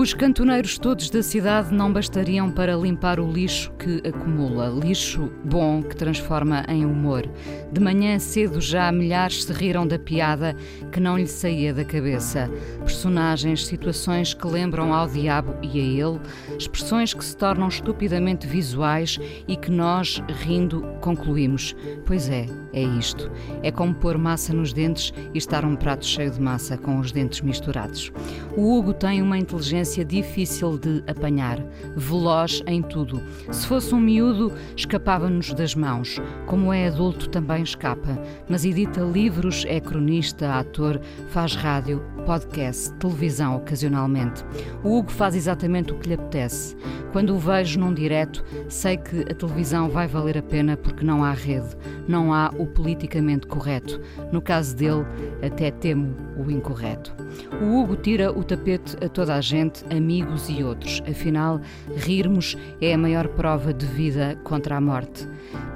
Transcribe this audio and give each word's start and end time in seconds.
Os 0.00 0.14
cantoneiros 0.14 0.78
todos 0.78 1.10
da 1.10 1.22
cidade 1.22 1.74
não 1.74 1.92
bastariam 1.92 2.50
para 2.50 2.74
limpar 2.74 3.20
o 3.20 3.30
lixo 3.30 3.70
que 3.72 4.00
acumula. 4.08 4.70
Lixo 4.82 5.30
bom 5.44 5.82
que 5.82 5.94
transforma 5.94 6.64
em 6.68 6.86
humor. 6.86 7.28
De 7.70 7.82
manhã 7.82 8.18
cedo 8.18 8.62
já 8.62 8.90
milhares 8.90 9.44
se 9.44 9.52
riram 9.52 9.86
da 9.86 9.98
piada 9.98 10.56
que 10.90 10.98
não 10.98 11.18
lhe 11.18 11.26
saía 11.26 11.74
da 11.74 11.84
cabeça. 11.84 12.50
Personagens, 12.78 13.66
situações 13.66 14.32
que 14.32 14.46
lembram 14.46 14.94
ao 14.94 15.06
diabo 15.06 15.54
e 15.60 15.78
a 15.78 16.08
ele, 16.08 16.18
expressões 16.58 17.12
que 17.12 17.22
se 17.22 17.36
tornam 17.36 17.68
estupidamente 17.68 18.46
visuais 18.46 19.18
e 19.46 19.54
que 19.54 19.70
nós, 19.70 20.22
rindo, 20.28 20.80
concluímos. 21.02 21.76
Pois 22.06 22.30
é, 22.30 22.46
é 22.72 22.82
isto. 22.82 23.30
É 23.62 23.70
como 23.70 23.94
pôr 23.94 24.16
massa 24.16 24.54
nos 24.54 24.72
dentes 24.72 25.12
e 25.34 25.36
estar 25.36 25.62
um 25.62 25.76
prato 25.76 26.06
cheio 26.06 26.30
de 26.30 26.40
massa 26.40 26.78
com 26.78 26.98
os 26.98 27.12
dentes 27.12 27.42
misturados. 27.42 28.10
O 28.56 28.78
Hugo 28.78 28.94
tem 28.94 29.20
uma 29.20 29.36
inteligência 29.36 29.89
difícil 30.04 30.78
de 30.78 31.02
apanhar, 31.06 31.58
veloz 31.96 32.62
em 32.66 32.82
tudo. 32.82 33.20
Se 33.50 33.66
fosse 33.66 33.94
um 33.94 34.00
miúdo, 34.00 34.52
escapava-nos 34.76 35.52
das 35.52 35.74
mãos. 35.74 36.20
Como 36.46 36.72
é 36.72 36.86
adulto, 36.86 37.28
também 37.28 37.62
escapa, 37.62 38.18
mas 38.48 38.64
edita 38.64 39.00
livros, 39.00 39.64
é 39.66 39.80
cronista, 39.80 40.54
ator, 40.54 41.00
faz 41.28 41.54
rádio, 41.54 42.02
podcast, 42.24 42.92
televisão 42.94 43.56
ocasionalmente. 43.56 44.44
O 44.84 44.98
Hugo 44.98 45.10
faz 45.10 45.34
exatamente 45.34 45.92
o 45.92 45.98
que 45.98 46.08
lhe 46.08 46.14
apetece. 46.14 46.76
Quando 47.12 47.34
o 47.34 47.38
vejo 47.38 47.80
num 47.80 47.92
direto, 47.92 48.44
sei 48.68 48.96
que 48.96 49.22
a 49.22 49.34
televisão 49.34 49.88
vai 49.88 50.06
valer 50.06 50.38
a 50.38 50.42
pena 50.42 50.76
porque 50.76 51.04
não 51.04 51.24
há 51.24 51.32
rede, 51.32 51.76
não 52.06 52.32
há 52.32 52.52
o 52.56 52.66
politicamente 52.66 53.46
correto. 53.46 54.00
No 54.30 54.40
caso 54.40 54.76
dele, 54.76 55.04
até 55.42 55.70
temo 55.70 56.14
o 56.36 56.50
incorreto. 56.50 57.14
O 57.60 57.80
Hugo 57.80 57.96
tira 57.96 58.30
o 58.30 58.44
tapete 58.44 58.96
a 59.04 59.08
toda 59.08 59.34
a 59.34 59.40
gente, 59.40 59.79
amigos 59.90 60.48
e 60.48 60.62
outros. 60.62 61.02
Afinal, 61.08 61.60
rirmos 61.96 62.56
é 62.80 62.94
a 62.94 62.98
maior 62.98 63.28
prova 63.28 63.72
de 63.72 63.86
vida 63.86 64.36
contra 64.44 64.76
a 64.76 64.80
morte. 64.80 65.26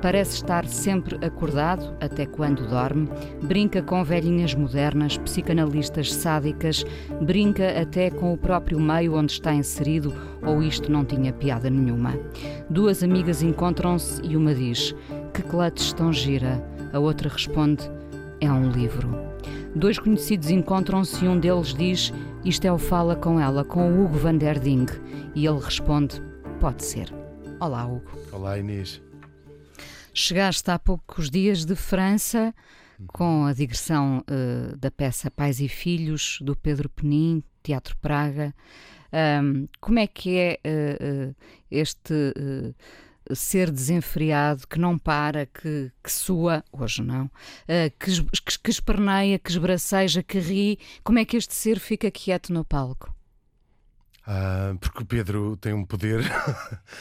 Parece 0.02 0.36
estar 0.36 0.66
sempre 0.66 1.16
acordado, 1.24 1.96
até 2.00 2.26
quando 2.26 2.68
dorme, 2.68 3.08
brinca 3.42 3.82
com 3.82 4.04
velhinhas 4.04 4.54
modernas, 4.54 5.16
psicanalistas 5.16 6.12
sádicas, 6.12 6.84
brinca 7.22 7.80
até 7.80 8.10
com 8.10 8.32
o 8.32 8.36
próprio 8.36 8.78
meio 8.78 9.14
onde 9.14 9.32
está 9.32 9.54
inserido, 9.54 10.14
ou 10.42 10.62
isto 10.62 10.92
não 10.92 11.04
tinha 11.04 11.32
piada 11.32 11.70
nenhuma. 11.70 12.14
Duas 12.68 13.02
amigas 13.02 13.42
encontram-se 13.42 14.20
e 14.22 14.36
uma 14.36 14.54
diz: 14.54 14.94
Que 15.32 15.42
clutch 15.42 15.92
tão 15.92 16.12
gira? 16.12 16.62
A 16.92 16.98
outra 16.98 17.28
responde: 17.28 17.90
É 18.40 18.52
um 18.52 18.70
livro. 18.70 19.33
Dois 19.74 19.98
conhecidos 19.98 20.50
encontram-se 20.50 21.24
e 21.24 21.28
um 21.28 21.38
deles 21.38 21.74
diz: 21.74 22.12
Isto 22.44 22.66
é 22.66 22.72
o 22.72 22.78
Fala 22.78 23.16
com 23.16 23.40
ela, 23.40 23.64
com 23.64 23.90
o 23.90 24.04
Hugo 24.04 24.18
van 24.18 24.36
der 24.36 24.58
Ding. 24.58 24.86
E 25.34 25.46
ele 25.46 25.58
responde: 25.58 26.20
Pode 26.60 26.84
ser. 26.84 27.12
Olá, 27.60 27.86
Hugo. 27.86 28.10
Olá, 28.32 28.58
Inês. 28.58 29.02
Chegaste 30.12 30.70
há 30.70 30.78
poucos 30.78 31.28
dias 31.28 31.64
de 31.64 31.74
França 31.74 32.54
com 33.08 33.46
a 33.46 33.52
digressão 33.52 34.24
uh, 34.30 34.76
da 34.76 34.90
peça 34.90 35.30
Pais 35.30 35.60
e 35.60 35.68
Filhos, 35.68 36.38
do 36.40 36.54
Pedro 36.54 36.88
Penin, 36.88 37.42
Teatro 37.62 37.96
Praga. 37.96 38.54
Um, 39.42 39.68
como 39.80 39.98
é 39.98 40.06
que 40.06 40.36
é 40.36 40.60
uh, 40.64 41.30
uh, 41.30 41.34
este 41.70 42.34
ser 43.32 43.70
desenfreado, 43.70 44.66
que 44.66 44.78
não 44.78 44.98
para, 44.98 45.46
que, 45.46 45.90
que 46.02 46.12
sua, 46.12 46.64
hoje 46.72 47.02
não, 47.02 47.30
que, 47.98 48.22
que, 48.22 48.58
que 48.58 48.70
esperneia, 48.70 49.38
que 49.38 49.50
esbraceja, 49.50 50.22
que 50.22 50.38
ri? 50.38 50.78
Como 51.02 51.18
é 51.18 51.24
que 51.24 51.36
este 51.36 51.54
ser 51.54 51.78
fica 51.78 52.10
quieto 52.10 52.52
no 52.52 52.64
palco? 52.64 53.14
Ah, 54.26 54.74
porque 54.80 55.02
o 55.02 55.06
Pedro 55.06 55.56
tem 55.56 55.72
um 55.72 55.84
poder 55.84 56.20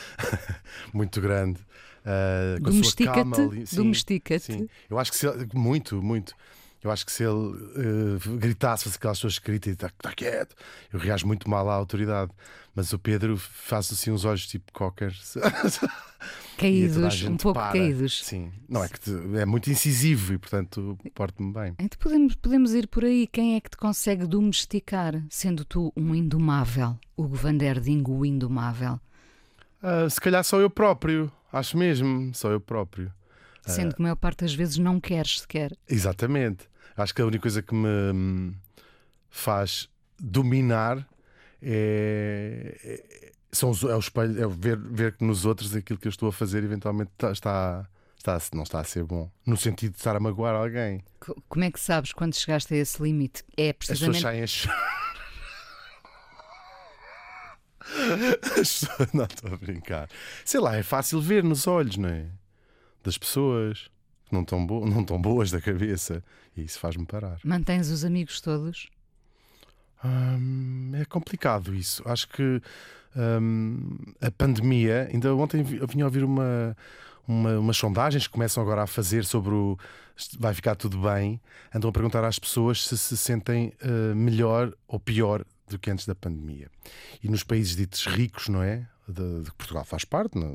muito 0.94 1.22
grande. 1.22 1.60
Uh, 2.04 2.62
Domestica-te. 2.62 3.76
Domestica-te. 3.76 4.70
Eu 4.90 5.00
acho 5.00 5.12
que 5.12 5.18
se 5.18 5.28
muito, 5.54 6.02
muito. 6.02 6.36
Eu 6.84 6.92
acho 6.92 7.06
que 7.06 7.12
se 7.12 7.24
ele 7.24 7.32
uh, 7.32 8.38
gritasse, 8.38 8.84
fosse 8.84 8.98
aquelas 8.98 9.18
pessoas 9.18 9.40
que 9.40 9.46
gritam 9.46 9.72
e 9.72 9.74
está 9.74 9.90
tá 9.90 10.12
quieto, 10.12 10.54
eu 10.92 11.00
reajo 11.00 11.26
muito 11.26 11.50
mal 11.50 11.70
à 11.70 11.74
autoridade. 11.74 12.32
Mas 12.76 12.92
o 12.92 13.00
Pedro 13.00 13.38
faz 13.38 13.92
assim 13.92 14.12
uns 14.12 14.26
olhos 14.26 14.48
tipo 14.48 14.72
cocker. 14.74 15.14
Caídos, 16.58 17.24
um 17.24 17.38
pouco 17.38 17.60
para. 17.60 17.74
caídos. 17.74 18.24
Sim, 18.24 18.52
não 18.70 18.84
é 18.84 18.88
que 18.88 19.00
te, 19.00 19.12
é 19.38 19.46
muito 19.46 19.70
incisivo 19.70 20.34
e 20.34 20.38
portanto 20.38 20.98
porto-me 21.14 21.52
bem. 21.54 21.76
Então 21.80 22.00
podemos, 22.00 22.36
podemos 22.36 22.74
ir 22.74 22.88
por 22.88 23.04
aí. 23.04 23.28
Quem 23.28 23.56
é 23.56 23.62
que 23.62 23.70
te 23.70 23.78
consegue 23.78 24.26
domesticar, 24.26 25.22
sendo 25.30 25.66
tu 25.66 25.92
um 25.96 26.14
indomável? 26.14 26.98
O 27.16 27.28
Van 27.28 27.56
der 27.56 27.80
Ding, 27.80 28.04
o 28.08 28.26
indomável? 28.26 29.00
Uh, 29.82 30.10
se 30.10 30.20
calhar 30.20 30.44
sou 30.44 30.62
eu 30.62 30.70
próprio. 30.70 31.32
Acho 31.52 31.78
mesmo, 31.78 32.34
sou 32.34 32.52
eu 32.52 32.60
próprio. 32.60 33.12
Sendo 33.66 33.92
uh, 33.92 33.96
que 33.96 34.02
a 34.02 34.04
maior 34.04 34.16
parte 34.16 34.40
das 34.40 34.54
vezes 34.54 34.78
não 34.78 35.00
queres 35.00 35.42
sequer. 35.42 35.72
Exatamente. 35.88 36.68
Acho 36.96 37.14
que 37.14 37.22
a 37.22 37.26
única 37.26 37.42
coisa 37.42 37.62
que 37.62 37.74
me 37.74 37.88
hum, 37.88 38.54
faz 39.30 39.90
dominar 40.20 41.08
é, 41.62 42.78
é, 42.84 43.32
são 43.52 43.70
os, 43.70 43.84
é 43.84 43.96
o 43.96 44.00
espelho, 44.00 44.44
é 44.44 44.48
ver, 44.48 44.78
ver 44.78 45.16
que 45.16 45.24
nos 45.24 45.46
outros 45.46 45.76
aquilo 45.76 46.00
que 46.00 46.08
eu 46.08 46.12
estou 46.12 46.30
a 46.30 46.34
fazer 46.34 46.64
eventualmente 46.64 47.12
está, 47.14 47.32
está, 47.32 47.90
está, 48.18 48.40
não 48.54 48.64
está 48.64 48.80
a 48.80 48.84
ser 48.84 49.04
bom. 49.04 49.32
No 49.46 49.58
sentido 49.58 49.92
de 49.92 49.98
estar 49.98 50.16
a 50.16 50.20
magoar 50.20 50.56
alguém. 50.56 51.04
Como 51.48 51.64
é 51.64 51.72
que 51.72 51.80
sabes 51.80 52.12
quando 52.12 52.36
chegaste 52.36 52.74
a 52.74 52.78
esse 52.78 53.02
limite? 53.02 53.44
É 53.56 53.74
precisamente. 53.74 54.18
As 54.18 54.22
pessoas 54.22 54.52
saem 54.62 54.70
a 54.70 55.04
não 59.14 59.26
estou 59.26 59.54
a 59.54 59.58
brincar. 59.58 60.10
Sei 60.46 60.60
lá, 60.60 60.76
é 60.76 60.84
fácil 60.84 61.22
ver 61.22 61.44
nos 61.44 61.68
olhos, 61.68 61.98
não 61.98 62.10
é? 62.10 62.28
Das 63.04 63.18
pessoas 63.18 63.90
não 64.34 64.42
estão, 64.42 64.66
bo 64.66 64.86
não 64.88 65.02
estão 65.02 65.22
boas 65.22 65.52
da 65.52 65.62
cabeça. 65.62 66.24
E 66.56 66.64
isso 66.64 66.80
faz-me 66.80 67.06
parar. 67.06 67.40
Mantens 67.44 67.90
os 67.90 68.04
amigos 68.04 68.42
todos? 68.42 68.90
Hum, 70.04 70.92
é 70.96 71.06
complicado 71.06 71.74
isso. 71.74 72.04
Acho 72.06 72.28
que 72.28 72.62
hum, 73.16 73.98
a 74.22 74.30
pandemia. 74.32 75.10
Ainda 75.12 75.34
ontem 75.36 75.66
eu 75.80 75.88
vinha 75.88 76.04
a 76.04 76.08
ouvir 76.08 76.24
uma, 76.24 76.76
uma, 77.28 77.60
umas 77.60 77.78
sondagens 77.78 78.28
que 78.28 78.34
começam 78.34 78.62
agora 78.62 78.84
a 78.84 78.88
fazer 78.88 79.26
sobre 79.26 79.54
o 79.54 79.78
vai 80.38 80.54
ficar 80.54 80.76
tudo 80.76 81.02
bem. 81.02 81.42
Andam 81.74 81.90
a 81.90 81.94
perguntar 81.94 82.24
às 82.24 82.38
pessoas 82.38 82.86
se 82.86 82.98
se 82.98 83.18
sentem 83.18 83.74
uh, 83.82 84.16
melhor 84.16 84.74
ou 84.88 85.00
pior 85.00 85.44
do 85.68 85.80
que 85.80 85.90
antes 85.90 86.06
da 86.06 86.14
pandemia. 86.14 86.70
E 87.24 87.30
nos 87.30 87.44
países 87.44 87.76
ditos 87.76 88.06
ricos, 88.06 88.48
não 88.48 88.62
é? 88.62 88.88
De, 89.08 89.42
de 89.42 89.52
Portugal 89.54 89.84
faz 89.84 90.06
parte, 90.06 90.40
na 90.40 90.50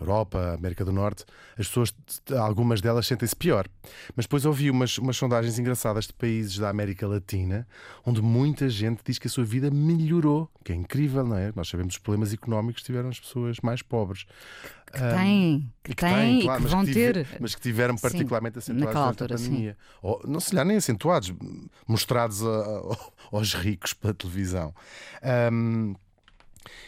Europa, 0.00 0.54
América 0.56 0.84
do 0.84 0.92
Norte, 0.92 1.24
as 1.58 1.66
pessoas, 1.66 1.92
algumas 2.38 2.80
delas 2.80 3.06
sentem-se 3.06 3.34
pior. 3.34 3.66
Mas 4.14 4.24
depois 4.24 4.44
ouvi 4.44 4.70
umas, 4.70 4.98
umas 4.98 5.16
sondagens 5.16 5.58
engraçadas 5.58 6.06
de 6.06 6.12
países 6.12 6.58
da 6.58 6.68
América 6.68 7.08
Latina, 7.08 7.66
onde 8.06 8.22
muita 8.22 8.68
gente 8.68 9.02
diz 9.04 9.18
que 9.18 9.26
a 9.26 9.30
sua 9.30 9.44
vida 9.44 9.68
melhorou, 9.70 10.48
que 10.64 10.72
é 10.72 10.76
incrível, 10.76 11.24
não 11.24 11.36
é? 11.36 11.52
Nós 11.56 11.68
sabemos 11.68 11.94
os 11.94 11.98
problemas 11.98 12.32
económicos 12.32 12.82
que 12.82 12.86
tiveram 12.86 13.08
as 13.08 13.18
pessoas 13.18 13.58
mais 13.60 13.82
pobres. 13.82 14.26
Que 14.92 14.98
têm, 14.98 15.72
que, 15.82 15.94
que 15.94 15.96
têm 15.96 16.40
e 16.40 16.42
que 16.42 16.66
vão 16.68 16.84
ter. 16.84 17.26
Mas 17.40 17.54
que 17.54 17.62
tiveram 17.62 17.96
particularmente 17.96 18.60
sim, 18.60 18.72
acentuados 18.72 18.96
altura, 18.96 19.36
pandemia. 19.36 19.76
Ou, 20.02 20.20
não 20.26 20.38
se 20.38 20.54
lhe 20.54 20.62
nem 20.64 20.76
acentuados, 20.76 21.32
mostrados 21.86 22.42
a, 22.44 22.48
a, 22.48 22.96
aos 23.32 23.54
ricos 23.54 23.94
pela 23.94 24.12
televisão. 24.12 24.74
Um, 25.50 25.94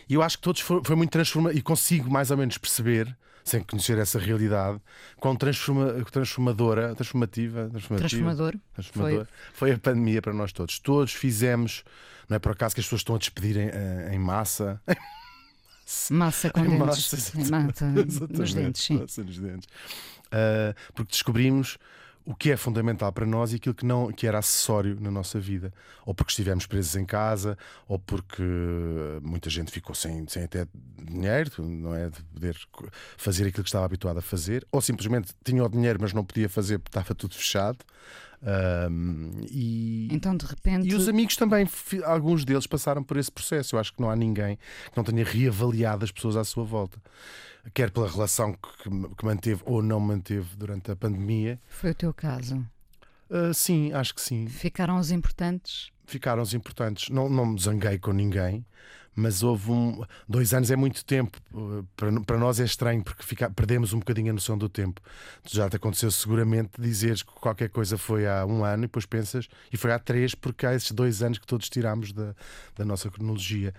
e 0.09 0.15
eu 0.15 0.23
acho 0.23 0.39
que 0.39 0.43
todos 0.43 0.61
foi, 0.61 0.81
foi 0.85 0.97
muito 0.97 1.11
transformador 1.11 1.57
e 1.57 1.63
consigo 1.63 2.11
mais 2.11 2.31
ou 2.31 2.37
menos 2.37 2.59
perceber 2.59 3.17
sem 3.45 3.63
conhecer 3.63 3.99
essa 3.99 4.19
realidade, 4.19 4.81
quão 5.19 5.37
transforma, 5.37 5.93
transformadora, 6.11 6.95
transformativa, 6.95 7.69
transformativa 7.69 8.09
transformador, 8.09 8.55
transformador 8.73 9.27
foi. 9.53 9.69
foi. 9.69 9.73
a 9.73 9.79
pandemia 9.79 10.23
para 10.23 10.33
nós 10.33 10.51
todos. 10.51 10.79
Todos 10.79 11.13
fizemos, 11.13 11.85
não 12.29 12.37
é 12.37 12.39
por 12.39 12.53
acaso 12.53 12.75
que 12.75 12.81
as 12.81 12.87
pessoas 12.87 13.01
estão 13.01 13.17
a 13.17 13.19
despedir 13.19 13.57
em, 13.59 14.15
em 14.15 14.19
massa. 14.19 14.81
Massa 16.11 16.49
com 16.49 16.63
dentes. 16.63 17.13
Massa, 17.51 17.85
massa 17.85 17.87
nos 18.31 18.55
dentes, 18.55 18.83
sim. 18.83 19.01
Massa 19.01 19.23
nos 19.23 19.39
dentes. 19.39 19.69
Uh, 20.29 20.75
porque 20.95 21.11
descobrimos 21.11 21.77
o 22.25 22.35
que 22.35 22.51
é 22.51 22.57
fundamental 22.57 23.13
para 23.13 23.27
nós 23.27 23.53
e 23.53 23.57
aquilo 23.57 23.75
que 23.75 23.85
não 23.85 24.11
que 24.11 24.27
era 24.27 24.39
acessório 24.39 24.99
na 24.99 25.11
nossa 25.11 25.39
vida, 25.39 25.73
ou 26.07 26.15
porque 26.15 26.33
estivemos 26.33 26.67
presos 26.67 26.97
em 26.97 27.05
casa, 27.05 27.59
ou 27.87 27.99
porque 27.99 28.43
muita 29.23 29.51
gente 29.51 29.71
ficou 29.71 29.95
sem, 29.95 30.27
sem 30.27 30.45
até 30.45 30.67
dinheiro, 30.97 31.51
não 31.59 31.95
é? 31.95 32.09
De 32.09 32.23
poder 32.23 32.57
fazer 33.17 33.47
aquilo 33.47 33.63
que 33.63 33.69
estava 33.69 33.85
habituado 33.85 34.19
a 34.19 34.23
fazer, 34.23 34.67
ou 34.73 34.81
simplesmente 34.81 35.35
tinha 35.45 35.63
o 35.63 35.69
dinheiro 35.69 35.99
mas 36.01 36.13
não 36.13 36.25
podia 36.25 36.49
fazer 36.49 36.79
porque 36.79 36.99
estava 36.99 37.15
tudo 37.15 37.35
fechado. 37.35 37.79
Um, 38.43 39.31
e, 39.51 40.09
então, 40.11 40.37
de 40.37 40.47
repente. 40.47 40.89
E 40.89 40.95
os 40.95 41.09
amigos 41.09 41.37
também, 41.37 41.69
alguns 42.05 42.45
deles 42.45 42.67
passaram 42.67 43.03
por 43.03 43.17
esse 43.17 43.31
processo. 43.31 43.77
Eu 43.77 43.81
acho 43.81 43.93
que 43.93 44.01
não 44.01 44.11
há 44.11 44.17
ninguém 44.17 44.57
que 44.91 44.97
não 44.97 45.05
tenha 45.05 45.25
reavaliado 45.25 46.05
as 46.05 46.11
pessoas 46.11 46.37
à 46.37 46.45
sua 46.45 46.65
volta. 46.65 46.99
Quer 47.73 47.91
pela 47.91 48.09
relação 48.09 48.53
que, 48.53 48.91
que 49.17 49.25
manteve 49.25 49.63
ou 49.65 49.83
não 49.83 49.99
manteve 49.99 50.55
durante 50.57 50.91
a 50.91 50.97
pandemia. 50.97 51.59
Foi 51.69 51.91
o 51.91 51.95
teu 51.95 52.13
caso? 52.13 52.65
Uh, 53.31 53.55
sim, 53.55 53.93
acho 53.93 54.15
que 54.15 54.21
sim. 54.21 54.47
Ficaram 54.47 54.99
os 54.99 55.11
importantes? 55.11 55.91
Ficaram 56.05 56.43
os 56.43 56.53
importantes. 56.53 57.09
Não, 57.09 57.29
não 57.29 57.47
me 57.47 57.61
zanguei 57.61 57.99
com 57.99 58.13
ninguém, 58.13 58.65
mas 59.15 59.43
houve 59.43 59.71
um. 59.71 60.03
Dois 60.29 60.53
anos 60.53 60.71
é 60.71 60.77
muito 60.77 61.05
tempo. 61.05 61.39
Para, 61.97 62.21
para 62.23 62.39
nós 62.39 62.59
é 62.59 62.65
estranho 62.65 63.03
porque 63.03 63.23
fica, 63.23 63.51
perdemos 63.51 63.93
um 63.93 63.99
bocadinho 63.99 64.31
a 64.31 64.33
noção 64.33 64.59
do 64.59 64.69
tempo. 64.69 65.01
Já 65.47 65.69
te 65.69 65.77
aconteceu 65.77 66.11
seguramente 66.11 66.73
dizeres 66.79 67.23
que 67.23 67.33
qualquer 67.33 67.69
coisa 67.69 67.97
foi 67.97 68.27
há 68.27 68.45
um 68.45 68.65
ano 68.65 68.85
e 68.85 68.87
depois 68.87 69.07
pensas, 69.07 69.49
e 69.73 69.77
foi 69.77 69.93
há 69.93 69.99
três, 69.99 70.35
porque 70.35 70.67
há 70.67 70.75
esses 70.75 70.91
dois 70.91 71.23
anos 71.23 71.39
que 71.39 71.47
todos 71.47 71.69
tiramos 71.69 72.13
da, 72.13 72.35
da 72.77 72.85
nossa 72.85 73.11
cronologia. 73.11 73.73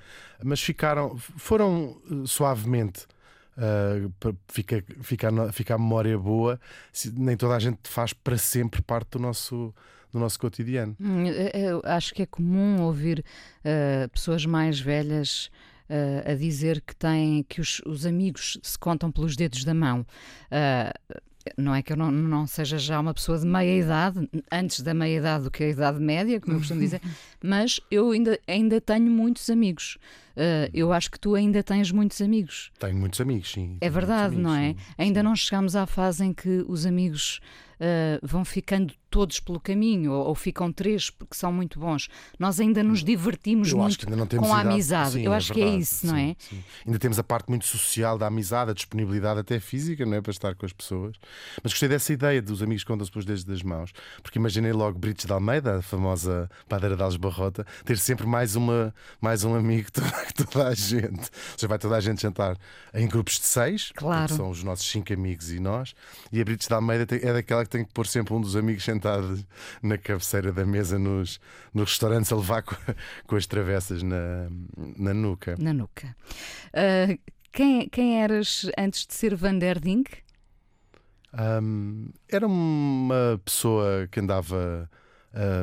Mas 0.43 0.61
ficaram, 0.61 1.17
foram 1.17 2.01
eh, 2.09 2.23
suavemente. 2.25 3.07
Uh, 3.57 4.11
fica, 4.49 4.83
fica, 4.99 5.29
fica 5.53 5.75
a 5.75 5.77
memória 5.77 6.17
boa, 6.19 6.59
nem 7.13 7.37
toda 7.37 7.55
a 7.55 7.59
gente 7.59 7.79
faz 7.85 8.11
para 8.11 8.37
sempre 8.37 8.81
parte 8.81 9.11
do 9.11 9.19
nosso 9.19 9.73
no 10.15 10.21
nosso 10.21 10.39
cotidiano. 10.39 10.95
Hum, 10.99 11.25
eu 11.53 11.81
acho 11.83 12.13
que 12.13 12.21
é 12.21 12.25
comum 12.25 12.81
ouvir 12.81 13.19
uh, 13.19 14.09
pessoas 14.09 14.45
mais 14.45 14.79
velhas 14.79 15.51
uh, 15.89 16.31
a 16.31 16.33
dizer 16.33 16.81
que 16.81 16.95
têm 16.95 17.43
que 17.43 17.59
os, 17.59 17.81
os, 17.85 18.05
amigos 18.05 18.57
se 18.63 18.79
contam 18.79 19.11
pelos 19.11 19.35
dedos 19.35 19.63
da 19.65 19.73
mão. 19.73 20.05
Uh, 20.49 21.21
não 21.57 21.75
é 21.75 21.83
que 21.83 21.93
eu 21.93 21.97
não, 21.97 22.09
não 22.09 22.47
seja 22.47 22.79
já 22.79 22.99
uma 22.99 23.13
pessoa 23.13 23.37
de 23.37 23.45
meia 23.45 23.77
idade, 23.77 24.27
antes 24.51 24.81
da 24.81 24.93
meia 24.93 25.19
idade 25.19 25.43
do 25.43 25.51
que 25.51 25.63
a 25.63 25.69
idade 25.69 25.99
média, 25.99 26.39
como 26.39 26.55
eu 26.55 26.59
costumo 26.59 26.79
dizer, 26.79 27.01
mas 27.43 27.79
eu 27.91 28.09
ainda, 28.11 28.39
ainda 28.47 28.81
tenho 28.81 29.11
muitos 29.11 29.49
amigos. 29.49 29.97
Uh, 30.35 30.69
eu 30.73 30.91
acho 30.91 31.09
que 31.09 31.19
tu 31.19 31.35
ainda 31.35 31.63
tens 31.63 31.91
muitos 31.91 32.21
amigos. 32.21 32.71
Tenho 32.79 32.97
muitos 32.97 33.21
amigos, 33.21 33.51
sim. 33.51 33.77
É 33.79 33.89
verdade, 33.89 34.35
amigos, 34.35 34.43
não 34.43 34.55
é? 34.55 34.69
Sim, 34.69 34.77
ainda 34.97 35.19
sim. 35.21 35.23
não 35.23 35.35
chegamos 35.35 35.75
à 35.75 35.85
fase 35.85 36.25
em 36.25 36.33
que 36.33 36.65
os 36.67 36.85
amigos 36.85 37.39
uh, 37.75 38.19
vão 38.25 38.43
ficando 38.43 38.93
todos 39.09 39.39
pelo 39.39 39.59
caminho, 39.59 40.11
ou, 40.11 40.27
ou, 40.27 40.35
ficam 40.35 40.71
três 40.73 41.09
porque 41.09 41.35
são 41.35 41.51
muito 41.51 41.79
bons. 41.79 42.09
Nós 42.37 42.59
ainda 42.59 42.83
nos 42.83 43.01
divertimos 43.03 43.71
Eu 43.71 43.77
muito 43.77 44.05
com 44.37 44.53
a 44.53 44.59
amizade. 44.59 45.11
Sim, 45.11 45.23
Eu 45.23 45.33
é 45.33 45.37
acho 45.37 45.53
verdade, 45.53 45.71
que 45.71 45.77
é 45.77 45.79
isso, 45.79 46.07
não 46.07 46.17
é? 46.17 46.35
Ainda 46.85 46.99
temos 46.99 47.17
a 47.17 47.23
parte 47.23 47.49
muito 47.49 47.65
social 47.65 48.17
da 48.17 48.27
amizade, 48.27 48.71
a 48.71 48.73
disponibilidade 48.73 49.39
até 49.39 49.59
física, 49.59 50.05
não 50.05 50.15
é? 50.15 50.21
Para 50.21 50.31
estar 50.31 50.55
com 50.55 50.65
as 50.65 50.73
pessoas. 50.73 51.15
Mas 51.63 51.71
gostei 51.71 51.87
dessa 51.87 52.11
ideia 52.11 52.41
dos 52.41 52.61
amigos 52.61 52.83
que 52.83 52.91
contam-se 52.91 53.11
pelos 53.11 53.25
dedos 53.25 53.45
das 53.45 53.63
mãos, 53.63 53.93
porque 54.21 54.37
imaginei 54.37 54.73
logo 54.73 54.99
Brites 54.99 55.25
de 55.25 55.31
Almeida, 55.31 55.77
a 55.77 55.81
famosa 55.81 56.49
padeira 56.67 56.97
de 56.97 57.01
Alves 57.01 57.17
Barrota, 57.17 57.65
ter 57.85 57.97
sempre 57.97 58.27
mais, 58.27 58.55
uma, 58.57 58.93
mais 59.21 59.45
um 59.45 59.55
amigo 59.55 59.89
que 60.25 60.33
toda, 60.45 60.67
a 60.67 60.73
gente. 60.73 61.19
Ou 61.19 61.57
seja, 61.57 61.67
vai 61.67 61.77
toda 61.77 61.95
a 61.95 61.99
gente 61.99 62.21
jantar 62.21 62.57
em 62.93 63.07
grupos 63.07 63.39
de 63.39 63.45
seis, 63.45 63.91
claro. 63.95 64.27
que 64.27 64.35
são 64.35 64.49
os 64.49 64.63
nossos 64.63 64.89
cinco 64.89 65.13
amigos 65.13 65.51
e 65.51 65.59
nós, 65.59 65.95
e 66.31 66.41
a 66.41 66.43
Brites 66.43 66.67
de 66.67 66.73
Almeida 66.73 67.15
é 67.15 67.33
daquela 67.33 67.63
que 67.63 67.69
tem 67.69 67.85
que 67.85 67.93
pôr 67.93 68.07
sempre 68.07 68.33
um 68.33 68.41
dos 68.41 68.55
amigos 68.55 68.83
sentado 68.83 69.43
na 69.81 69.97
cabeceira 69.97 70.51
da 70.51 70.65
mesa 70.65 70.97
nos, 70.97 71.39
nos 71.73 71.91
restaurantes 71.91 72.31
a 72.31 72.35
levar 72.35 72.63
com, 72.63 72.75
com 73.27 73.35
as 73.35 73.45
travessas 73.45 74.03
na, 74.03 74.49
na 74.97 75.13
nuca. 75.13 75.55
Na 75.59 75.73
nuca. 75.73 76.15
Uh, 76.73 77.19
quem, 77.51 77.87
quem 77.87 78.21
eras 78.21 78.69
antes 78.77 79.05
de 79.05 79.13
ser 79.13 79.35
Van 79.35 79.57
der 79.57 79.79
Dink? 79.79 80.25
Um, 81.33 82.09
era 82.29 82.47
uma 82.47 83.39
pessoa 83.43 84.07
que 84.09 84.19
andava 84.19 84.89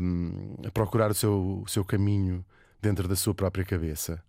um, 0.03 0.57
a 0.67 0.71
procurar 0.71 1.11
o 1.11 1.15
seu, 1.15 1.63
o 1.65 1.69
seu 1.69 1.85
caminho 1.85 2.45
dentro 2.81 3.09
da 3.09 3.17
sua 3.17 3.35
própria 3.35 3.65
cabeça. 3.65 4.23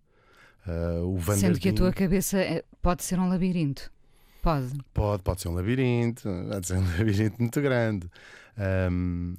Uh, 0.66 1.14
o 1.14 1.34
Sendo 1.34 1.58
que 1.58 1.68
a 1.68 1.72
tua 1.74 1.92
cabeça 1.92 2.38
é, 2.38 2.64
pode 2.80 3.04
ser 3.04 3.18
um 3.18 3.28
labirinto. 3.28 3.92
Pode. 4.42 4.72
Pode, 4.92 5.22
pode 5.22 5.40
ser 5.40 5.48
um 5.48 5.54
labirinto, 5.54 6.22
pode 6.50 6.66
ser 6.66 6.74
um 6.74 6.86
labirinto 6.98 7.36
muito 7.38 7.60
grande. 7.60 8.10
Um, 8.90 9.34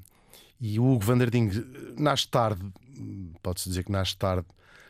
e 0.59 0.79
o 0.79 0.85
Hugo 0.85 1.05
van 1.05 1.17
der 1.17 1.29
Ding 1.29 1.51
nasce 1.97 2.27
tarde, 2.27 2.61
pode-se 3.41 3.69
dizer 3.69 3.83
que 3.83 3.91
nasce 3.91 4.15
tarde 4.17 4.47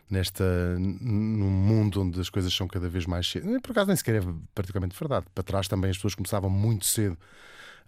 nesta 0.10 0.78
num 0.78 1.50
mundo 1.50 2.02
onde 2.02 2.20
as 2.20 2.30
coisas 2.30 2.54
são 2.54 2.68
cada 2.68 2.88
vez 2.88 3.06
mais 3.06 3.28
cedo. 3.28 3.60
Por 3.62 3.72
acaso 3.72 3.88
nem 3.88 3.96
sequer 3.96 4.22
é 4.22 4.26
particularmente 4.54 4.96
verdade. 4.98 5.26
Para 5.34 5.44
trás 5.44 5.68
também 5.68 5.90
as 5.90 5.98
pessoas 5.98 6.16
começavam 6.16 6.50
muito 6.50 6.86
cedo 6.86 7.18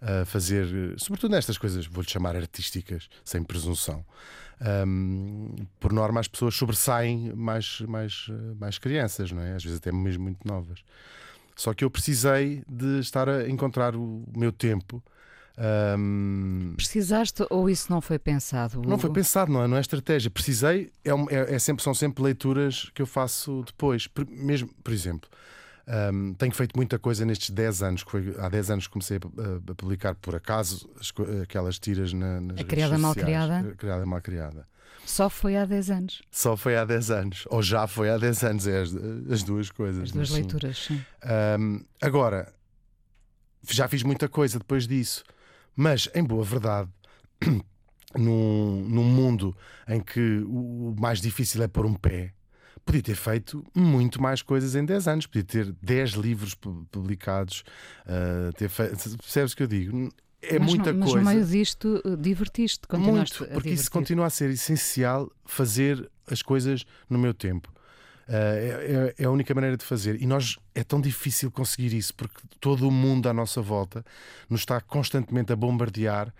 a 0.00 0.24
fazer, 0.24 0.66
sobretudo 0.98 1.32
nestas 1.32 1.58
coisas, 1.58 1.86
vou-lhe 1.86 2.08
chamar 2.08 2.36
artísticas, 2.36 3.08
sem 3.24 3.42
presunção. 3.42 4.04
Um, 4.86 5.54
por 5.78 5.92
norma, 5.92 6.20
as 6.20 6.28
pessoas 6.28 6.54
sobressaem 6.54 7.32
mais, 7.34 7.80
mais, 7.82 8.26
mais 8.58 8.78
crianças, 8.78 9.30
não 9.30 9.42
é? 9.42 9.54
Às 9.54 9.64
vezes 9.64 9.78
até 9.78 9.92
mesmo 9.92 10.24
muito 10.24 10.46
novas. 10.46 10.80
Só 11.56 11.74
que 11.74 11.84
eu 11.84 11.90
precisei 11.90 12.62
de 12.68 13.00
estar 13.00 13.28
a 13.28 13.48
encontrar 13.48 13.96
o 13.96 14.24
meu 14.36 14.52
tempo 14.52 15.02
um... 15.96 16.74
Precisaste 16.76 17.44
ou 17.50 17.68
isso 17.68 17.90
não 17.90 18.00
foi 18.00 18.18
pensado? 18.18 18.78
Hugo? 18.78 18.88
Não 18.88 18.98
foi 18.98 19.10
pensado, 19.10 19.52
não 19.52 19.64
é, 19.64 19.66
não 19.66 19.76
é 19.76 19.80
estratégia. 19.80 20.30
Precisei, 20.30 20.92
é, 21.04 21.10
é, 21.10 21.54
é, 21.54 21.58
sempre, 21.58 21.82
são 21.82 21.92
sempre 21.92 22.22
leituras 22.22 22.90
que 22.94 23.02
eu 23.02 23.06
faço 23.06 23.64
depois. 23.66 24.06
Por, 24.06 24.24
mesmo, 24.26 24.68
por 24.84 24.92
exemplo, 24.92 25.28
um, 25.88 26.34
tenho 26.34 26.52
feito 26.52 26.76
muita 26.76 26.98
coisa 26.98 27.24
nestes 27.24 27.50
10 27.50 27.82
anos. 27.82 28.04
Que 28.04 28.10
foi, 28.10 28.34
há 28.38 28.48
10 28.48 28.70
anos 28.70 28.86
que 28.86 28.92
comecei 28.92 29.16
a, 29.16 29.70
a, 29.70 29.74
publicar 29.74 30.14
por 30.14 30.34
acaso 30.34 30.88
as, 31.00 31.12
aquelas 31.42 31.78
tiras 31.78 32.12
na, 32.12 32.40
nas 32.40 32.60
a 32.60 32.64
criada 32.64 32.98
mal 32.98 33.14
criada. 33.14 33.74
criada 33.76 34.04
mal 34.04 34.20
criada. 34.20 34.66
Só 35.06 35.30
foi 35.30 35.56
há 35.56 35.64
10 35.64 35.90
anos. 35.90 36.22
Só 36.30 36.56
foi 36.56 36.76
há 36.76 36.84
10 36.84 37.10
anos. 37.10 37.44
Ou 37.48 37.62
já 37.62 37.86
foi 37.86 38.10
há 38.10 38.18
10 38.18 38.44
anos. 38.44 38.66
É 38.66 38.82
as, 38.82 38.94
as 39.30 39.42
duas 39.42 39.70
coisas. 39.70 40.02
As 40.04 40.12
duas 40.12 40.30
leituras, 40.30 40.84
sim. 40.86 41.02
Um, 41.58 41.82
agora, 42.02 42.52
já 43.66 43.88
fiz 43.88 44.02
muita 44.02 44.28
coisa 44.28 44.58
depois 44.58 44.86
disso. 44.86 45.24
Mas, 45.74 46.10
em 46.14 46.22
boa 46.22 46.44
verdade, 46.44 46.90
num, 48.14 48.84
num 48.86 49.04
mundo 49.04 49.56
em 49.88 50.00
que 50.00 50.42
o 50.46 50.94
mais 50.98 51.20
difícil 51.20 51.62
é 51.62 51.68
pôr 51.68 51.86
um 51.86 51.94
pé, 51.94 52.34
podia 52.88 53.02
ter 53.02 53.14
feito 53.14 53.62
muito 53.74 54.20
mais 54.20 54.40
coisas 54.40 54.74
em 54.74 54.82
10 54.82 55.08
anos, 55.08 55.26
podia 55.26 55.44
ter 55.44 55.76
10 55.82 56.12
livros 56.12 56.54
publicados, 56.90 57.62
uh, 58.06 58.52
ter 58.54 58.70
percebes 58.70 59.52
o 59.52 59.56
que 59.56 59.62
eu 59.62 59.66
digo? 59.66 60.08
É 60.40 60.58
mas 60.58 60.68
muita 60.68 60.92
não, 60.92 61.00
mas 61.00 61.10
coisa. 61.10 61.24
Mas 61.24 61.34
no 61.34 61.40
meio 61.40 61.52
disto, 61.52 62.02
uh, 62.02 62.16
divertiste, 62.16 62.86
continuaste 62.88 63.40
Muito, 63.40 63.52
porque 63.52 63.70
isso 63.70 63.90
continua 63.90 64.26
a 64.26 64.30
ser 64.30 64.48
essencial 64.50 65.30
fazer 65.44 66.10
as 66.26 66.40
coisas 66.40 66.86
no 67.10 67.18
meu 67.18 67.34
tempo. 67.34 67.70
Uh, 68.28 68.30
é, 68.30 69.14
é, 69.18 69.24
a 69.24 69.30
única 69.30 69.54
maneira 69.54 69.74
de 69.74 69.84
fazer. 69.84 70.20
E 70.20 70.26
nós 70.26 70.58
é 70.74 70.84
tão 70.84 71.00
difícil 71.00 71.50
conseguir 71.50 71.94
isso 71.94 72.14
porque 72.14 72.40
todo 72.60 72.86
o 72.86 72.90
mundo 72.90 73.26
à 73.26 73.32
nossa 73.32 73.62
volta 73.62 74.04
nos 74.50 74.60
está 74.60 74.80
constantemente 74.82 75.50
a 75.50 75.56
bombardear 75.56 76.32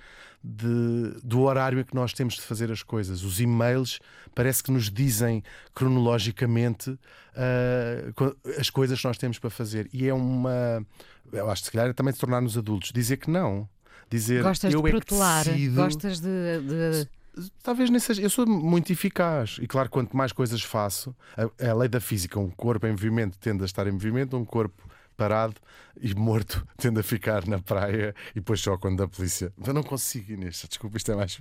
de, 0.44 1.18
do 1.24 1.40
horário 1.40 1.80
em 1.80 1.84
que 1.84 1.94
nós 1.94 2.12
temos 2.12 2.34
de 2.34 2.42
fazer 2.42 2.70
as 2.70 2.82
coisas. 2.82 3.22
Os 3.22 3.40
e-mails 3.40 4.00
parece 4.34 4.62
que 4.62 4.70
nos 4.70 4.90
dizem 4.90 5.42
cronologicamente 5.74 6.90
uh, 6.90 8.36
as 8.58 8.68
coisas 8.68 9.00
que 9.00 9.06
nós 9.06 9.16
temos 9.16 9.38
para 9.38 9.48
fazer. 9.48 9.88
E 9.90 10.06
é 10.06 10.12
uma. 10.12 10.84
Eu 11.32 11.50
acho 11.50 11.62
que 11.62 11.66
se 11.66 11.72
calhar 11.72 11.88
é 11.88 11.92
também 11.94 12.12
de 12.12 12.20
tornar-nos 12.20 12.58
adultos. 12.58 12.92
Dizer 12.92 13.16
que 13.16 13.30
não. 13.30 13.68
Dizer 14.10 14.42
Gostas 14.42 14.72
eu 14.72 14.82
de 14.82 14.90
protelar, 14.90 15.40
é 15.40 15.52
que 15.52 15.58
decido... 15.58 15.74
gostas 15.74 16.20
de... 16.20 16.60
de 16.60 17.17
talvez 17.62 17.90
nem 17.90 18.00
seja. 18.00 18.22
Eu 18.22 18.30
sou 18.30 18.46
muito 18.46 18.92
eficaz. 18.92 19.58
E 19.60 19.66
claro, 19.66 19.88
quanto 19.90 20.16
mais 20.16 20.32
coisas 20.32 20.62
faço, 20.62 21.14
a, 21.36 21.68
a, 21.70 21.74
lei 21.74 21.88
da 21.88 22.00
física, 22.00 22.38
um 22.38 22.50
corpo 22.50 22.86
em 22.86 22.90
movimento 22.92 23.38
tende 23.38 23.62
a 23.62 23.66
estar 23.66 23.86
em 23.86 23.92
movimento, 23.92 24.36
um 24.36 24.44
corpo 24.44 24.88
parado 25.16 25.56
e 26.00 26.14
morto 26.14 26.66
tende 26.78 27.00
a 27.00 27.02
ficar 27.02 27.46
na 27.46 27.58
praia 27.58 28.14
e 28.30 28.36
depois 28.36 28.60
só 28.60 28.78
quando 28.78 29.02
a 29.02 29.08
polícia. 29.08 29.52
Eu 29.66 29.74
não 29.74 29.82
consigo, 29.82 30.32
Inês. 30.32 30.64
Desculpa, 30.68 30.96
isto 30.96 31.12
é 31.12 31.16
mais. 31.16 31.38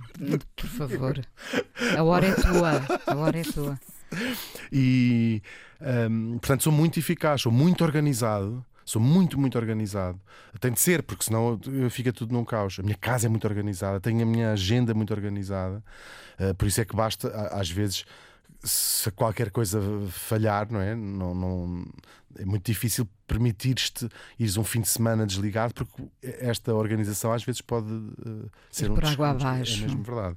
Por 0.56 0.68
favor. 0.68 1.24
A 1.96 2.02
hora 2.02 2.26
é 2.26 2.34
tua. 2.34 2.82
A 3.06 3.16
hora 3.16 3.38
é 3.38 3.42
tua. 3.42 3.78
E 4.72 5.42
um, 6.10 6.38
portanto 6.38 6.64
sou 6.64 6.72
muito 6.72 6.98
eficaz, 6.98 7.42
sou 7.42 7.52
muito 7.52 7.84
organizado. 7.84 8.64
Sou 8.88 9.02
muito, 9.02 9.38
muito 9.38 9.58
organizado. 9.58 10.18
Tem 10.60 10.72
de 10.72 10.80
ser, 10.80 11.02
porque 11.02 11.22
senão 11.24 11.60
fica 11.90 12.10
tudo 12.10 12.32
num 12.32 12.42
caos. 12.42 12.78
A 12.78 12.82
minha 12.82 12.96
casa 12.96 13.26
é 13.26 13.28
muito 13.28 13.46
organizada, 13.46 14.00
tenho 14.00 14.22
a 14.22 14.24
minha 14.24 14.52
agenda 14.52 14.94
muito 14.94 15.12
organizada. 15.12 15.84
Uh, 16.40 16.54
por 16.54 16.66
isso 16.66 16.80
é 16.80 16.86
que 16.86 16.96
basta, 16.96 17.28
às 17.52 17.68
vezes, 17.68 18.06
se 18.62 19.10
qualquer 19.10 19.50
coisa 19.50 19.78
falhar, 20.08 20.72
não 20.72 20.80
é? 20.80 20.94
Não, 20.94 21.34
não, 21.34 21.86
é 22.38 22.46
muito 22.46 22.64
difícil 22.64 23.06
permitir-te 23.26 24.08
ires 24.38 24.56
um 24.56 24.64
fim 24.64 24.80
de 24.80 24.88
semana 24.88 25.26
desligado, 25.26 25.74
porque 25.74 26.08
esta 26.22 26.74
organização 26.74 27.30
às 27.30 27.44
vezes 27.44 27.60
pode 27.60 27.92
uh, 27.92 28.50
ser 28.70 28.90
um 28.90 28.94
por 28.94 29.04
água 29.04 29.28
abaixo. 29.50 29.84
É 29.84 29.86
mesmo 29.86 30.02
verdade. 30.02 30.36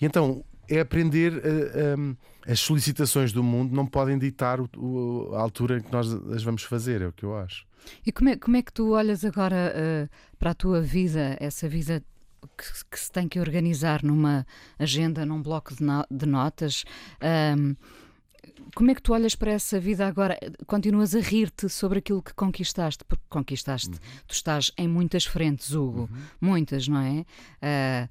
E 0.00 0.06
então 0.06 0.44
é 0.68 0.78
aprender 0.78 1.32
uh, 1.32 1.98
um, 1.98 2.16
as 2.46 2.60
solicitações 2.60 3.32
do 3.32 3.42
mundo 3.42 3.74
não 3.74 3.84
podem 3.86 4.16
ditar 4.18 4.60
o- 4.60 4.68
o- 4.76 5.34
a 5.34 5.40
altura 5.40 5.78
em 5.78 5.82
que 5.82 5.90
nós 5.90 6.12
as 6.32 6.44
vamos 6.44 6.62
fazer, 6.62 7.02
é 7.02 7.06
o 7.08 7.12
que 7.12 7.24
eu 7.24 7.36
acho. 7.36 7.66
E 8.06 8.12
como 8.12 8.30
é, 8.30 8.36
como 8.36 8.56
é 8.56 8.62
que 8.62 8.72
tu 8.72 8.92
olhas 8.92 9.24
agora 9.24 9.72
eh, 9.74 10.08
para 10.38 10.50
a 10.50 10.54
tua 10.54 10.80
vida, 10.80 11.36
essa 11.40 11.68
vida 11.68 12.02
que, 12.56 12.64
que 12.90 12.98
se 12.98 13.10
tem 13.10 13.28
que 13.28 13.40
organizar 13.40 14.02
numa 14.02 14.46
agenda, 14.78 15.24
num 15.26 15.42
bloco 15.42 15.74
de, 15.74 15.82
no- 15.82 16.06
de 16.10 16.26
notas? 16.26 16.84
Ahm, 17.20 17.74
como 18.74 18.90
é 18.90 18.94
que 18.94 19.02
tu 19.02 19.12
olhas 19.12 19.34
para 19.34 19.52
essa 19.52 19.80
vida 19.80 20.06
agora? 20.06 20.38
Continuas 20.66 21.14
a 21.14 21.20
rir-te 21.20 21.68
sobre 21.68 21.98
aquilo 22.00 22.22
que 22.22 22.34
conquistaste? 22.34 23.04
Porque 23.04 23.24
conquistaste. 23.28 23.98
Tu 24.26 24.34
estás 24.34 24.70
em 24.76 24.86
muitas 24.86 25.24
frentes, 25.24 25.72
Hugo. 25.72 26.08
Muitas, 26.40 26.86
não 26.86 27.00
é? 27.00 27.24
Ah, 27.62 28.08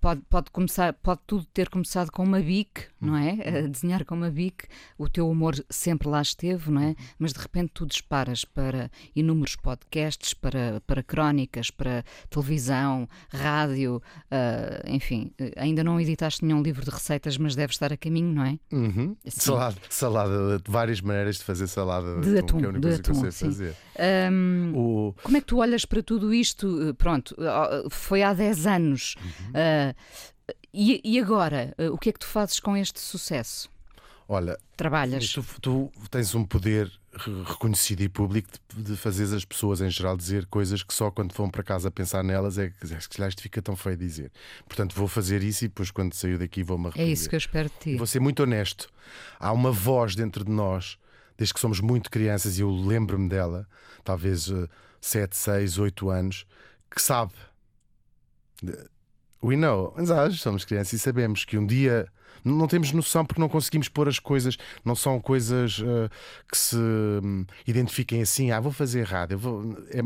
Pode, 0.00 0.20
pode, 0.30 0.50
começar, 0.52 0.92
pode 0.92 1.20
tudo 1.26 1.44
ter 1.52 1.68
começado 1.68 2.12
com 2.12 2.22
uma 2.22 2.38
bic, 2.40 2.84
não 3.00 3.16
é? 3.16 3.32
A 3.64 3.66
desenhar 3.66 4.04
com 4.04 4.14
uma 4.14 4.30
bic, 4.30 4.64
o 4.96 5.08
teu 5.08 5.28
humor 5.28 5.56
sempre 5.68 6.08
lá 6.08 6.22
esteve, 6.22 6.70
não 6.70 6.80
é? 6.80 6.94
Mas 7.18 7.32
de 7.32 7.40
repente 7.40 7.72
tu 7.74 7.84
disparas 7.84 8.44
para 8.44 8.90
inúmeros 9.16 9.56
podcasts, 9.56 10.34
para, 10.34 10.80
para 10.86 11.02
crónicas, 11.02 11.70
para 11.72 12.04
televisão, 12.30 13.08
rádio, 13.28 14.00
ah, 14.30 14.82
enfim, 14.86 15.32
eh, 15.36 15.52
ainda 15.56 15.82
não 15.82 16.00
editaste 16.00 16.44
nenhum 16.44 16.62
livro 16.62 16.84
de 16.84 16.90
receitas, 16.90 17.36
mas 17.36 17.56
deve 17.56 17.72
estar 17.72 17.92
a 17.92 17.96
caminho, 17.96 18.32
não 18.32 18.44
é? 18.44 18.58
Uhum. 18.72 19.16
Salada, 19.26 19.76
salada, 19.90 20.62
várias 20.68 21.00
maneiras 21.00 21.38
de 21.38 21.44
fazer 21.44 21.66
salada 21.66 22.20
De 22.20 22.38
atum, 22.38 22.58
atum, 22.58 22.58
que 22.58 22.64
é 22.64 22.66
a 22.66 22.70
única 22.70 22.80
de 22.80 22.86
coisa 22.86 23.02
que 23.02 23.10
eu 23.10 23.14
atum, 23.14 23.20
sei 23.22 23.32
sim. 23.32 23.46
fazer. 23.46 23.76
Ahm, 23.98 24.72
O, 24.76 25.14
Como 25.24 25.36
é 25.36 25.40
que 25.40 25.46
tu 25.46 25.58
olhas 25.58 25.84
para 25.84 26.02
tudo 26.04 26.32
isto? 26.32 26.88
Eh, 26.88 26.92
Pronto, 26.92 27.34
eh, 27.36 27.88
foi 27.90 28.22
há 28.22 28.32
10 28.32 28.64
anos. 28.66 29.16
E, 30.72 31.00
e 31.04 31.18
agora? 31.20 31.74
Eh, 31.78 31.88
O 31.90 31.98
que 31.98 32.08
é 32.10 32.12
que 32.12 32.18
tu 32.18 32.26
fazes 32.26 32.58
com 32.60 32.76
este 32.76 33.00
sucesso? 33.00 33.68
olha, 34.30 34.58
Trabalhas? 34.76 35.32
Tu, 35.32 35.42
tu 35.62 35.90
tens 36.10 36.34
um 36.34 36.44
poder 36.44 36.92
re- 37.14 37.42
reconhecido 37.44 38.02
e 38.02 38.08
público 38.10 38.50
de, 38.76 38.82
de 38.82 38.96
fazeres 38.96 39.32
as 39.32 39.44
pessoas 39.44 39.80
em 39.80 39.88
geral 39.90 40.16
dizer 40.18 40.44
coisas 40.46 40.82
que 40.82 40.92
só 40.92 41.10
quando 41.10 41.32
vão 41.32 41.48
para 41.50 41.62
casa 41.62 41.90
pensar 41.90 42.22
nelas 42.22 42.58
é 42.58 42.68
que 42.68 42.84
é 42.92 43.00
se 43.00 43.26
isto 43.28 43.42
fica 43.42 43.62
tão 43.62 43.74
feio 43.74 43.96
dizer. 43.96 44.30
Portanto, 44.66 44.94
vou 44.94 45.08
fazer 45.08 45.42
isso 45.42 45.64
e 45.64 45.68
depois 45.68 45.90
quando 45.90 46.12
sair 46.12 46.36
daqui 46.38 46.62
vou-me 46.62 46.84
É 46.84 46.88
arrepender. 46.88 47.12
isso 47.12 47.28
que 47.28 47.34
eu 47.34 47.38
espero 47.38 47.70
de 47.70 47.74
ti. 47.78 47.96
vou 47.96 48.06
ser 48.06 48.20
muito 48.20 48.42
honesto. 48.42 48.88
Há 49.40 49.50
uma 49.52 49.72
voz 49.72 50.14
dentro 50.14 50.44
de 50.44 50.50
nós, 50.50 50.98
desde 51.38 51.54
que 51.54 51.60
somos 51.60 51.80
muito 51.80 52.10
crianças, 52.10 52.58
e 52.58 52.60
eu 52.60 52.70
lembro-me 52.70 53.28
dela, 53.30 53.66
talvez 54.04 54.52
7, 55.00 55.34
6, 55.34 55.78
8 55.78 56.10
anos, 56.10 56.46
que 56.90 57.00
sabe. 57.00 57.32
We 59.42 59.56
know. 59.56 59.92
Mas 59.96 60.10
ah, 60.10 60.30
somos 60.30 60.64
crianças 60.64 60.92
e 60.94 60.98
sabemos 60.98 61.44
que 61.44 61.56
um 61.58 61.66
dia. 61.66 62.06
Não 62.44 62.68
temos 62.68 62.92
noção 62.92 63.26
porque 63.26 63.40
não 63.40 63.48
conseguimos 63.48 63.88
pôr 63.88 64.08
as 64.08 64.18
coisas, 64.20 64.56
não 64.84 64.94
são 64.94 65.20
coisas 65.20 65.82
ah, 65.84 66.08
que 66.50 66.56
se 66.56 66.76
hum, 66.76 67.44
identifiquem 67.66 68.22
assim. 68.22 68.50
Ah, 68.50 68.60
vou 68.60 68.72
fazer 68.72 69.00
errado. 69.00 69.32
Eu 69.32 69.38
vou... 69.38 69.76
é, 69.90 70.00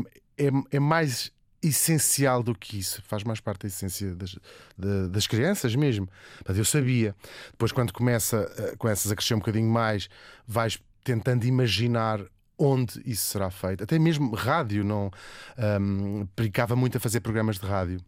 é, 0.45 0.49
é 0.71 0.79
mais 0.79 1.31
essencial 1.61 2.43
do 2.43 2.53
que 2.53 2.77
isso. 2.77 3.01
Faz 3.07 3.23
mais 3.23 3.39
parte 3.39 3.61
da 3.61 3.67
essência 3.67 4.13
das, 4.15 4.37
da- 4.77 5.07
das 5.07 5.27
crianças 5.27 5.75
mesmo. 5.75 6.09
Portanto, 6.37 6.57
eu 6.57 6.65
sabia. 6.65 7.15
Depois, 7.51 7.71
quando 7.71 7.93
começa, 7.93 8.51
eh, 8.57 8.75
começas 8.77 9.11
a 9.11 9.15
crescer 9.15 9.33
um 9.35 9.39
bocadinho 9.39 9.69
mais, 9.69 10.09
vais 10.45 10.77
tentando 11.03 11.45
imaginar 11.45 12.19
onde 12.57 13.01
isso 13.05 13.25
será 13.27 13.49
feito. 13.49 13.83
Até 13.83 13.97
mesmo 13.97 14.35
rádio, 14.35 14.83
não 14.83 15.09
um, 15.81 16.27
muito 16.75 16.97
a 16.97 16.99
fazer 16.99 17.19
programas 17.21 17.57
de 17.57 17.65
rádio. 17.65 17.99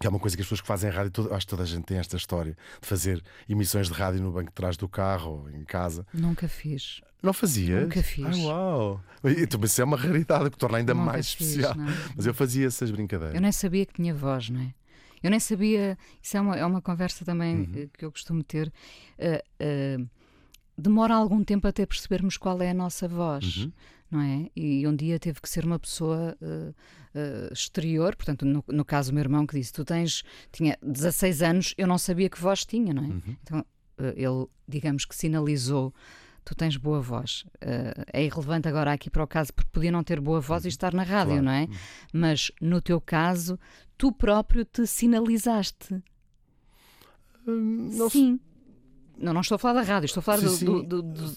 Que 0.00 0.06
é 0.06 0.10
uma 0.10 0.18
coisa 0.18 0.34
que 0.36 0.40
as 0.42 0.46
pessoas 0.46 0.60
que 0.60 0.66
fazem 0.66 0.90
rádio, 0.90 1.10
todo- 1.12 1.32
acho 1.34 1.46
que 1.46 1.50
toda 1.50 1.62
a 1.62 1.66
gente 1.66 1.84
tem 1.84 1.98
esta 1.98 2.16
história 2.16 2.56
de 2.80 2.88
fazer 2.88 3.22
emissões 3.48 3.86
de 3.88 3.92
rádio 3.92 4.20
no 4.22 4.32
banco 4.32 4.48
de 4.48 4.54
trás 4.54 4.76
do 4.76 4.88
carro 4.88 5.42
ou 5.42 5.50
em 5.50 5.64
casa. 5.64 6.06
Nunca 6.12 6.48
fiz. 6.48 7.00
Não 7.22 7.32
fazia? 7.32 7.82
Nunca 7.82 8.02
fiz. 8.02 8.26
Ah, 8.26 8.36
uau! 8.48 9.00
Então, 9.24 9.60
isso 9.62 9.80
é 9.80 9.84
uma 9.84 9.96
raridade 9.96 10.50
que 10.50 10.56
torna 10.58 10.78
ainda 10.78 10.92
Nunca 10.92 11.06
mais 11.12 11.32
fiz, 11.32 11.48
especial. 11.50 11.74
não. 11.76 11.86
Mas 12.16 12.26
eu 12.26 12.34
fazia 12.34 12.66
essas 12.66 12.90
brincadeiras. 12.90 13.34
Eu 13.36 13.40
nem 13.40 13.52
sabia 13.52 13.86
que 13.86 13.92
tinha 13.94 14.12
voz, 14.12 14.50
não 14.50 14.60
é? 14.60 14.74
Eu 15.22 15.30
nem 15.30 15.38
sabia. 15.38 15.96
Isso 16.20 16.36
é 16.36 16.40
uma, 16.40 16.56
é 16.56 16.66
uma 16.66 16.82
conversa 16.82 17.24
também 17.24 17.58
Uhum. 17.60 17.88
que 17.96 18.04
eu 18.04 18.10
costumo 18.10 18.42
ter. 18.42 18.72
Eh, 19.18 19.44
eh, 19.60 19.98
demora 20.76 21.14
algum 21.14 21.42
tempo 21.44 21.66
até 21.66 21.84
percebermos 21.86 22.36
qual 22.36 22.60
é 22.62 22.70
a 22.70 22.74
nossa 22.74 23.06
voz, 23.08 23.58
Uhum. 23.58 23.72
não 24.10 24.20
é? 24.20 24.50
E 24.56 24.86
um 24.86 24.94
dia 24.96 25.18
teve 25.18 25.40
que 25.40 25.48
ser 25.48 25.64
uma 25.64 25.78
pessoa 25.78 26.36
eh, 26.40 26.72
eh, 27.14 27.50
exterior, 27.52 28.16
portanto, 28.16 28.44
no, 28.44 28.64
no 28.68 28.84
caso, 28.84 29.10
o 29.10 29.14
meu 29.14 29.22
irmão 29.22 29.46
que 29.46 29.58
disse: 29.58 29.72
Tu 29.72 29.84
tens, 29.84 30.22
tinha 30.50 30.76
16 30.82 31.42
anos, 31.42 31.74
eu 31.78 31.86
não 31.86 31.98
sabia 31.98 32.28
que 32.30 32.40
voz 32.40 32.64
tinha, 32.64 32.92
não 32.94 33.04
é? 33.04 33.06
Uhum. 33.08 33.22
Então, 33.42 33.66
eh, 33.98 34.14
ele, 34.16 34.46
digamos 34.66 35.04
que 35.04 35.14
sinalizou. 35.14 35.94
Tu 36.44 36.56
tens 36.56 36.76
boa 36.76 37.00
voz. 37.00 37.44
Eh, 37.60 38.04
é 38.14 38.24
irrelevante 38.24 38.66
agora 38.66 38.92
aqui 38.92 39.08
para 39.08 39.22
o 39.22 39.26
caso, 39.28 39.54
porque 39.54 39.70
podia 39.70 39.92
não 39.92 40.02
ter 40.02 40.18
boa 40.20 40.40
voz 40.40 40.64
e 40.64 40.68
estar 40.68 40.92
na 40.92 41.04
rádio, 41.04 41.34
Claro. 41.34 41.42
não 41.44 41.52
é? 41.52 41.68
Mas 42.12 42.50
no 42.60 42.80
teu 42.80 43.00
caso, 43.00 43.56
tu 43.96 44.10
próprio 44.10 44.64
te 44.64 44.84
sinalizaste. 44.84 46.02
Hum, 47.46 47.90
Sim. 48.10 48.40
Não, 49.18 49.32
não 49.32 49.40
estou 49.40 49.56
a 49.56 49.58
falar 49.58 49.74
da 49.74 49.82
rádio, 49.82 50.06
estou 50.06 50.20
a 50.20 50.24
falar 50.24 50.38
Sim, 50.38 50.44
do, 50.46 50.50
sim. 50.52 50.64
do- 50.64 50.82
do- 50.82 51.02
do- 51.02 51.36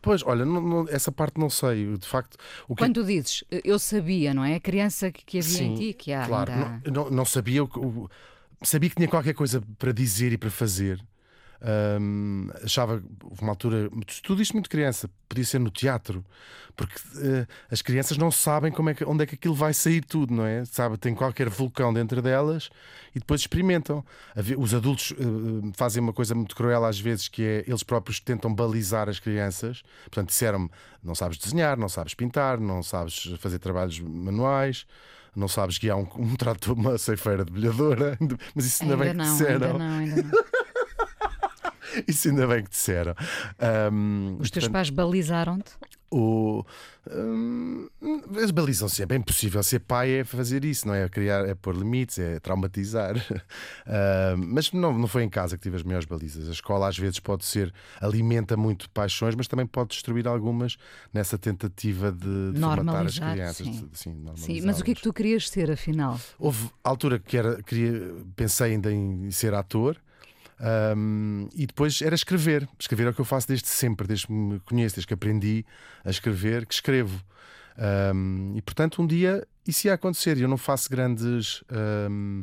Pois, 0.00 0.22
olha, 0.24 0.44
não- 0.44 0.60
não- 0.60 0.88
essa 0.88 1.10
parte 1.10 1.38
não 1.38 1.50
sei. 1.50 1.96
De 1.96 2.06
facto, 2.06 2.36
o 2.68 2.74
que 2.76 2.82
Quando 2.82 2.94
tu 2.94 3.04
dizes, 3.04 3.42
eu 3.50 3.78
sabia, 3.78 4.32
não 4.32 4.44
é? 4.44 4.54
A 4.54 4.60
criança 4.60 5.10
que, 5.10 5.24
que 5.24 5.38
havia 5.38 5.62
em 5.62 5.74
Sim, 5.76 5.82
ti, 5.88 5.92
que 5.94 6.12
há 6.12 6.26
Claro, 6.26 6.52
ainda. 6.52 6.82
não, 6.90 7.04
não, 7.04 7.10
não 7.10 7.24
sabia 7.24 7.64
o 7.64 7.68
que- 7.68 7.78
o- 7.78 8.08
sabia 8.62 8.88
que 8.90 8.96
tinha 8.96 9.08
qualquer 9.08 9.34
coisa 9.34 9.62
para 9.78 9.92
dizer 9.92 10.32
e 10.32 10.38
para 10.38 10.50
fazer. 10.50 11.02
Ahm, 11.68 12.48
achava 12.62 13.02
uma 13.40 13.50
altura, 13.50 13.90
tudo 14.22 14.40
isto 14.40 14.52
muito 14.52 14.70
criança, 14.70 15.10
podia 15.28 15.44
ser 15.44 15.58
no 15.58 15.68
teatro, 15.68 16.24
porque 16.76 16.94
eh, 17.20 17.44
as 17.68 17.82
crianças 17.82 18.16
não 18.16 18.30
sabem 18.30 18.70
como 18.70 18.88
é 18.88 18.94
que, 18.94 19.04
onde 19.04 19.24
é 19.24 19.26
que 19.26 19.34
aquilo 19.34 19.54
vai 19.54 19.74
sair 19.74 20.04
tudo, 20.04 20.32
não 20.32 20.46
é? 20.46 20.64
Sabe, 20.64 20.96
tem 20.96 21.12
qualquer 21.12 21.48
vulcão 21.48 21.92
dentro 21.92 22.22
delas 22.22 22.70
e 23.12 23.18
depois 23.18 23.40
experimentam. 23.40 24.04
Os 24.56 24.74
adultos 24.74 25.12
eh, 25.18 25.24
fazem 25.74 26.00
uma 26.00 26.12
coisa 26.12 26.36
muito 26.36 26.54
cruel 26.54 26.84
às 26.84 27.00
vezes, 27.00 27.26
que 27.26 27.42
é 27.42 27.64
eles 27.66 27.82
próprios 27.82 28.20
tentam 28.20 28.54
balizar 28.54 29.08
as 29.08 29.18
crianças. 29.18 29.82
Portanto, 30.04 30.28
disseram-me: 30.28 30.70
não 31.02 31.16
sabes 31.16 31.36
desenhar, 31.36 31.76
não 31.76 31.88
sabes 31.88 32.14
pintar, 32.14 32.60
não 32.60 32.80
sabes 32.80 33.34
fazer 33.40 33.58
trabalhos 33.58 33.98
manuais 33.98 34.86
não 35.34 35.48
sabes 35.48 35.76
guiar 35.76 35.98
um, 35.98 36.08
um 36.16 36.34
trator, 36.34 36.74
uma 36.74 36.96
ceifeira 36.96 37.44
de 37.44 37.52
bilhadora, 37.52 38.16
mas 38.56 38.64
isso 38.64 38.82
ainda, 38.82 38.94
Ainda 38.94 39.04
bem 39.04 39.12
que 39.12 39.18
não, 39.18 39.24
disseram. 39.36 39.66
ainda 39.72 39.78
não, 39.78 39.98
ainda 39.98 40.22
não. 40.22 40.30
Isso 42.06 42.28
ainda 42.28 42.46
bem 42.46 42.62
que 42.64 42.70
disseram. 42.70 43.14
Ahm, 43.58 44.36
Os 44.38 44.50
teus 44.50 44.64
portanto, 44.64 44.72
pais 44.72 44.90
balizaram-te? 44.90 45.72
o, 46.08 46.64
hum, 47.10 47.88
eles 48.34 48.50
balizam 48.52 48.88
sempre. 48.88 49.16
É 49.16 49.18
impossível 49.20 49.62
ser 49.62 49.80
pai 49.80 50.10
é 50.20 50.24
fazer 50.24 50.64
isso, 50.64 50.86
não 50.86 50.94
é? 50.94 51.08
Criar, 51.08 51.44
é 51.46 51.54
pôr 51.54 51.74
limites, 51.76 52.18
é 52.18 52.38
traumatizar. 52.40 53.14
Mas 54.38 54.72
não, 54.72 54.96
não 54.96 55.08
foi 55.08 55.24
em 55.24 55.28
casa 55.28 55.56
que 55.56 55.62
tive 55.62 55.76
as 55.76 55.82
melhores 55.82 56.06
balizas. 56.06 56.48
A 56.48 56.52
escola 56.52 56.88
às 56.88 56.96
vezes 56.96 57.18
pode 57.18 57.44
ser, 57.44 57.72
alimenta 58.00 58.56
muito 58.56 58.88
paixões, 58.90 59.34
mas 59.34 59.48
também 59.48 59.66
pode 59.66 59.90
destruir 59.90 60.26
algumas 60.28 60.76
nessa 61.12 61.36
tentativa 61.38 62.12
de, 62.12 62.52
de 62.52 62.60
formatar 62.60 63.06
as 63.06 63.18
crianças. 63.18 63.66
sim. 63.66 63.72
de- 63.72 63.98
sim, 63.98 64.16
Sim, 64.36 64.60
mas 64.62 64.80
o 64.80 64.84
que 64.84 64.92
é 64.92 64.94
que 64.94 65.02
tu 65.02 65.12
querias 65.12 65.48
ser, 65.48 65.70
afinal? 65.70 66.18
Houve 66.38 66.70
altura 66.84 67.18
que 67.18 67.36
era, 67.36 67.62
queria, 67.62 68.14
pensei 68.34 68.72
ainda 68.72 68.92
em 68.92 69.30
ser 69.30 69.54
ator. 69.54 69.96
Hum, 70.96 71.48
e 71.54 71.66
depois 71.66 72.00
era 72.02 72.14
escrever. 72.14 72.68
Escrever 72.78 73.06
é 73.06 73.10
o 73.10 73.14
que 73.14 73.20
eu 73.20 73.24
faço 73.24 73.48
desde 73.48 73.68
sempre, 73.68 74.06
desde 74.06 74.26
que 74.26 74.32
me 74.32 74.60
conheço, 74.60 74.96
desde 74.96 75.06
que 75.06 75.14
aprendi 75.14 75.64
a 76.04 76.10
escrever, 76.10 76.66
que 76.66 76.74
escrevo. 76.74 77.22
Hum, 78.14 78.52
e 78.56 78.62
portanto, 78.62 79.02
um 79.02 79.06
dia 79.06 79.46
isso 79.66 79.86
ia 79.86 79.94
acontecer. 79.94 80.38
Eu 80.38 80.48
não 80.48 80.56
faço 80.56 80.88
grandes. 80.90 81.62
hum, 82.10 82.42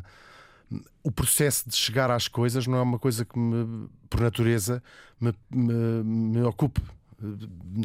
o 1.04 1.12
processo 1.12 1.68
de 1.70 1.76
chegar 1.76 2.10
às 2.10 2.28
coisas 2.28 2.66
não 2.66 2.78
é 2.78 2.82
uma 2.82 2.98
coisa 2.98 3.26
que, 3.26 3.38
me, 3.38 3.88
por 4.10 4.22
natureza, 4.22 4.82
me, 5.20 5.34
me, 5.52 5.74
me 6.04 6.42
ocupe. 6.44 6.82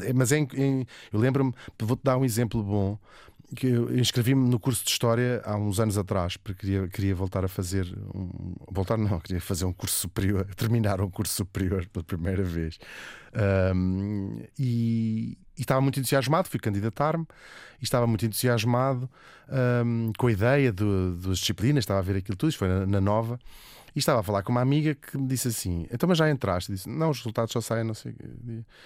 Eh, 0.03 0.13
Mas 0.13 0.33
é 0.33 0.39
em- 0.39 0.87
eu 1.13 1.19
lembro-me, 1.21 1.53
vou-te 1.81 2.03
dar 2.03 2.17
um 2.17 2.25
exemplo 2.25 2.63
bom 2.63 2.99
que 3.57 3.67
eu 3.67 3.99
inscrevi-me 3.99 4.49
no 4.49 4.59
curso 4.61 4.85
de 4.85 4.91
História 4.91 5.41
há 5.45 5.57
uns 5.57 5.81
anos 5.81 5.97
atrás, 5.97 6.37
porque 6.37 6.61
queria, 6.67 6.89
queria 6.89 7.15
voltar 7.15 7.45
a 7.45 7.49
fazer 7.49 7.87
um, 8.15 8.55
voltar 8.71 8.97
não, 8.99 9.19
queria 9.21 9.41
fazer 9.41 9.65
um 9.65 9.73
curso 9.73 9.97
superior, 9.97 10.45
terminar 10.57 11.01
um 11.01 11.11
curso 11.11 11.35
superior 11.35 11.87
pela 11.89 12.05
primeira 12.05 12.43
vez. 12.43 12.79
Ahm, 13.35 14.43
e, 14.59 15.39
e 15.57 15.61
estava 15.61 15.81
muito 15.81 15.99
entusiasmado, 15.99 16.49
fui 16.49 16.61
candidatar-me 16.61 17.27
e 17.81 17.85
estava 17.85 18.07
muito 18.07 18.25
entusiasmado 18.27 19.09
ahm, 19.49 20.13
com 20.19 20.27
a 20.27 20.33
ideia 20.33 20.73
do- 20.73 21.17
das 21.17 21.39
disciplinas, 21.39 21.83
estava 21.83 22.01
a 22.01 22.03
ver 22.03 22.17
aquilo 22.17 22.37
tudo, 22.37 22.51
isto 22.51 22.59
foi 22.59 22.69
na, 22.69 22.87
na 22.87 23.01
nova. 23.01 23.39
E 23.95 23.99
estava 23.99 24.21
a 24.21 24.23
falar 24.23 24.43
com 24.43 24.53
uma 24.53 24.61
amiga 24.61 24.95
que 24.95 25.17
me 25.17 25.27
disse 25.27 25.49
assim: 25.49 25.87
então, 25.91 26.09
mas 26.09 26.19
já 26.19 26.31
entraste? 26.31 26.73
Disse: 26.73 26.89
não, 26.89 27.11
os 27.11 27.19
resultados 27.19 27.53
só 27.53 27.61
saem, 27.61 27.85
não 27.85 27.95
sei. 27.95 28.15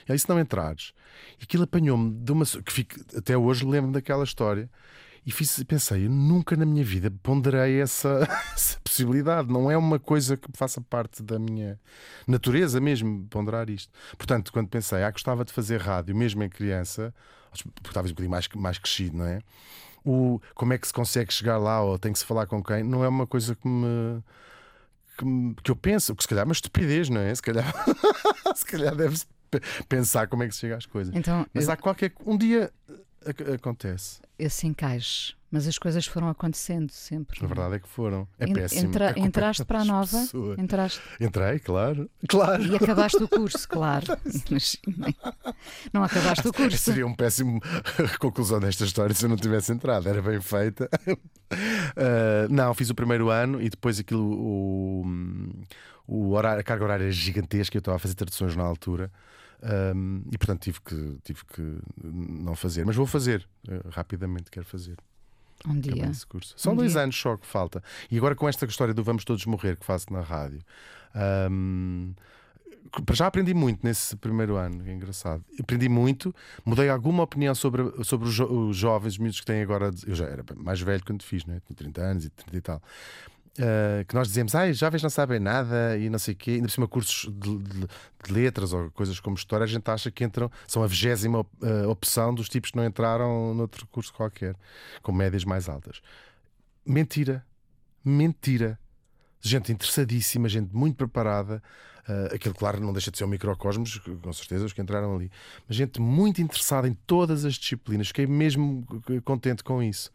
E 0.09 0.13
aí, 0.13 0.19
se 0.19 0.29
não 0.29 0.39
entrares, 0.39 0.93
e 1.41 1.45
aquilo 1.45 1.65
apanhou-me 1.65 2.13
de 2.13 2.33
uma. 2.33 2.45
que 2.45 2.73
fico, 2.73 2.95
até 3.17 3.37
hoje 3.37 3.65
lembro 3.65 3.91
daquela 3.93 4.25
história. 4.25 4.69
E 5.25 5.31
fiz, 5.31 5.63
pensei, 5.63 6.07
eu 6.07 6.11
nunca 6.11 6.57
na 6.57 6.67
minha 6.67 6.83
vida 6.85 7.09
ponderei 7.23 7.81
essa, 7.81 8.27
essa, 8.55 8.81
possibilidade. 8.83 9.53
Não 9.53 9.71
é 9.71 9.77
uma 9.77 9.99
coisa 9.99 10.37
que 10.37 10.49
faça 10.53 10.81
parte 10.81 11.23
da 11.23 11.39
minha 11.39 11.79
natureza 12.27 12.81
mesmo, 12.81 13.25
ponderar 13.29 13.71
isto. 13.71 13.93
Portanto, 14.19 14.53
quando 14.53 14.69
pensei, 14.69 15.05
ah, 15.05 15.11
gostava 15.13 15.45
de 15.45 15.53
fazer 15.53 15.81
rádio, 15.81 16.17
mesmo 16.17 16.43
em 16.43 16.49
criança, 16.49 17.15
porque 17.53 17.95
talvez 17.95 18.11
um 18.11 18.15
bocadinho 18.15 18.31
mais, 18.31 18.49
mais 18.57 18.79
crescido, 18.79 19.19
não 19.19 19.27
é? 19.27 19.43
O, 20.05 20.41
como 20.55 20.73
é 20.73 20.79
que 20.79 20.87
se 20.89 20.93
consegue 20.93 21.33
chegar 21.33 21.59
lá 21.59 21.81
ou 21.81 21.97
tem 21.97 22.13
que 22.13 22.19
se 22.19 22.25
falar 22.25 22.47
com 22.47 22.63
quem, 22.63 22.83
não 22.83 23.05
é 23.05 23.09
uma 23.09 23.27
coisa 23.27 23.55
que 23.55 23.69
me. 23.69 24.23
Que, 25.23 25.63
que 25.63 25.71
eu 25.71 25.77
penso, 25.77 26.15
que 26.17 26.23
se 26.23 26.29
calhar 26.29 26.43
é 26.43 26.47
uma 26.47 26.53
estupidez, 26.53 27.09
não 27.09 27.21
é? 27.21 27.35
Se 27.35 27.43
calhar, 27.43 27.73
se 28.57 28.65
calhar 28.65 28.95
deve-se 28.97 29.27
pensar 29.89 30.27
como 30.27 30.43
é 30.43 30.49
que 30.49 30.55
se 30.55 30.61
chega 30.61 30.77
às 30.77 30.87
coisas. 30.87 31.15
Então, 31.15 31.47
Mas 31.55 31.67
eu... 31.67 31.73
há 31.73 31.77
qualquer. 31.77 32.13
Um 32.27 32.37
dia 32.37 32.73
acontece. 33.55 34.21
Esse 34.39 34.67
encaixe. 34.67 35.35
Mas 35.53 35.69
as 35.69 35.79
coisas 35.79 36.07
foram 36.07 36.31
acontecendo 36.31 36.91
sempre. 36.91 37.39
A 37.45 37.47
verdade 37.47 37.75
é 37.75 37.79
que 37.79 37.87
foram. 37.87 38.27
É 38.39 38.47
péssimo. 38.47 38.89
Entra, 38.89 39.13
é 39.15 39.21
entraste 39.21 39.63
para 39.67 39.81
a 39.81 39.85
nova? 39.85 40.17
Entraste. 40.57 40.99
Entrei, 41.21 41.59
claro. 41.59 42.11
claro. 42.27 42.63
E 42.63 42.75
acabaste 42.75 43.23
o 43.23 43.29
curso, 43.29 43.69
claro. 43.69 44.07
Mas, 44.51 44.79
não 45.93 46.03
acabaste 46.03 46.49
o 46.49 46.53
curso. 46.55 46.79
Seria 46.79 47.07
um 47.07 47.15
péssimo 47.15 47.61
conclusão 48.19 48.61
desta 48.61 48.85
história 48.85 49.15
se 49.15 49.27
eu 49.27 49.29
não 49.29 49.37
tivesse 49.37 49.71
entrado. 49.71 50.09
Era 50.09 50.23
bem 50.23 50.41
feita. 50.41 50.89
Uh, 51.07 52.49
não, 52.51 52.73
fiz 52.73 52.89
o 52.89 52.95
primeiro 52.95 53.29
ano 53.29 53.61
e 53.61 53.69
depois 53.69 54.01
aquilo. 54.01 54.25
O, 54.25 55.05
o 56.07 56.31
horário, 56.31 56.61
a 56.61 56.65
carga 56.65 56.83
horária 56.83 57.13
gigantesca. 57.13 57.77
Eu 57.77 57.81
estava 57.81 57.97
a 57.97 58.01
fazer 58.01 58.15
traduções 58.15 58.57
na 58.57 58.65
altura. 58.65 59.13
Um, 59.95 60.23
e 60.33 60.39
portanto 60.39 60.63
tive 60.63 60.81
que, 60.81 61.19
tive 61.23 61.45
que 61.45 61.79
não 62.03 62.57
fazer, 62.57 62.85
mas 62.85 62.97
vou 62.97 63.07
fazer 63.07 63.47
uh, 63.69 63.91
rapidamente, 63.91 64.51
quero 64.51 64.67
fazer. 64.67 64.97
Um 65.67 65.79
dia. 65.79 66.11
São 66.57 66.73
um 66.73 66.77
dois 66.77 66.93
dia. 66.93 67.03
anos 67.03 67.17
só 67.17 67.37
que 67.37 67.47
falta. 67.47 67.83
E 68.11 68.17
agora 68.17 68.35
com 68.35 68.49
esta 68.49 68.67
história 68.67 68.93
do 68.93 69.03
Vamos 69.03 69.25
Todos 69.25 69.45
Morrer 69.47 69.77
que 69.77 69.85
faço 69.85 70.13
na 70.13 70.21
rádio. 70.21 70.61
Um, 71.51 72.15
já 73.13 73.27
aprendi 73.27 73.55
muito 73.55 73.81
nesse 73.85 74.17
primeiro 74.17 74.57
ano, 74.57 74.87
é 74.87 74.93
engraçado. 74.93 75.43
Aprendi 75.59 75.89
muito, 75.89 76.35
mudei 76.65 76.89
alguma 76.89 77.23
opinião 77.23 77.55
sobre, 77.55 77.83
sobre 78.05 78.29
os, 78.29 78.35
jo 78.35 78.45
os 78.45 78.77
jovens, 78.77 79.15
os 79.15 79.19
miúdos 79.19 79.41
que 79.41 79.47
têm 79.47 79.63
agora. 79.63 79.91
Eu 80.07 80.15
já 80.15 80.27
era 80.27 80.45
mais 80.57 80.81
velho 80.81 81.03
quando 81.05 81.23
fiz, 81.23 81.45
né? 81.45 81.61
tinha 81.67 81.77
30 81.77 82.01
anos 82.01 82.25
e 82.25 82.31
30 82.31 82.57
e 82.57 82.61
tal. 82.61 82.83
Uh, 83.59 84.03
que 84.07 84.15
nós 84.15 84.29
dizemos, 84.29 84.55
ah, 84.55 84.73
jovens 84.73 85.03
não 85.03 85.11
sabem 85.11 85.39
nada 85.39 85.99
e 85.99 86.09
não 86.09 86.19
sei 86.19 86.33
o 86.33 86.37
quê, 86.39 86.53
ainda 86.53 86.69
por 86.69 86.71
cima 86.71 86.89
cursos 86.89 87.31
de, 87.31 87.59
de, 87.59 87.81
de, 88.25 88.33
letras 88.33 88.73
ou 88.73 88.91
coisas 88.93 89.21
como 89.21 89.37
história, 89.37 89.65
a 89.65 89.67
gente 89.67 89.91
acha 89.91 90.11
que 90.11 90.25
entram, 90.25 90.51
são 90.67 90.83
a 90.83 90.87
vigésima 90.87 91.41
uh, 91.41 91.89
opção 91.91 92.35
dos 92.35 92.49
tipos 92.49 92.71
que 92.71 92.79
não 92.79 92.87
entraram 92.87 93.53
noutro 93.55 93.87
curso 93.89 94.11
qualquer, 94.15 94.57
com 95.03 95.13
médias 95.13 95.45
mais 95.45 95.69
altas. 95.69 96.01
Mentira, 96.85 97.45
mentira. 98.03 98.79
Gente 99.39 99.71
interessadíssima, 99.71 100.49
gente 100.49 100.75
muito 100.75 100.97
preparada. 100.97 101.63
Uh, 102.09 102.35
aquilo, 102.35 102.55
claro, 102.55 102.81
não 102.81 102.93
deixa 102.93 103.11
de 103.11 103.19
ser 103.19 103.25
um 103.25 103.29
microcosmos, 103.29 103.99
com 103.99 104.33
certeza, 104.33 104.65
os 104.65 104.73
que 104.73 104.81
entraram 104.81 105.15
ali. 105.15 105.31
Mas 105.69 105.77
gente 105.77 106.01
muito 106.01 106.41
interessada 106.41 106.89
em 106.89 106.95
todas 107.07 107.45
as 107.45 107.55
disciplinas. 107.55 108.09
Fiquei 108.09 108.27
mesmo 108.27 108.87
contente 109.27 109.63
com 109.63 109.83
isso. 109.83 110.11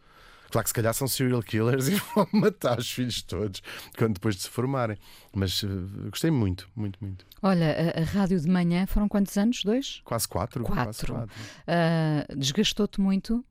Claro 0.50 0.64
que 0.64 0.70
se 0.70 0.74
calhar 0.74 0.94
são 0.94 1.08
serial 1.08 1.42
killers 1.42 1.88
e 1.88 1.96
vão 2.16 2.28
matar 2.32 2.80
os 2.80 2.92
filhos 2.92 3.22
todos 3.22 3.62
quando 3.98 4.14
depois 4.16 4.36
de 4.36 4.44
se 4.44 4.50
formarem. 4.50 4.98
Mas 5.34 5.64
uh, 5.64 5.68
gostei 6.10 6.32
muito, 6.32 6.70
muito, 6.76 6.98
muito. 7.02 7.26
Olha, 7.42 7.94
a, 7.96 8.02
a, 8.02 8.04
rádio 8.04 8.40
de 8.40 8.50
manhã 8.50 8.86
foram 8.88 9.08
quantos 9.08 9.38
anos? 9.38 9.64
Dois? 9.64 10.02
Quase 10.04 10.28
quatro. 10.28 10.64
Quatro. 10.64 10.84
Quase 10.86 11.06
quatro. 11.06 11.34
Uh, 11.68 12.38
Desgastou-te 12.38 13.00
muito? 13.02 13.44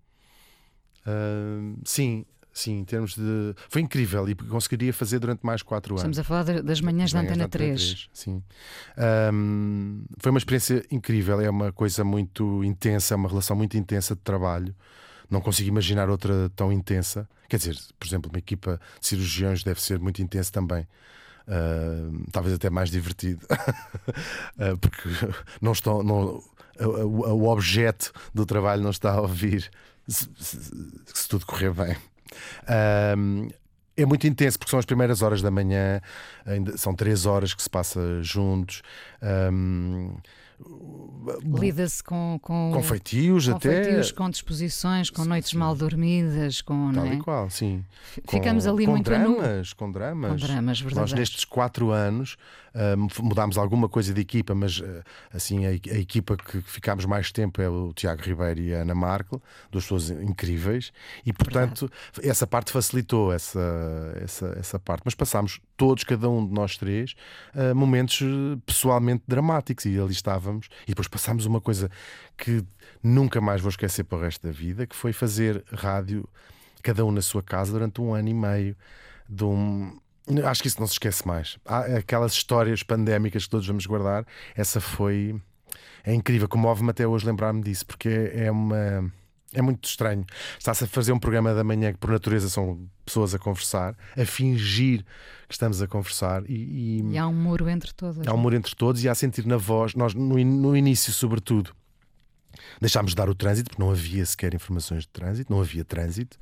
Uh, 1.06 1.78
sim, 1.84 2.24
Sim, 2.56 2.78
em 2.78 2.84
termos 2.86 3.14
de. 3.14 3.54
Foi 3.68 3.82
incrível 3.82 4.26
e 4.26 4.34
conseguiria 4.34 4.90
fazer 4.90 5.18
durante 5.18 5.44
mais 5.44 5.62
quatro 5.62 5.92
anos. 5.92 6.00
Estamos 6.00 6.18
a 6.18 6.24
falar 6.24 6.62
das 6.62 6.80
manhãs 6.80 7.12
da 7.12 7.20
Antena 7.20 7.46
3. 7.46 7.78
3. 7.78 8.08
Sim. 8.14 8.42
Um, 9.30 10.06
foi 10.18 10.30
uma 10.30 10.38
experiência 10.38 10.82
incrível, 10.90 11.38
é 11.38 11.50
uma 11.50 11.70
coisa 11.70 12.02
muito 12.02 12.64
intensa, 12.64 13.12
é 13.12 13.16
uma 13.16 13.28
relação 13.28 13.54
muito 13.54 13.76
intensa 13.76 14.14
de 14.14 14.22
trabalho 14.22 14.74
não 15.30 15.40
consigo 15.40 15.68
imaginar 15.68 16.08
outra 16.08 16.50
tão 16.54 16.72
intensa. 16.72 17.28
Quer 17.48 17.58
dizer, 17.58 17.76
por 17.98 18.06
exemplo, 18.06 18.30
uma 18.30 18.38
equipa 18.38 18.80
de 19.00 19.06
cirurgiões 19.06 19.62
deve 19.62 19.80
ser 19.80 19.98
muito 19.98 20.22
intensa 20.22 20.52
também. 20.52 20.86
Uh, 21.46 22.24
talvez 22.32 22.56
até 22.56 22.68
mais 22.68 22.90
divertido, 22.90 23.46
uh, 23.46 24.76
porque 24.82 25.08
não 25.60 25.70
estão, 25.70 26.02
não, 26.02 26.42
o, 26.80 27.48
objeto 27.48 28.12
do 28.34 28.44
trabalho 28.44 28.82
não 28.82 28.90
está 28.90 29.12
a 29.12 29.20
ouvir 29.20 29.70
se, 30.08 30.28
se, 30.36 30.58
se 31.14 31.28
tudo 31.28 31.46
correr 31.46 31.72
bem. 31.72 31.96
Uh, 32.64 33.48
é 33.96 34.04
muito 34.04 34.26
intenso 34.26 34.58
porque 34.58 34.70
são 34.70 34.78
as 34.78 34.84
primeiras 34.84 35.22
horas 35.22 35.40
da 35.40 35.50
manhã, 35.50 36.00
ainda 36.44 36.76
são 36.76 36.94
três 36.94 37.24
horas 37.24 37.54
que 37.54 37.62
se 37.62 37.70
passa 37.70 38.22
juntos. 38.22 38.82
Um, 39.22 40.16
Lida-se 41.60 42.02
com, 42.04 42.38
com, 42.40 42.70
com 42.72 42.82
feitios 42.82 43.48
com 43.48 43.56
até. 43.56 43.84
Feitios, 43.84 44.12
com 44.12 44.30
disposições, 44.30 45.10
com 45.10 45.24
noites 45.24 45.50
sim. 45.50 45.58
mal 45.58 45.74
dormidas, 45.74 46.62
com. 46.62 46.92
Tal 46.92 47.04
é? 47.06 47.14
e 47.14 47.18
qual, 47.18 47.50
sim. 47.50 47.84
Ficamos 48.28 48.64
com, 48.64 48.70
ali 48.70 48.84
com 48.86 48.92
muito 48.92 49.04
dramas, 49.04 49.72
com 49.72 49.90
dramas. 49.90 50.40
Com 50.40 50.46
dramas, 50.46 50.80
verdade. 50.80 51.00
Nós 51.00 51.12
nestes 51.12 51.44
quatro 51.44 51.90
anos 51.90 52.36
uh, 52.76 53.22
mudámos 53.22 53.56
alguma 53.56 53.88
coisa 53.88 54.12
de 54.12 54.20
equipa, 54.20 54.54
mas 54.54 54.78
uh, 54.78 55.02
assim 55.32 55.66
a, 55.66 55.70
a, 55.70 55.98
equipa 55.98 56.36
que 56.36 56.60
ficámos 56.60 57.04
mais 57.04 57.32
tempo 57.32 57.60
é 57.60 57.68
o 57.68 57.92
Tiago 57.92 58.22
Ribeiro 58.22 58.60
e 58.60 58.74
a 58.74 58.82
Ana 58.82 58.94
Markel, 58.94 59.42
duas 59.70 59.84
pessoas 59.84 60.10
incríveis, 60.10 60.92
e 61.24 61.32
portanto 61.32 61.90
verdade. 62.12 62.28
essa 62.30 62.46
parte 62.46 62.70
facilitou 62.70 63.32
essa, 63.32 63.60
essa, 64.22 64.56
essa 64.58 64.78
parte. 64.78 65.02
Mas 65.04 65.14
passámos 65.14 65.60
todos, 65.76 66.04
cada 66.04 66.28
um 66.28 66.46
de 66.46 66.52
nós 66.52 66.76
três, 66.76 67.14
uh, 67.54 67.74
momentos 67.74 68.20
pessoalmente 68.64 69.24
dramáticos 69.26 69.86
e 69.86 69.98
ali 69.98 70.12
estávamos. 70.12 70.68
E 70.84 70.88
depois 70.88 71.08
passámos 71.08 71.46
uma 71.46 71.60
coisa 71.60 71.90
que 72.36 72.64
nunca 73.02 73.40
mais 73.40 73.60
vou 73.60 73.70
esquecer 73.70 74.04
para 74.04 74.18
o 74.18 74.20
resto 74.20 74.46
da 74.46 74.52
vida, 74.52 74.86
que 74.86 74.94
foi 74.94 75.12
fazer 75.12 75.64
rádio, 75.72 76.28
cada 76.82 77.04
um 77.04 77.10
na 77.10 77.22
sua 77.22 77.42
casa, 77.42 77.72
durante 77.72 78.00
um 78.00 78.14
ano 78.14 78.28
e 78.28 78.34
meio, 78.34 78.76
de 79.28 79.44
um. 79.44 79.98
Acho 80.44 80.62
que 80.62 80.68
isso 80.68 80.80
não 80.80 80.86
se 80.86 80.94
esquece 80.94 81.26
mais. 81.26 81.56
Há 81.64 81.98
aquelas 81.98 82.32
histórias 82.32 82.82
pandémicas 82.82 83.44
que 83.44 83.50
todos 83.50 83.66
vamos 83.66 83.86
guardar, 83.86 84.26
essa 84.54 84.80
foi. 84.80 85.40
É 86.04 86.14
incrível, 86.14 86.48
comove-me 86.48 86.90
até 86.90 87.06
hoje 87.06 87.26
lembrar-me 87.26 87.62
disso, 87.62 87.86
porque 87.86 88.30
é 88.32 88.50
uma 88.50 89.12
é 89.56 89.62
muito 89.62 89.88
estranho. 89.88 90.24
Está-se 90.58 90.84
a 90.84 90.86
fazer 90.86 91.12
um 91.12 91.18
programa 91.18 91.54
da 91.54 91.64
manhã 91.64 91.92
que, 91.92 91.98
por 91.98 92.10
natureza, 92.10 92.48
são 92.48 92.86
pessoas 93.04 93.34
a 93.34 93.38
conversar, 93.38 93.96
a 94.16 94.24
fingir 94.24 95.04
que 95.48 95.54
estamos 95.54 95.80
a 95.80 95.86
conversar. 95.86 96.42
E, 96.48 97.00
e... 97.00 97.12
e 97.12 97.18
há 97.18 97.26
um 97.26 97.32
muro 97.32 97.68
entre 97.68 97.92
todos. 97.94 98.26
Há 98.26 98.34
um 98.34 98.36
muro 98.36 98.54
entre 98.54 98.74
todos 98.74 99.02
e 99.02 99.08
há 99.08 99.12
a 99.12 99.14
sentir 99.14 99.46
na 99.46 99.56
voz, 99.56 99.94
nós, 99.94 100.14
no, 100.14 100.36
no 100.36 100.76
início, 100.76 101.12
sobretudo, 101.12 101.74
Deixámos 102.80 103.12
de 103.12 103.16
dar 103.16 103.28
o 103.28 103.34
trânsito, 103.34 103.70
porque 103.70 103.82
não 103.82 103.90
havia 103.90 104.24
sequer 104.24 104.54
informações 104.54 105.02
de 105.02 105.08
trânsito, 105.08 105.52
não 105.52 105.60
havia 105.60 105.84
trânsito. 105.84 106.36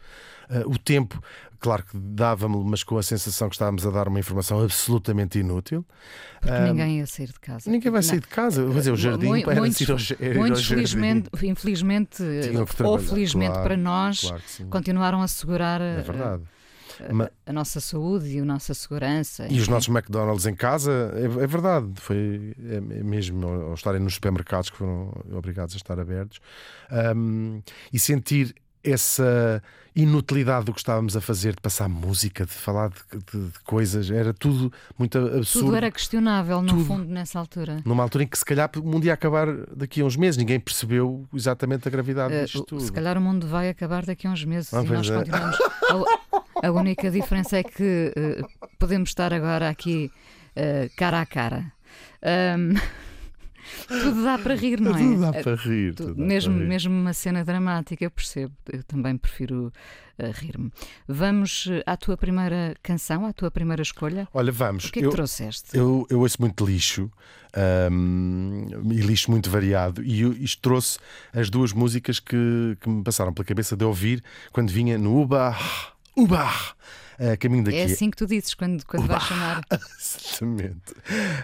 Uh, 0.51 0.71
o 0.71 0.79
tempo, 0.79 1.23
claro 1.59 1.85
que 1.85 1.97
dava-me, 1.97 2.57
mas 2.65 2.83
com 2.83 2.99
a 2.99 3.03
sensação 3.03 3.49
que 3.49 3.55
estávamos 3.55 3.87
a 3.87 3.91
dar 3.91 4.09
uma 4.09 4.19
informação 4.19 4.63
absolutamente 4.63 5.39
inútil. 5.39 5.85
Porque 6.41 6.55
uh, 6.55 6.67
ninguém 6.67 6.99
ia 6.99 7.07
sair 7.07 7.29
de 7.29 7.41
casa. 7.41 7.71
Ninguém 7.71 7.91
vai 7.91 8.03
sair 8.03 8.21
de 8.21 8.29
casa. 8.29 8.65
Vou 8.65 8.75
dizer, 8.75 8.93
o 8.93 8.97
jardim 8.97 9.27
muito, 9.27 9.51
era 9.51 9.61
muitos, 9.61 9.81
ir 9.81 9.91
ao, 9.91 10.35
muitos 10.35 10.61
ao 10.61 10.67
felizmente, 10.67 11.31
infelizmente, 11.43 12.23
ou 12.83 12.99
felizmente 12.99 13.53
claro, 13.53 13.65
para 13.65 13.77
nós, 13.77 14.21
claro 14.21 14.43
continuaram 14.71 15.23
a 15.23 15.29
segurar. 15.29 15.81
É 15.81 16.03
verdade. 16.03 16.43
A, 17.01 17.51
a, 17.51 17.53
nossa 17.53 17.81
saúde 17.81 18.37
e 18.37 18.41
a 18.41 18.45
nossa 18.45 18.75
segurança. 18.75 19.47
E 19.51 19.59
os 19.61 19.69
nossos 19.69 19.89
McDonald's 19.89 20.47
em 20.47 20.55
casa, 20.55 21.13
é, 21.15 21.25
é 21.25 21.47
verdade, 21.47 21.89
foi 21.97 22.55
é, 22.69 22.77
é 22.77 23.03
mesmo 23.03 23.47
ao 23.47 23.75
estarem 23.75 24.01
nos 24.01 24.15
supermercados 24.15 24.71
que 24.71 24.77
foram 24.77 25.13
obrigados 25.33 25.75
a 25.75 25.77
estar 25.77 25.99
abertos 25.99 26.41
um, 27.17 27.63
e 27.93 27.99
sentir 27.99 28.55
essa 28.83 29.63
inutilidade 29.97 30.67
do 30.67 30.73
que 30.73 30.81
estávamos 30.81 31.17
a 31.17 31.21
fazer, 31.21 31.55
de 31.55 31.61
passar 31.61 31.89
música, 31.89 32.45
de 32.45 32.53
falar 32.53 32.91
de, 32.91 32.97
de, 33.33 33.49
de 33.49 33.59
coisas, 33.61 34.11
era 34.11 34.35
tudo 34.35 34.73
muito 34.99 35.17
absurdo. 35.17 35.67
Tudo 35.67 35.77
era 35.77 35.91
questionável, 35.91 36.61
no 36.61 36.69
tudo, 36.69 36.85
fundo, 36.85 37.05
nessa 37.05 37.39
altura. 37.39 37.81
Numa 37.85 38.03
altura 38.03 38.25
em 38.25 38.27
que 38.27 38.37
se 38.37 38.45
calhar 38.45 38.71
o 38.77 38.83
mundo 38.83 39.05
ia 39.05 39.15
acabar 39.15 39.47
daqui 39.75 40.01
a 40.01 40.05
uns 40.05 40.17
meses, 40.17 40.37
ninguém 40.37 40.59
percebeu 40.59 41.27
exatamente 41.33 41.87
a 41.87 41.91
gravidade 41.91 42.35
uh, 42.35 42.45
disto 42.45 42.65
tudo. 42.65 42.83
Se 42.83 42.93
calhar 42.93 43.17
o 43.17 43.21
mundo 43.21 43.47
vai 43.47 43.69
acabar 43.69 44.05
daqui 44.05 44.27
a 44.27 44.31
uns 44.31 44.45
meses 44.45 44.75
ah, 44.75 44.83
e 44.83 44.89
nós 44.89 45.09
é. 45.09 45.17
continuamos. 45.17 45.59
a, 46.67 46.73
única 46.73 47.11
diferença 47.11 47.59
é 47.59 47.63
que 47.63 48.13
uh, 48.17 48.69
podemos 48.79 49.11
estar 49.11 49.33
agora 49.33 49.69
aqui 49.69 50.11
uh, 50.57 50.91
cara 50.97 51.21
a 51.21 51.27
cara. 51.27 51.73
Um, 52.59 52.75
Tudo 53.89 54.23
dá 54.23 54.39
para 54.39 54.55
rir, 54.55 54.81
não 54.81 54.95
é? 54.95 54.99
Tudo 54.99 55.21
dá 55.21 55.33
para 55.33 55.55
rir. 55.57 55.95
Tudo 55.95 56.21
mesmo, 56.21 56.59
rir. 56.59 56.67
mesmo 56.67 56.95
uma 56.95 57.13
cena 57.13 57.45
dramática, 57.45 58.05
eu 58.05 58.11
percebo. 58.11 58.53
Eu 58.71 58.83
também 58.85 59.17
prefiro 59.17 59.73
uh, 60.19 60.31
rir-me. 60.33 60.71
Vamos 61.09 61.69
à 61.87 61.97
tua 61.97 62.17
primeira 62.17 62.75
canção, 62.83 63.27
à 63.27 63.33
tua 63.33 63.51
primeira 63.51 63.83
escolha. 63.83 64.29
Olha, 64.33 64.53
vamos. 64.53 64.85
O 64.85 64.93
que 64.93 64.99
é 64.99 65.03
que 65.03 65.07
eu, 65.07 65.11
trouxeste? 65.11 65.77
eu, 65.77 66.07
eu 66.11 66.21
ouço 66.21 66.37
muito 66.41 66.65
lixo 66.65 67.11
ahm, 67.55 68.67
e 68.91 69.01
lixo 69.01 69.31
muito 69.31 69.51
variado. 69.51 70.03
E 70.03 70.23
eu- 70.23 70.33
isto 70.33 70.61
trouxe 70.61 70.99
as 71.33 71.49
duas 71.51 71.73
músicas 71.73 72.21
que, 72.21 72.77
que 72.81 72.89
me 72.89 73.03
passaram 73.03 73.33
pela 73.33 73.45
cabeça 73.45 73.77
de 73.77 73.85
ouvir 73.85 74.23
quando 74.53 74.71
vinha 74.71 74.99
no 74.99 75.21
Uba, 75.23 75.57
Uba, 76.17 76.49
a 77.19 77.37
caminho 77.37 77.65
daqui. 77.65 77.79
É 77.79 77.85
assim 77.85 78.11
que 78.11 78.17
tu 78.17 78.27
dizes 78.27 78.55
quando, 78.55 78.85
quando 78.87 79.07
vais 79.07 79.23
chamar. 79.23 79.63
Exatamente. 79.99 80.95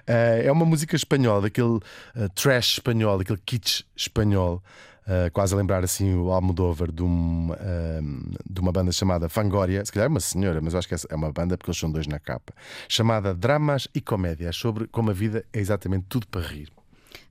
Eh, 0.07 0.43
é 0.47 0.53
uma 0.53 0.65
música 0.65 0.97
espanhola, 0.97 1.43
daquele 1.43 1.81
eh, 2.15 2.29
trash 2.35 2.75
espanhol, 2.75 3.21
aquele 3.21 3.39
kitsch 3.39 3.83
espanhol, 3.97 4.63
eh, 5.07 5.31
quase 5.31 5.55
a 5.55 5.57
lembrar 5.57 5.83
assim 5.83 6.15
o 6.15 6.31
Almodóvar 6.31 6.93
de, 6.93 7.03
um, 7.03 7.53
eh, 7.59 8.01
de 8.49 8.61
uma 8.61 8.71
banda 8.71 8.93
chamada 8.93 9.29
Fangoria, 9.29 9.85
se 9.85 9.93
calhar 9.93 10.07
é 10.07 10.09
uma 10.09 10.21
senhora, 10.21 10.61
mas 10.61 10.73
eu 10.73 10.79
acho 10.79 10.89
que 10.89 10.95
é 10.95 11.17
uma 11.17 11.33
banda 11.33 11.59
porque 11.59 11.71
eles 11.71 11.81
são 11.81 11.91
dois 11.91 12.07
na 12.07 12.21
capa, 12.21 12.53
chamada 12.89 13.35
Dramas 13.35 13.89
e 13.93 14.01
Comédias, 14.01 14.55
sobre 14.55 14.87
como 14.87 15.11
a 15.11 15.13
vida 15.13 15.45
é 15.53 15.59
exatamente 15.59 16.07
tudo 16.09 16.29
para 16.29 16.43
rir. 16.43 16.71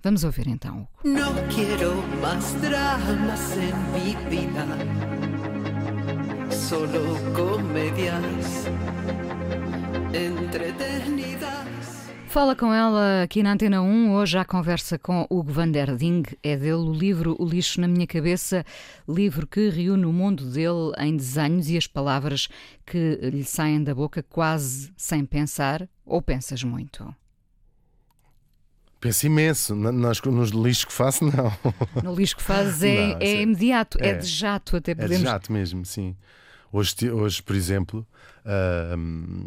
Vamos 0.02 0.24
ouvir 0.24 0.48
então. 0.48 0.88
No 1.04 1.34
quiero 1.54 2.02
más 2.22 2.62
dramas 2.62 3.58
en 3.58 3.92
mi 3.92 4.16
vida, 4.30 4.66
solo 6.60 7.16
comedias 7.34 8.66
entretenidas. 10.14 11.50
Fala 12.28 12.56
com 12.56 12.74
ela 12.74 13.24
aqui 13.24 13.42
na 13.42 13.54
Antena 13.54 13.82
1. 13.82 14.12
Hoje 14.14 14.38
a 14.38 14.46
conversa 14.46 15.00
com 15.00 15.26
Hugo 15.30 15.52
van 15.52 15.72
der 15.72 15.96
Ding. 15.96 16.24
É 16.44 16.58
dele 16.58 16.74
o 16.74 16.92
livro 16.94 17.36
O 17.40 17.46
Lixo 17.46 17.80
na 17.82 17.88
Minha 17.88 18.06
Cabeça, 18.06 18.66
livro 19.08 19.48
que 19.48 19.70
reúne 19.70 20.06
o 20.06 20.12
mundo 20.14 20.46
dele 20.52 20.92
em 21.00 21.16
desenhos 21.16 21.70
e 21.70 21.78
as 21.78 21.88
palavras 21.88 22.48
que 22.86 23.16
lhe 23.24 23.44
saem 23.44 23.82
da 23.84 23.96
boca 23.96 24.22
quase 24.22 24.92
sem 24.98 25.26
pensar. 25.26 25.88
Ou 26.06 26.22
pensas 26.22 26.64
muito? 26.64 27.16
Penso 29.00 29.28
imenso, 29.28 29.76
nas, 29.76 30.22
nos 30.22 30.50
lixos 30.50 30.84
que 30.86 30.92
faço, 30.92 31.24
não. 31.24 31.54
No 32.04 32.14
lixo 32.14 32.36
que 32.36 32.44
fazes 32.44 32.84
é, 32.84 33.08
Não, 33.16 33.22
é 33.22 33.28
é- 33.28 33.42
imediato, 33.44 33.98
é. 34.02 34.10
é. 34.10 34.14
de 34.16 34.28
jato, 34.28 34.76
até 34.76 34.92
É 34.92 34.96
de 34.96 35.02
podemos. 35.02 35.24
jato 35.24 35.54
mesmo, 35.54 35.86
sim. 35.86 36.16
Hoje, 36.72 37.12
hoje 37.12 37.42
por 37.42 37.56
exemplo, 37.56 38.06
ahm, 38.46 39.46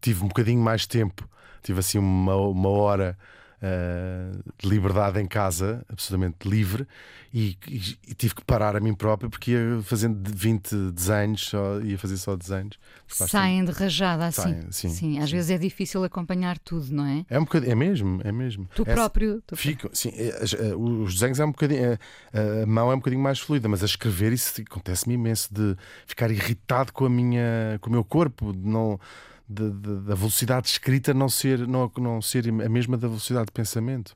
tive 0.00 0.24
um 0.24 0.28
bocadinho 0.28 0.60
mais 0.60 0.86
tempo, 0.86 1.28
tive 1.62 1.80
assim 1.80 1.98
uma, 1.98 2.36
uma 2.36 2.68
hora 2.68 3.18
ah, 3.62 4.32
de 4.58 4.68
liberdade 4.68 5.20
em 5.20 5.26
casa, 5.26 5.84
absolutamente 5.88 6.48
livre, 6.48 6.86
e, 7.32 7.58
e- 7.68 7.98
e 8.08 8.14
tive 8.14 8.34
que 8.36 8.42
parar 8.44 8.74
a 8.74 8.80
mim 8.80 8.94
próprio 8.94 9.28
porque 9.28 9.50
ia 9.50 9.82
fazendo 9.82 10.18
de 10.18 10.32
20 10.34 10.74
desenhos, 10.92 11.42
só, 11.42 11.78
ia 11.80 11.98
fazer 11.98 12.16
só 12.16 12.34
desenhos. 12.34 12.78
Saem 13.06 13.64
de 13.64 13.70
rajada 13.72 14.26
assim. 14.26 14.42
Saem, 14.70 14.90
sim, 14.92 15.18
às 15.18 15.28
sim. 15.28 15.36
vezes 15.36 15.50
é 15.50 15.58
difícil 15.58 16.02
acompanhar 16.04 16.58
tudo, 16.58 16.90
não 16.94 17.04
é? 17.04 17.26
É 17.28 17.38
um 17.38 17.44
bocadinho, 17.44 17.72
é 17.72 17.74
mesmo, 17.74 18.20
é 18.24 18.32
mesmo. 18.32 18.66
Tu 18.74 18.82
Essa- 18.82 18.92
próprio. 18.94 19.42
tu- 19.46 19.56
Fico, 19.56 19.90
sim, 19.92 20.10
é, 20.14 20.28
é, 20.28 20.74
os 20.74 21.14
desenhos 21.14 21.38
é 21.38 21.44
um 21.44 21.50
bocadinho, 21.50 21.98
é, 22.32 22.62
a 22.62 22.66
mão 22.66 22.90
é 22.90 22.94
um 22.94 22.98
bocadinho 22.98 23.22
mais 23.22 23.38
fluida, 23.38 23.68
mas 23.68 23.82
a 23.82 23.86
escrever 23.86 24.32
isso 24.32 24.60
acontece-me 24.62 25.14
imenso 25.14 25.52
de 25.52 25.76
ficar 26.06 26.30
irritado 26.30 26.92
com 26.94 27.04
a 27.04 27.10
minha, 27.10 27.78
com 27.82 27.90
o 27.90 27.92
meu 27.92 28.04
corpo, 28.04 28.52
de 28.54 28.66
não, 28.66 28.98
da 29.48 30.14
velocidade 30.14 30.66
de 30.66 30.72
escrita 30.72 31.14
não 31.14 31.28
ser, 31.28 31.66
não, 31.66 31.90
não 31.96 32.20
ser 32.20 32.48
a 32.48 32.68
mesma 32.68 32.98
da 32.98 33.08
velocidade 33.08 33.46
de 33.46 33.52
pensamento. 33.52 34.14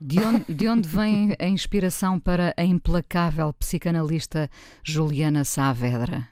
De 0.00 0.18
onde, 0.18 0.54
de 0.54 0.66
onde 0.66 0.88
vem 0.88 1.36
a 1.38 1.46
inspiração 1.46 2.18
para 2.18 2.54
a 2.56 2.64
implacável 2.64 3.52
psicanalista 3.52 4.48
Juliana 4.82 5.44
Saavedra? 5.44 6.26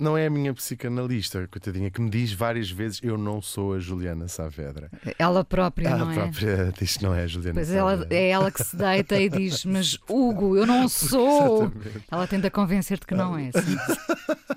Não 0.00 0.16
é 0.16 0.26
a 0.26 0.30
minha 0.30 0.52
psicanalista, 0.54 1.46
coitadinha, 1.50 1.90
que 1.90 2.00
me 2.00 2.08
diz 2.10 2.32
várias 2.32 2.70
vezes 2.70 3.00
eu 3.02 3.18
não 3.18 3.40
sou 3.42 3.74
a 3.74 3.78
Juliana 3.78 4.26
Saavedra. 4.28 4.90
Ela 5.18 5.44
própria, 5.44 5.88
Ela 5.88 5.98
não 5.98 6.10
é? 6.10 6.14
própria 6.14 6.72
diz 6.78 6.96
que 6.96 7.02
não 7.04 7.14
é 7.14 7.24
a 7.24 7.26
Juliana 7.26 7.54
Pois 7.54 7.70
ela, 7.70 7.90
Saavedra. 7.90 8.16
é 8.16 8.28
ela 8.30 8.50
que 8.50 8.64
se 8.64 8.76
deita 8.76 9.20
e 9.20 9.28
diz: 9.28 9.64
Mas 9.64 9.98
Hugo, 10.08 10.56
eu 10.56 10.66
não 10.66 10.88
sou. 10.90 11.64
Exatamente. 11.64 12.04
Ela 12.10 12.26
tenta 12.26 12.50
convencer-te 12.50 13.06
que 13.06 13.14
não 13.14 13.36
é. 13.36 13.50
sim. 13.52 13.76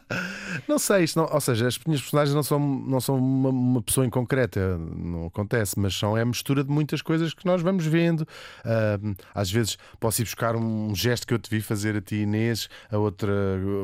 Não 0.68 0.78
sei, 0.80 1.04
isto 1.04 1.20
não- 1.20 1.28
ou 1.32 1.42
seja, 1.42 1.68
as 1.68 1.78
minhas 1.80 2.00
personagens 2.02 2.34
não 2.36 2.44
são, 2.44 2.60
não 2.60 3.02
são 3.02 3.18
uma, 3.18 3.50
uma 3.50 3.82
pessoa 3.82 4.06
em 4.06 4.10
concreta, 4.10 4.78
não 4.78 5.26
acontece, 5.26 5.78
mas 5.80 5.94
são 5.96 6.16
é 6.18 6.22
a 6.22 6.26
mistura 6.26 6.64
de 6.64 6.70
muitas 6.70 7.02
coisas 7.02 7.34
que 7.34 7.46
nós 7.46 7.62
vamos 7.62 7.86
vendo. 7.86 8.26
Ahm, 8.64 9.14
às 9.34 9.52
vezes 9.52 9.78
posso 10.00 10.22
ir 10.22 10.26
buscar 10.26 10.56
um 10.56 10.94
gesto 10.96 11.26
que 11.28 11.34
eu 11.34 11.40
te 11.40 11.50
vi 11.50 11.60
fazer 11.62 11.96
a 11.98 12.02
ti, 12.02 12.18
Inês, 12.18 12.70
a 12.92 12.98
outra 12.98 13.34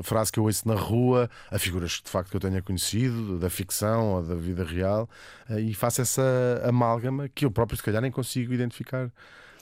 frase 0.03 0.31
que 0.31 0.39
eu 0.39 0.43
ouço 0.43 0.67
na 0.67 0.75
rua, 0.75 1.29
a 1.51 1.59
figuras 1.59 1.97
que 1.97 2.03
de 2.05 2.09
facto 2.09 2.29
que 2.29 2.35
eu 2.35 2.41
tenha 2.41 2.61
conhecido, 2.61 3.39
da 3.39 3.49
ficção 3.49 4.13
ou 4.13 4.23
da 4.23 4.35
vida 4.35 4.63
real, 4.63 5.09
ah, 5.49 5.59
e 5.59 5.73
faço 5.73 6.01
essa 6.01 6.61
amálgama 6.63 7.27
que 7.29 7.45
eu 7.45 7.51
próprio, 7.51 7.77
se 7.77 7.83
calhar, 7.83 8.01
nem 8.01 8.11
consigo 8.11 8.53
identificar 8.53 9.11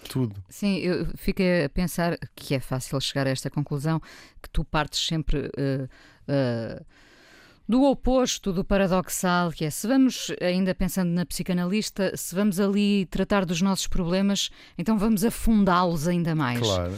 tudo. 0.09 0.35
Sim, 0.49 0.77
eu 0.77 1.07
fiquei 1.15 1.65
a 1.65 1.69
pensar 1.69 2.17
que 2.35 2.55
é 2.55 2.59
fácil 2.59 2.99
chegar 3.01 3.27
a 3.27 3.29
esta 3.29 3.49
conclusão, 3.49 3.99
que 4.41 4.49
tu 4.49 4.63
partes 4.63 5.05
sempre 5.05 5.49
eh, 5.57 5.87
eh, 6.27 6.81
do 7.67 7.83
oposto, 7.83 8.53
do 8.53 8.63
paradoxal, 8.63 9.51
que 9.51 9.65
é 9.65 9.69
se 9.69 9.87
vamos, 9.87 10.31
ainda 10.41 10.73
pensando 10.73 11.09
na 11.09 11.25
psicanalista, 11.25 12.15
se 12.15 12.33
vamos 12.33 12.59
ali 12.59 13.05
tratar 13.07 13.45
dos 13.45 13.61
nossos 13.61 13.87
problemas, 13.87 14.49
então 14.77 14.97
vamos 14.97 15.25
afundá-los 15.25 16.07
ainda 16.07 16.33
mais. 16.33 16.61
Claro. 16.61 16.93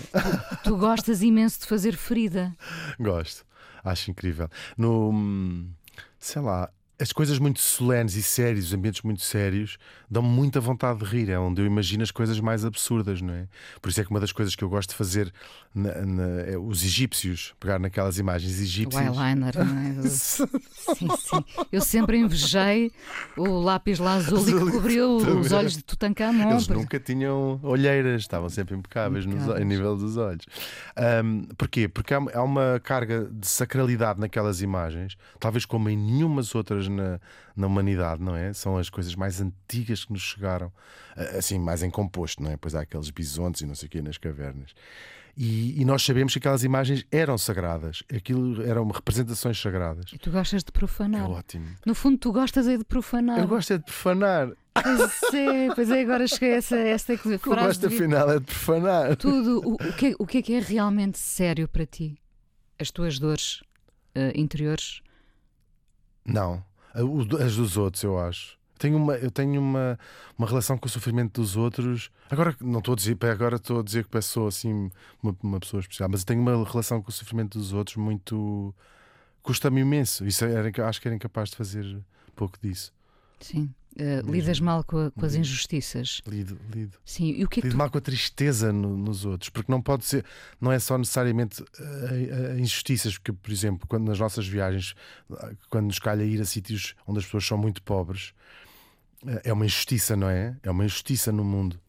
Tu 0.64 0.78
gostas 0.78 1.24
imenso 1.24 1.62
de 1.62 1.66
fazer 1.66 1.96
ferida. 1.96 2.56
Gosto, 3.00 3.44
acho 3.84 4.12
incrível. 4.12 4.50
No, 4.78 5.10
hum, 5.10 5.72
sei 6.20 6.42
lá, 6.42 6.72
as 7.00 7.12
coisas 7.14 7.40
muito 7.40 7.60
solenes 7.62 8.16
e 8.16 8.22
sérias, 8.24 8.66
os 8.66 8.74
ambientes 8.74 9.02
muito 9.04 9.22
sérios, 9.22 9.78
dão-me 10.10 10.28
muita 10.28 10.60
vontade 10.60 11.00
de 11.00 11.06
rir. 11.06 11.30
É 11.30 11.40
onde 11.40 11.62
eu 11.62 11.66
imagino 11.66 12.04
as 12.04 12.12
coisas 12.12 12.40
mais 12.40 12.66
absurdas, 12.66 13.22
não 13.22 13.34
é? 13.34 13.48
Por 13.82 13.90
isso 13.90 14.02
é 14.02 14.04
que 14.04 14.10
uma 14.10 14.20
das 14.20 14.32
coisas 14.34 14.54
que 14.56 14.64
eu 14.64 14.70
gosto 14.70 14.90
de 14.90 14.96
fazer, 14.96 15.32
na- 15.74 16.02
na- 16.06 16.42
é 16.42 16.58
os 16.58 16.84
egípcios, 16.84 17.54
pegar 17.60 17.80
naquelas 17.80 18.18
imagens 18.18 18.60
O 18.60 18.62
egípcias. 18.64 19.02
eyeliner, 19.18 19.54
não 19.66 19.78
é? 19.80 19.90
Sim, 20.10 21.08
sim. 21.18 21.46
Eu 21.72 21.82
sempre 21.82 22.18
invejei 22.18 22.92
o 23.38 23.48
lápis 23.62 24.00
lá 24.00 24.16
azul 24.16 24.42
e 24.50 24.52
que 24.54 24.72
cobriu 24.72 25.16
os 25.18 25.52
olhos 25.52 25.78
de 25.78 25.84
Tutankhamon. 25.84 26.52
Eles 26.52 26.68
nunca 26.68 27.00
tinham 27.00 27.60
olheiras, 27.64 28.22
estavam 28.24 28.50
sempre 28.50 28.76
impecáveis, 28.76 29.26
nos- 29.26 29.36
Impecáveis. 29.36 29.62
a 29.62 29.66
nível 29.66 29.96
dos 29.96 30.18
olhos. 30.18 30.46
Ahm, 30.98 31.44
porquê? 31.58 31.88
Porque 31.88 32.14
há, 32.14 32.18
há 32.34 32.44
uma 32.44 32.80
carga 32.84 33.30
de 33.32 33.48
sacralidade 33.48 34.20
naquelas 34.20 34.62
imagens, 34.62 35.16
talvez 35.40 35.66
como 35.66 35.90
em 35.90 35.96
nenhumas 35.98 36.54
outras 36.56 36.88
na, 36.90 37.20
na 37.56 37.68
humanidade, 37.68 38.22
não 38.22 38.36
é? 38.36 38.52
São 38.54 38.78
as 38.78 38.90
coisas 38.90 39.16
mais 39.16 39.40
antigas 39.40 40.04
que 40.06 40.12
nos 40.14 40.22
chegaram, 40.22 40.72
assim, 41.38 41.58
mais 41.60 41.84
em 41.84 41.90
composto, 41.90 42.42
não 42.44 42.52
é? 42.52 42.58
Pois 42.58 42.76
há 42.76 42.82
aqueles 42.82 43.10
bisontes 43.10 43.62
e 43.62 43.66
não 43.66 43.76
sei 43.76 43.88
o 43.88 43.90
quê 43.90 44.02
nas 44.02 44.18
cavernas. 44.18 44.74
E, 45.38 45.80
e 45.80 45.86
nós 45.86 46.04
sabemos 46.04 46.34
que 46.34 46.40
aquelas 46.40 46.66
imagens 46.66 47.06
eram 47.10 47.38
sagradas, 47.38 48.04
aquilo 48.14 48.62
eram 48.64 48.86
representações 48.90 49.58
sagradas. 49.62 50.12
E 50.12 50.18
tu 50.18 50.32
gostas 50.32 50.64
de 50.64 50.70
É 50.70 50.74
profanar. 50.74 51.30
ótimo. 51.30 51.66
No 51.86 51.96
fundo, 51.96 52.18
tu 52.18 52.32
gostas 52.34 52.68
é 52.68 52.76
de 52.76 52.84
profanar. 52.84 53.40
Eu 53.40 53.48
gosto 53.48 53.72
é 53.72 53.78
de 53.78 53.84
profanar. 53.86 54.50
Pois 54.74 55.34
é, 55.34 55.74
pois 55.76 55.90
é, 55.92 56.02
agora 56.02 56.28
cheguei 56.28 56.54
a 56.54 56.58
essa, 56.58 56.76
esta 56.78 57.14
O 57.16 57.18
que 57.20 57.30
eu 57.34 57.40
frase. 57.40 57.68
gosto 57.68 57.88
afinal 57.88 58.30
é 58.32 58.40
de 58.40 58.46
profanar. 58.46 59.16
Tudo. 59.16 59.62
O, 59.66 59.74
o 59.76 59.94
que, 59.94 60.08
é- 60.08 60.16
o 60.20 60.26
que 60.26 60.38
é 60.40 60.42
que 60.42 60.54
é 60.56 60.60
realmente 60.60 61.18
sério 61.18 61.68
para 61.70 61.86
ti? 61.86 62.18
As 62.78 62.92
tuas 62.92 63.18
dores 63.20 63.62
eh, 64.16 64.34
interiores? 64.36 65.02
Não. 66.26 66.64
As 66.94 67.56
dos 67.56 67.78
outros, 67.78 68.04
eu 68.04 68.20
acho. 68.20 68.58
Tenho 68.78 68.98
uma, 68.98 69.16
eu 69.16 69.30
tenho 69.30 69.60
uma, 69.60 70.00
uma 70.38 70.48
relação 70.48 70.78
com 70.78 70.88
o 70.88 70.90
sofrimento 70.90 71.42
dos 71.42 71.58
outros. 71.58 72.10
Agora 72.30 72.56
não 72.62 72.80
estou 72.80 72.94
a 72.94 72.96
dizer, 72.96 73.18
agora 73.26 73.58
estou 73.58 73.82
a 73.82 73.84
dizer 73.84 74.06
que 74.06 74.22
sou 74.22 74.48
assim 74.48 74.90
uma, 75.22 75.36
uma 75.44 75.60
pessoa 75.60 75.82
especial, 75.82 76.08
mas 76.10 76.22
eu 76.22 76.26
tenho 76.26 76.42
uma 76.42 76.64
relação 76.64 77.02
com 77.02 77.10
o 77.10 77.12
sofrimento 77.14 77.58
dos 77.58 77.74
outros 77.74 77.98
muito 77.98 78.74
custa-me 79.44 79.82
imenso. 79.82 80.26
Isso 80.26 80.46
era, 80.46 80.88
acho 80.88 81.02
que 81.02 81.08
era 81.08 81.16
incapaz 81.16 81.50
de 81.50 81.58
fazer 81.58 82.00
pouco 82.36 82.58
disso. 82.62 82.94
Sim. 83.42 83.74
Mesmo. 84.04 84.32
lidas 84.32 84.60
mal 84.60 84.84
com, 84.84 84.98
a- 85.08 85.12
com 85.12 85.26
as 85.26 85.34
Lido. 85.34 85.42
injustiças. 85.42 86.22
Lido, 86.28 86.58
lido. 86.74 86.98
Sim. 87.06 87.32
E 87.32 87.44
o 87.44 87.50
que 87.50 87.60
é 87.60 87.62
que 87.62 87.68
Lido 87.68 87.76
tu... 87.76 87.78
mal 87.78 87.90
com 87.90 87.98
a 87.98 88.02
tristeza 88.02 88.72
no- 88.72 88.98
nos 88.98 89.26
outros, 89.26 89.50
porque 89.50 89.72
não 89.72 89.82
pode 89.82 90.06
ser, 90.06 90.24
não 90.60 90.72
é 90.72 90.80
só 90.80 90.98
necessariamente 90.98 91.64
eh, 91.80 92.54
eh, 92.56 92.60
injustiças, 92.60 93.18
porque, 93.18 93.34
por 93.34 93.52
exemplo, 93.52 93.88
quando 93.88 94.08
nas 94.08 94.20
nossas 94.20 94.48
viagens, 94.48 94.94
quando 95.70 95.88
nos 95.88 96.00
calha 96.00 96.24
ir 96.24 96.40
a 96.42 96.46
sítios 96.46 96.96
onde 97.08 97.20
as 97.20 97.26
pessoas 97.26 97.46
são 97.46 97.58
muito 97.58 97.82
pobres, 97.84 98.34
é 99.44 99.52
uma 99.52 99.66
injustiça, 99.66 100.16
não 100.16 100.30
é? 100.30 100.56
É 100.64 100.72
uma 100.72 100.86
injustiça 100.86 101.32
no 101.32 101.44
mundo. 101.44 101.80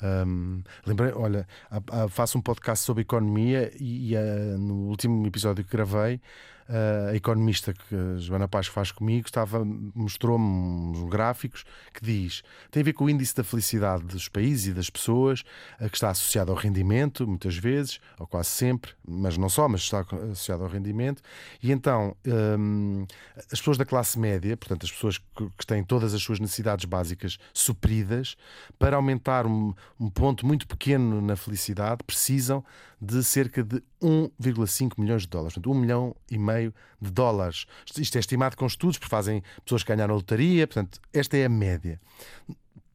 Ahm, 0.00 0.60
lembrei, 0.86 1.10
olha, 1.12 1.46
há- 1.68 2.04
há- 2.04 2.08
faço 2.08 2.38
um 2.38 2.40
podcast 2.40 2.84
sobre 2.86 3.02
economia 3.02 3.72
e, 3.80 4.10
e, 4.12 4.16
ah, 4.16 4.56
no 4.56 4.86
último 4.88 5.26
episódio 5.26 5.64
que 5.64 5.70
gravei 5.72 6.20
a 6.68 7.14
economista 7.14 7.72
que 7.72 7.94
a 7.94 8.18
Joana 8.18 8.46
Paz 8.46 8.66
faz 8.66 8.92
comigo 8.92 9.26
estava 9.26 9.64
mostrou-me 9.94 10.44
uns 10.44 11.08
gráficos 11.08 11.64
que 11.94 12.04
diz 12.04 12.42
tem 12.70 12.82
a 12.82 12.84
ver 12.84 12.92
com 12.92 13.06
o 13.06 13.10
índice 13.10 13.34
da 13.34 13.42
felicidade 13.42 14.04
dos 14.04 14.28
países 14.28 14.66
e 14.66 14.72
das 14.74 14.90
pessoas 14.90 15.42
que 15.78 15.94
está 15.94 16.10
associado 16.10 16.50
ao 16.50 16.56
rendimento 16.56 17.26
muitas 17.26 17.56
vezes 17.56 18.00
ou 18.18 18.26
quase 18.26 18.50
sempre 18.50 18.92
mas 19.06 19.38
não 19.38 19.48
só 19.48 19.66
mas 19.66 19.80
está 19.80 20.04
associado 20.30 20.62
ao 20.62 20.68
rendimento. 20.68 21.22
E 21.62 21.72
então 21.72 22.14
hum, 22.58 23.06
as 23.36 23.58
pessoas 23.58 23.78
da 23.78 23.86
classe 23.86 24.18
média 24.18 24.54
portanto 24.56 24.84
as 24.84 24.92
pessoas 24.92 25.16
que, 25.16 25.50
que 25.56 25.66
têm 25.66 25.82
todas 25.82 26.12
as 26.12 26.22
suas 26.22 26.38
necessidades 26.38 26.84
básicas 26.84 27.38
supridas 27.54 28.36
para 28.78 28.96
aumentar 28.96 29.46
um, 29.46 29.74
um 29.98 30.10
ponto 30.10 30.46
muito 30.46 30.66
pequeno 30.66 31.22
na 31.22 31.34
felicidade 31.34 32.04
precisam 32.04 32.62
de 33.00 33.22
cerca 33.22 33.62
de 33.62 33.82
1,5 34.02 34.94
milhões 34.98 35.22
de 35.22 35.28
dólares, 35.28 35.54
portanto, 35.54 35.70
1 35.70 35.80
milhão 35.80 36.16
e 36.30 36.38
meio 36.38 36.74
de 37.00 37.10
dólares. 37.10 37.66
Isto 37.96 38.16
é 38.16 38.18
estimado 38.20 38.56
com 38.56 38.66
estudos, 38.66 38.98
porque 38.98 39.10
fazem 39.10 39.42
pessoas 39.64 39.82
que 39.82 39.94
ganharam 39.94 40.14
a 40.14 40.16
lotaria, 40.16 40.66
portanto, 40.66 41.00
esta 41.12 41.36
é 41.36 41.44
a 41.44 41.48
média. 41.48 42.00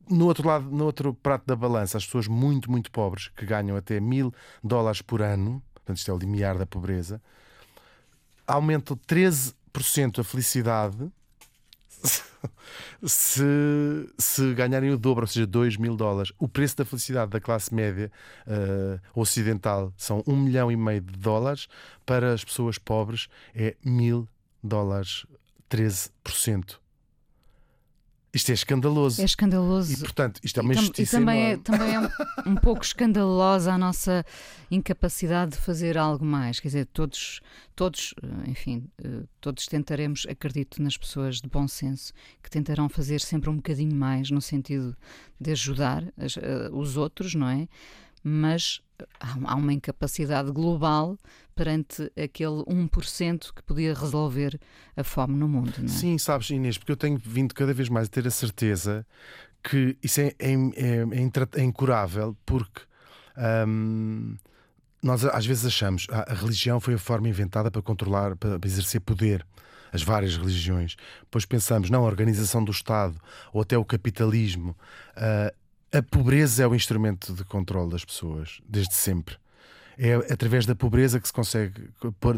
No 0.09 0.25
outro 0.25 0.47
lado, 0.47 0.69
no 0.69 0.85
outro 0.85 1.13
prato 1.13 1.45
da 1.45 1.55
balança, 1.55 1.97
as 1.97 2.05
pessoas 2.05 2.27
muito, 2.27 2.69
muito 2.69 2.91
pobres, 2.91 3.29
que 3.29 3.45
ganham 3.45 3.77
até 3.77 3.99
mil 3.99 4.33
dólares 4.63 5.01
por 5.01 5.21
ano, 5.21 5.63
portanto, 5.73 5.97
isto 5.97 6.11
é 6.11 6.13
o 6.13 6.17
limiar 6.17 6.57
da 6.57 6.65
pobreza, 6.65 7.21
aumentam 8.45 8.97
13% 8.97 10.19
a 10.19 10.23
felicidade 10.23 11.09
se, 13.03 13.43
se 14.17 14.53
ganharem 14.53 14.91
o 14.91 14.97
dobro, 14.97 15.23
ou 15.23 15.27
seja, 15.27 15.45
2 15.45 15.77
mil 15.77 15.95
dólares. 15.95 16.31
O 16.39 16.47
preço 16.47 16.77
da 16.77 16.85
felicidade 16.85 17.31
da 17.31 17.39
classe 17.39 17.73
média 17.73 18.11
uh, 18.47 18.99
ocidental 19.19 19.93
são 19.97 20.23
1 20.27 20.35
milhão 20.35 20.71
e 20.71 20.75
meio 20.75 21.01
de 21.01 21.17
dólares, 21.17 21.67
para 22.05 22.33
as 22.33 22.43
pessoas 22.43 22.77
pobres 22.77 23.27
é 23.55 23.75
mil 23.83 24.27
dólares, 24.63 25.25
13%. 25.69 26.82
Isto 28.33 28.49
é 28.49 28.53
escandaloso. 28.55 29.21
É 29.21 29.25
escandaloso. 29.25 29.93
E, 29.93 29.97
portanto, 29.97 30.39
isto 30.43 30.59
é 30.59 30.63
uma 30.63 30.73
e 30.73 30.77
injustiça. 30.77 31.15
E 31.15 31.19
também 31.19 31.51
é, 31.51 31.57
também 31.57 31.93
é 31.93 31.99
um, 31.99 32.09
um, 32.47 32.55
pouco 32.55 32.83
escandalosa 32.83 33.71
a 33.71 33.77
nossa 33.77 34.25
incapacidade 34.71 35.51
de 35.51 35.57
fazer 35.57 35.99
algo 35.99 36.25
mais. 36.25 36.59
Quer 36.59 36.69
dizer, 36.69 36.85
todos, 36.87 37.41
todos, 37.75 38.15
enfim, 38.47 38.89
todos 39.39 39.67
tentaremos, 39.67 40.25
acredito 40.27 40.81
nas 40.81 40.97
pessoas 40.97 41.41
de 41.41 41.47
bom 41.47 41.67
senso, 41.67 42.11
que 42.41 42.49
tentarão 42.49 42.89
fazer 42.89 43.21
sempre 43.21 43.51
um 43.51 43.57
bocadinho 43.57 43.95
mais 43.95 44.31
no 44.31 44.41
sentido 44.41 44.97
de 45.39 45.51
ajudar 45.51 46.03
as, 46.17 46.35
os 46.71 46.97
outros, 46.97 47.35
não 47.35 47.47
é? 47.47 47.67
Mas 48.23 48.81
há 49.19 49.55
uma 49.55 49.73
incapacidade 49.73 50.51
global 50.51 51.17
perante 51.55 52.11
aquele 52.17 52.63
1% 52.63 53.53
que 53.53 53.61
podia 53.63 53.93
resolver 53.93 54.59
a 54.95 55.03
fome 55.03 55.35
no 55.35 55.47
mundo. 55.47 55.73
É? 55.83 55.87
Sim, 55.87 56.17
sabes, 56.17 56.49
Inês, 56.49 56.77
porque 56.77 56.91
eu 56.91 56.97
tenho 56.97 57.17
vindo 57.17 57.53
cada 57.53 57.73
vez 57.73 57.89
mais 57.89 58.07
a 58.07 58.09
ter 58.09 58.25
a 58.27 58.31
certeza 58.31 59.05
que 59.63 59.97
isso 60.01 60.21
é, 60.21 60.33
é, 60.39 60.53
é, 60.53 61.59
é 61.59 61.63
incurável, 61.63 62.35
porque 62.45 62.81
hum, 63.67 64.35
nós 65.01 65.23
às 65.25 65.45
vezes 65.45 65.65
achamos 65.65 66.07
a, 66.09 66.31
a 66.31 66.35
religião 66.35 66.79
foi 66.79 66.95
a 66.95 66.97
forma 66.97 67.29
inventada 67.29 67.71
para 67.71 67.81
controlar, 67.81 68.35
para, 68.35 68.59
para 68.59 68.69
exercer 68.69 69.01
poder 69.01 69.45
as 69.91 70.01
várias 70.01 70.35
religiões. 70.35 70.95
Depois 71.21 71.45
pensamos, 71.45 71.89
não, 71.89 72.03
a 72.03 72.07
organização 72.07 72.63
do 72.63 72.71
Estado 72.71 73.15
ou 73.53 73.61
até 73.61 73.77
o 73.77 73.85
capitalismo. 73.85 74.75
Uh, 75.15 75.62
a 75.93 76.01
pobreza 76.01 76.63
é 76.63 76.67
o 76.67 76.73
instrumento 76.73 77.33
de 77.33 77.43
controle 77.43 77.91
das 77.91 78.03
pessoas, 78.03 78.59
desde 78.67 78.93
sempre. 78.95 79.35
É 79.95 80.15
através 80.33 80.65
da 80.65 80.73
pobreza 80.73 81.19
que 81.19 81.27
se 81.27 81.33
consegue 81.33 81.87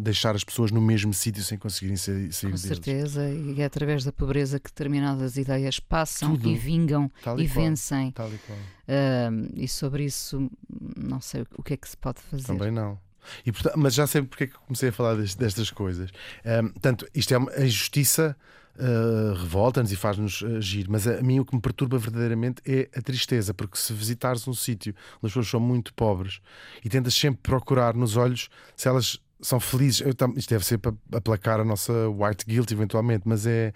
deixar 0.01 0.35
as 0.35 0.43
pessoas 0.43 0.71
no 0.71 0.81
mesmo 0.81 1.13
sítio 1.13 1.41
sem 1.41 1.57
conseguirem 1.57 1.95
sair, 1.95 2.29
Com 2.29 2.47
deles. 2.47 2.61
certeza, 2.61 3.29
e 3.29 3.61
é 3.61 3.65
através 3.65 4.03
da 4.03 4.11
pobreza 4.11 4.59
que 4.59 4.69
determinadas 4.69 5.37
ideias 5.37 5.79
passam 5.79 6.35
Tudo. 6.35 6.49
e 6.49 6.55
vingam 6.55 7.09
Tal 7.23 7.39
e, 7.39 7.43
e 7.43 7.47
vencem. 7.47 8.11
Tal 8.11 8.29
e 8.29 8.37
qual. 8.39 8.57
Uh, 8.57 9.51
e 9.55 9.69
sobre 9.69 10.03
isso, 10.03 10.51
não 10.97 11.21
sei 11.21 11.45
o 11.57 11.63
que 11.63 11.75
é 11.75 11.77
que 11.77 11.87
se 11.87 11.95
pode 11.95 12.19
fazer. 12.23 12.43
Também 12.43 12.71
não. 12.71 12.99
E, 13.45 13.53
portanto, 13.53 13.75
mas 13.77 13.93
já 13.93 14.05
sei 14.05 14.21
porque 14.21 14.43
é 14.43 14.47
que 14.47 14.57
comecei 14.67 14.89
a 14.89 14.91
falar 14.91 15.15
destas, 15.15 15.35
destas 15.35 15.71
coisas. 15.71 16.11
Um, 16.45 16.69
portanto, 16.69 17.07
isto 17.15 17.33
é 17.33 17.37
uma, 17.37 17.51
a 17.51 17.65
injustiça 17.65 18.35
uh, 18.77 19.33
revolta-nos 19.33 19.91
e 19.91 19.95
faz-nos 19.95 20.43
agir, 20.57 20.87
mas 20.89 21.07
a, 21.07 21.21
mim 21.21 21.39
o 21.39 21.45
que 21.45 21.55
me 21.55 21.61
perturba 21.61 21.97
verdadeiramente 21.97 22.61
é 22.65 22.89
a 22.95 23.01
tristeza, 23.01 23.53
porque 23.53 23.77
se 23.77 23.93
visitares 23.93 24.47
um 24.47 24.53
sítio 24.53 24.93
onde 25.17 25.27
as 25.27 25.31
pessoas 25.31 25.49
são 25.49 25.59
muito 25.59 25.93
pobres 25.93 26.39
e 26.83 26.89
tentas 26.89 27.13
sempre 27.13 27.41
procurar 27.41 27.95
nos 27.95 28.17
olhos 28.17 28.49
se 28.75 28.87
elas 28.87 29.19
são 29.41 29.59
felizes, 29.59 30.01
eu, 30.01 30.13
isto 30.35 30.49
deve 30.49 30.65
ser 30.65 30.77
para 30.77 30.93
aplacar 31.11 31.59
a 31.59 31.63
nossa 31.65 31.93
white 32.09 32.45
guilt 32.45 32.71
eventualmente, 32.71 33.23
mas 33.25 33.45
é. 33.45 33.73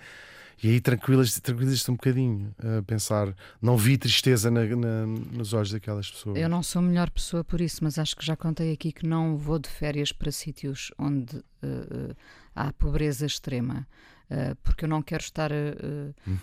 E 0.61 0.71
aí 0.71 0.81
tranquilas, 0.81 1.39
tranquilas 1.39 1.87
um 1.87 1.93
bocadinho 1.93 2.53
a 2.59 2.83
pensar, 2.83 3.33
não 3.61 3.77
vi 3.77 3.97
tristeza 3.97 4.51
na, 4.51 4.65
na, 4.65 5.05
nos 5.05 5.53
olhos 5.53 5.71
daquelas 5.71 6.11
pessoas. 6.11 6.37
Eu 6.37 6.49
não 6.49 6.61
sou 6.61 6.81
a 6.81 6.83
melhor 6.83 7.09
pessoa 7.09 7.45
por 7.45 7.61
isso, 7.61 7.81
mas 7.81 7.97
acho 7.97 8.13
que 8.13 8.25
já 8.25 8.35
contei 8.35 8.73
aqui 8.73 8.91
que 8.91 9.07
não 9.07 9.37
vou 9.37 9.57
de 9.57 9.69
férias 9.69 10.11
para 10.11 10.33
sítios 10.33 10.91
onde 10.99 11.37
uh, 11.37 12.13
há 12.53 12.73
pobreza 12.73 13.25
extrema. 13.25 13.87
Uh, 14.29 14.55
porque 14.61 14.85
eu 14.85 14.89
não 14.89 15.01
quero 15.01 15.23
estar 15.23 15.51
uh, 15.51 16.13
uhum. 16.27 16.37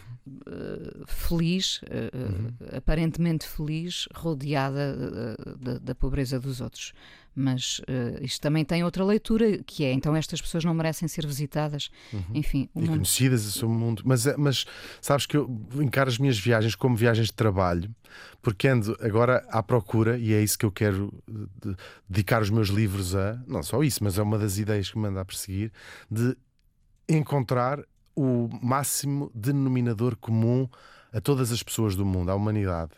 feliz, 1.06 1.80
Uhum. 1.86 2.52
aparentemente 2.76 3.46
feliz, 3.46 4.08
rodeada 4.14 5.36
da, 5.58 5.78
da 5.78 5.94
pobreza 5.94 6.40
dos 6.40 6.60
outros. 6.60 6.92
Mas 7.34 7.80
isto 8.22 8.40
também 8.40 8.64
tem 8.64 8.82
outra 8.82 9.04
leitura, 9.04 9.58
que 9.58 9.84
é 9.84 9.92
então 9.92 10.16
estas 10.16 10.40
pessoas 10.40 10.64
não 10.64 10.72
merecem 10.72 11.06
ser 11.06 11.26
visitadas. 11.26 11.90
Uhum. 12.12 12.24
Enfim, 12.34 12.68
e 12.74 12.80
mundo... 12.80 12.90
conhecidas 12.92 13.42
sobre 13.42 13.76
o 13.76 13.78
mundo. 13.78 14.02
Mas, 14.04 14.24
mas 14.36 14.64
sabes 15.00 15.26
que 15.26 15.36
eu 15.36 15.48
encaro 15.74 16.08
as 16.08 16.18
minhas 16.18 16.38
viagens 16.38 16.74
como 16.74 16.96
viagens 16.96 17.26
de 17.26 17.34
trabalho, 17.34 17.94
porque 18.40 18.68
ando 18.68 18.96
agora 19.00 19.46
à 19.50 19.62
procura, 19.62 20.18
e 20.18 20.32
é 20.32 20.42
isso 20.42 20.58
que 20.58 20.64
eu 20.64 20.72
quero 20.72 21.12
de, 21.28 21.76
dedicar 22.08 22.40
os 22.40 22.50
meus 22.50 22.68
livros 22.68 23.14
a, 23.14 23.38
não 23.46 23.62
só 23.62 23.82
isso, 23.82 24.02
mas 24.02 24.18
é 24.18 24.22
uma 24.22 24.38
das 24.38 24.58
ideias 24.58 24.90
que 24.90 24.98
me 24.98 25.06
anda 25.06 25.20
a 25.20 25.24
perseguir, 25.24 25.70
de 26.10 26.36
encontrar 27.08 27.80
o 28.14 28.48
máximo 28.62 29.30
denominador 29.34 30.16
comum 30.16 30.68
a 31.12 31.20
todas 31.20 31.52
as 31.52 31.62
pessoas 31.62 31.94
do 31.94 32.04
mundo, 32.04 32.30
à 32.30 32.34
humanidade. 32.34 32.92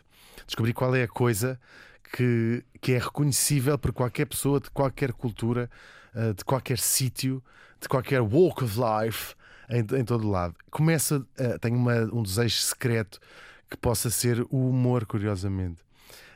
Descobrir 0.45 0.73
qual 0.73 0.95
é 0.95 1.03
a 1.03 1.07
coisa 1.07 1.59
que, 2.13 2.63
que 2.81 2.93
é 2.93 2.97
reconhecível 2.97 3.77
por 3.77 3.91
qualquer 3.91 4.25
pessoa 4.25 4.59
de 4.59 4.69
qualquer 4.71 5.13
cultura, 5.13 5.69
eh, 6.15 6.33
de 6.33 6.43
qualquer 6.43 6.79
sítio, 6.79 7.43
de 7.79 7.87
qualquer 7.87 8.21
walk 8.21 8.63
of 8.63 8.77
life, 8.79 9.35
em, 9.69 9.85
em 9.99 10.03
todo 10.03 10.27
lado. 10.27 10.55
Começa, 10.71 11.19
uh, 11.19 11.59
tenho 11.61 11.75
uma, 11.77 11.93
um 12.11 12.23
desejo 12.23 12.55
secreto 12.55 13.19
que 13.69 13.77
possa 13.77 14.09
ser 14.09 14.41
o 14.49 14.69
humor, 14.69 15.05
curiosamente. 15.05 15.81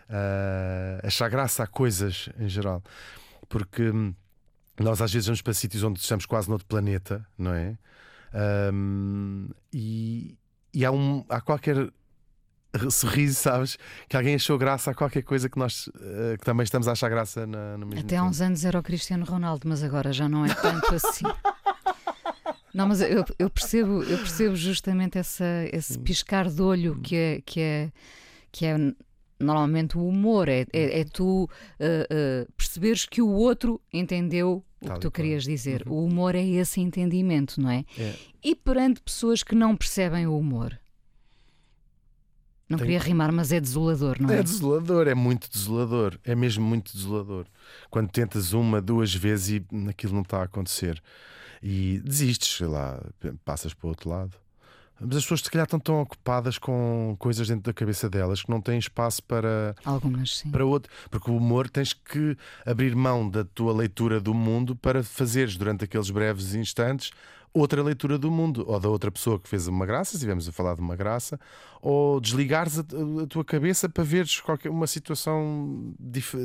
Uh, 0.08 1.06
achar 1.06 1.30
graça 1.30 1.64
a 1.64 1.68
coisas 1.68 2.30
em 2.40 2.48
geral. 2.48 2.84
Porque 3.50 3.90
hum, 3.90 4.14
nós 4.80 5.02
às 5.02 5.12
vezes 5.12 5.28
vamos 5.28 5.42
para 5.42 5.54
sítios 5.54 5.84
onde 5.84 6.00
estamos 6.00 6.26
quase 6.26 6.50
noutro 6.50 6.68
planeta, 6.68 7.26
não 7.38 7.54
é? 7.54 7.78
Um, 8.74 9.50
e, 9.72 10.38
e 10.74 10.84
há, 10.84 10.92
um, 10.92 11.24
há 11.30 11.40
qualquer 11.40 11.92
sorriso, 12.90 13.36
sabes? 13.36 13.78
Que 14.08 14.18
alguém 14.18 14.36
achou 14.36 14.58
graça 14.58 14.92
a 14.92 14.96
qualquer 14.96 15.22
coisa 15.22 15.48
que 15.48 15.58
nós 15.58 15.88
uh, 15.88 16.38
que 16.40 16.46
também 16.46 16.64
estamos 16.64 16.88
a 16.88 16.94
achar 16.94 17.10
graça 17.10 17.46
na, 17.46 17.78
no 17.78 17.86
mesmo 17.86 18.06
Até 18.06 18.18
há 18.18 18.24
uns 18.24 18.42
anos 18.42 18.66
era 18.66 18.80
o 18.80 18.84
Cristiano 18.84 19.26
Ronaldo, 19.26 19.68
mas 19.68 19.84
agora 19.84 20.12
já 20.12 20.28
não 20.28 20.46
é 20.46 20.54
tanto 20.54 20.96
assim. 20.96 21.26
Não, 22.74 22.88
mas 22.88 23.02
eu, 23.02 23.24
eu, 23.38 23.52
percebo, 23.52 24.02
eu 24.02 24.18
percebo 24.18 24.56
justamente 24.56 25.20
essa, 25.20 25.46
esse 25.72 26.00
piscar 26.00 26.50
de 26.50 26.60
olho 26.60 27.00
que 27.02 27.16
é, 27.16 27.42
que 27.46 27.60
é, 27.62 27.92
que 28.52 28.66
é 28.66 28.76
normalmente 29.44 29.98
o 29.98 30.08
humor, 30.08 30.48
é, 30.48 30.66
é, 30.74 31.02
é 31.02 31.04
tu 31.04 31.44
uh, 31.44 31.48
uh, 31.48 32.52
perceberes 32.58 33.06
que 33.06 33.22
o 33.22 33.30
outro 33.30 33.82
entendeu 33.92 34.64
o 34.82 34.86
Tal 34.86 34.96
que 34.96 35.02
tu 35.02 35.12
querias 35.12 35.44
dizer. 35.44 35.84
O 35.88 36.04
humor 36.04 36.36
é 36.36 36.44
esse 36.44 36.82
entendimento, 36.82 37.62
não 37.62 37.70
é? 37.70 37.86
É. 37.98 38.16
E 38.44 38.56
perante 38.56 39.02
pessoas 39.02 39.44
que 39.44 39.56
não 39.56 39.76
percebem 39.76 40.28
o 40.28 40.38
humor. 40.38 40.78
Não 42.68 42.78
Tem- 42.78 42.88
queria 42.88 43.00
rimar, 43.00 43.32
mas 43.32 43.52
é 43.52 43.60
desolador, 43.60 44.18
não 44.20 44.30
é? 44.30 44.40
É 44.40 44.44
desolador, 44.44 45.08
é 45.08 45.14
muito 45.14 45.50
desolador, 45.50 46.18
é 46.24 46.34
mesmo 46.34 46.66
muito 46.66 46.94
desolador. 46.94 47.46
Quando 47.90 48.10
tentas 48.10 48.54
uma, 48.54 48.82
duas 48.82 49.14
vezes 49.14 49.62
e 49.62 49.90
aquilo 49.90 50.14
não 50.14 50.22
está 50.22 50.40
a 50.40 50.44
acontecer 50.46 51.02
e 51.62 52.00
desistes, 52.00 52.58
sei 52.58 52.68
lá, 52.68 53.02
passas 53.46 53.74
para 53.74 53.86
o 53.86 53.90
outro 53.90 54.10
lado. 54.10 54.43
Mas 55.06 55.18
as 55.18 55.24
pessoas, 55.24 55.42
se 55.42 55.52
calhar, 55.52 55.66
estão 55.66 55.80
tão 55.80 56.02
ocupadas 56.02 56.58
com 56.58 57.16
coisas 57.20 57.48
dentro 57.48 57.64
da 57.64 57.74
cabeça 57.74 58.10
delas 58.10 58.42
que 58.42 58.50
não 58.50 58.62
têm 58.62 58.78
espaço 58.78 59.22
para. 59.24 59.76
Algumas, 59.84 60.38
sim. 60.38 60.50
Para 60.50 60.66
outro. 60.66 60.92
Porque 61.10 61.30
o 61.30 61.36
humor 61.36 61.70
tens 61.70 61.94
que 61.94 62.38
abrir 62.66 62.96
mão 62.96 63.30
da 63.30 63.44
tua 63.44 63.74
leitura 63.74 64.20
do 64.20 64.34
mundo 64.34 64.76
para 64.76 65.04
fazeres, 65.04 65.58
durante 65.58 65.84
aqueles 65.84 66.10
breves 66.10 66.54
instantes, 66.54 67.12
outra 67.54 67.84
leitura 67.84 68.18
do 68.18 68.32
mundo, 68.32 68.66
ou 68.68 68.80
da 68.80 68.90
outra 68.90 69.12
pessoa 69.12 69.40
que 69.40 69.48
fez 69.48 69.68
uma 69.68 69.86
graça, 69.86 70.12
se 70.12 70.18
estivermos 70.18 70.48
a 70.50 70.52
falar 70.52 70.74
de 70.74 70.82
uma 70.82 70.96
graça, 70.96 71.40
ou 71.82 72.20
desligares 72.20 72.80
a, 72.80 72.84
tua 73.30 73.46
cabeça 73.46 73.88
para 73.88 74.04
veres 74.04 74.40
qualquer 74.40 74.70
uma 74.70 74.88
situação 74.88 75.94
dif 76.00 76.36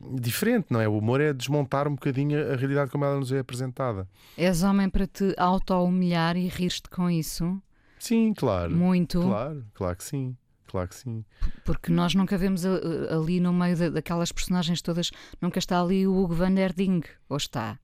diferente, 0.00 0.66
não 0.70 0.80
é? 0.80 0.88
O 0.88 0.98
humor 0.98 1.20
é 1.20 1.32
desmontar 1.32 1.88
um 1.88 1.94
bocadinho 1.94 2.52
a 2.52 2.56
realidade 2.56 2.90
como 2.90 3.04
ela 3.04 3.18
nos 3.18 3.32
é 3.32 3.40
apresentada. 3.40 4.08
És 4.36 4.62
homem 4.62 4.88
para 4.88 5.06
te 5.06 5.34
auto-humilhar 5.36 6.36
e 6.36 6.46
rir-te 6.46 6.88
com 6.88 7.10
isso? 7.10 7.60
Sim, 8.04 8.34
claro. 8.34 8.70
Muito. 8.70 9.18
Claro, 9.18 9.64
claro 9.72 9.96
que 9.96 10.04
sim. 10.04 10.36
Claro 10.66 10.88
que 10.88 10.94
sim. 10.94 11.24
Porque 11.64 11.90
nós 11.90 12.14
nunca 12.14 12.36
vemos 12.36 12.62
ali 12.66 13.40
no 13.40 13.50
meio 13.50 13.90
daquelas 13.90 14.30
personagens 14.30 14.82
todas, 14.82 15.10
nunca 15.40 15.58
está 15.58 15.80
ali 15.80 16.06
o 16.06 16.14
Hugo 16.14 16.34
van 16.34 16.54
der 16.54 16.74
Ding, 16.74 17.02
ou 17.30 17.38
está? 17.38 17.78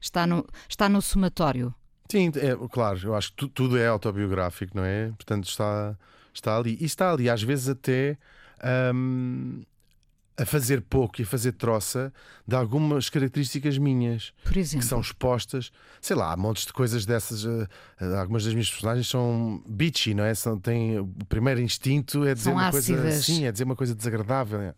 Está 0.00 0.28
no, 0.28 0.46
está 0.68 0.88
no 0.88 1.02
somatório. 1.02 1.74
Sim, 2.08 2.30
é, 2.36 2.56
claro, 2.70 3.00
eu 3.02 3.16
acho 3.16 3.30
que 3.30 3.36
tu, 3.36 3.48
tudo 3.48 3.76
é 3.76 3.88
autobiográfico, 3.88 4.76
não 4.76 4.84
é? 4.84 5.08
Portanto, 5.08 5.48
está, 5.48 5.98
está 6.32 6.56
ali. 6.56 6.78
E 6.80 6.84
está 6.84 7.10
ali, 7.10 7.28
às 7.28 7.42
vezes, 7.42 7.68
até 7.68 8.16
hum, 8.94 9.62
a 10.38 10.46
fazer 10.46 10.80
pouco 10.82 11.20
e 11.20 11.24
a 11.24 11.26
fazer 11.26 11.52
troça 11.52 12.12
de 12.46 12.54
algumas 12.54 13.10
características 13.10 13.76
minhas. 13.76 14.32
Por 14.44 14.56
exemplo. 14.56 14.84
Que 14.84 14.88
são 14.88 15.00
expostas. 15.00 15.72
Sei 16.00 16.14
lá, 16.14 16.32
há 16.32 16.36
montes 16.36 16.64
de 16.64 16.72
coisas 16.72 17.04
dessas. 17.04 17.44
Uh, 17.44 17.66
algumas 18.16 18.44
das 18.44 18.54
minhas 18.54 18.70
personagens 18.70 19.08
são 19.08 19.60
bitchy, 19.68 20.14
não 20.14 20.22
é? 20.22 20.32
São, 20.34 20.58
têm, 20.58 21.00
o 21.00 21.06
primeiro 21.28 21.60
instinto 21.60 22.24
é 22.24 22.34
dizer 22.34 22.50
são 22.50 22.52
uma 22.52 22.68
ácidas. 22.68 23.02
coisa. 23.02 23.22
Sim, 23.22 23.46
é 23.46 23.52
dizer 23.52 23.64
uma 23.64 23.74
coisa 23.74 23.94
desagradável. 23.96 24.72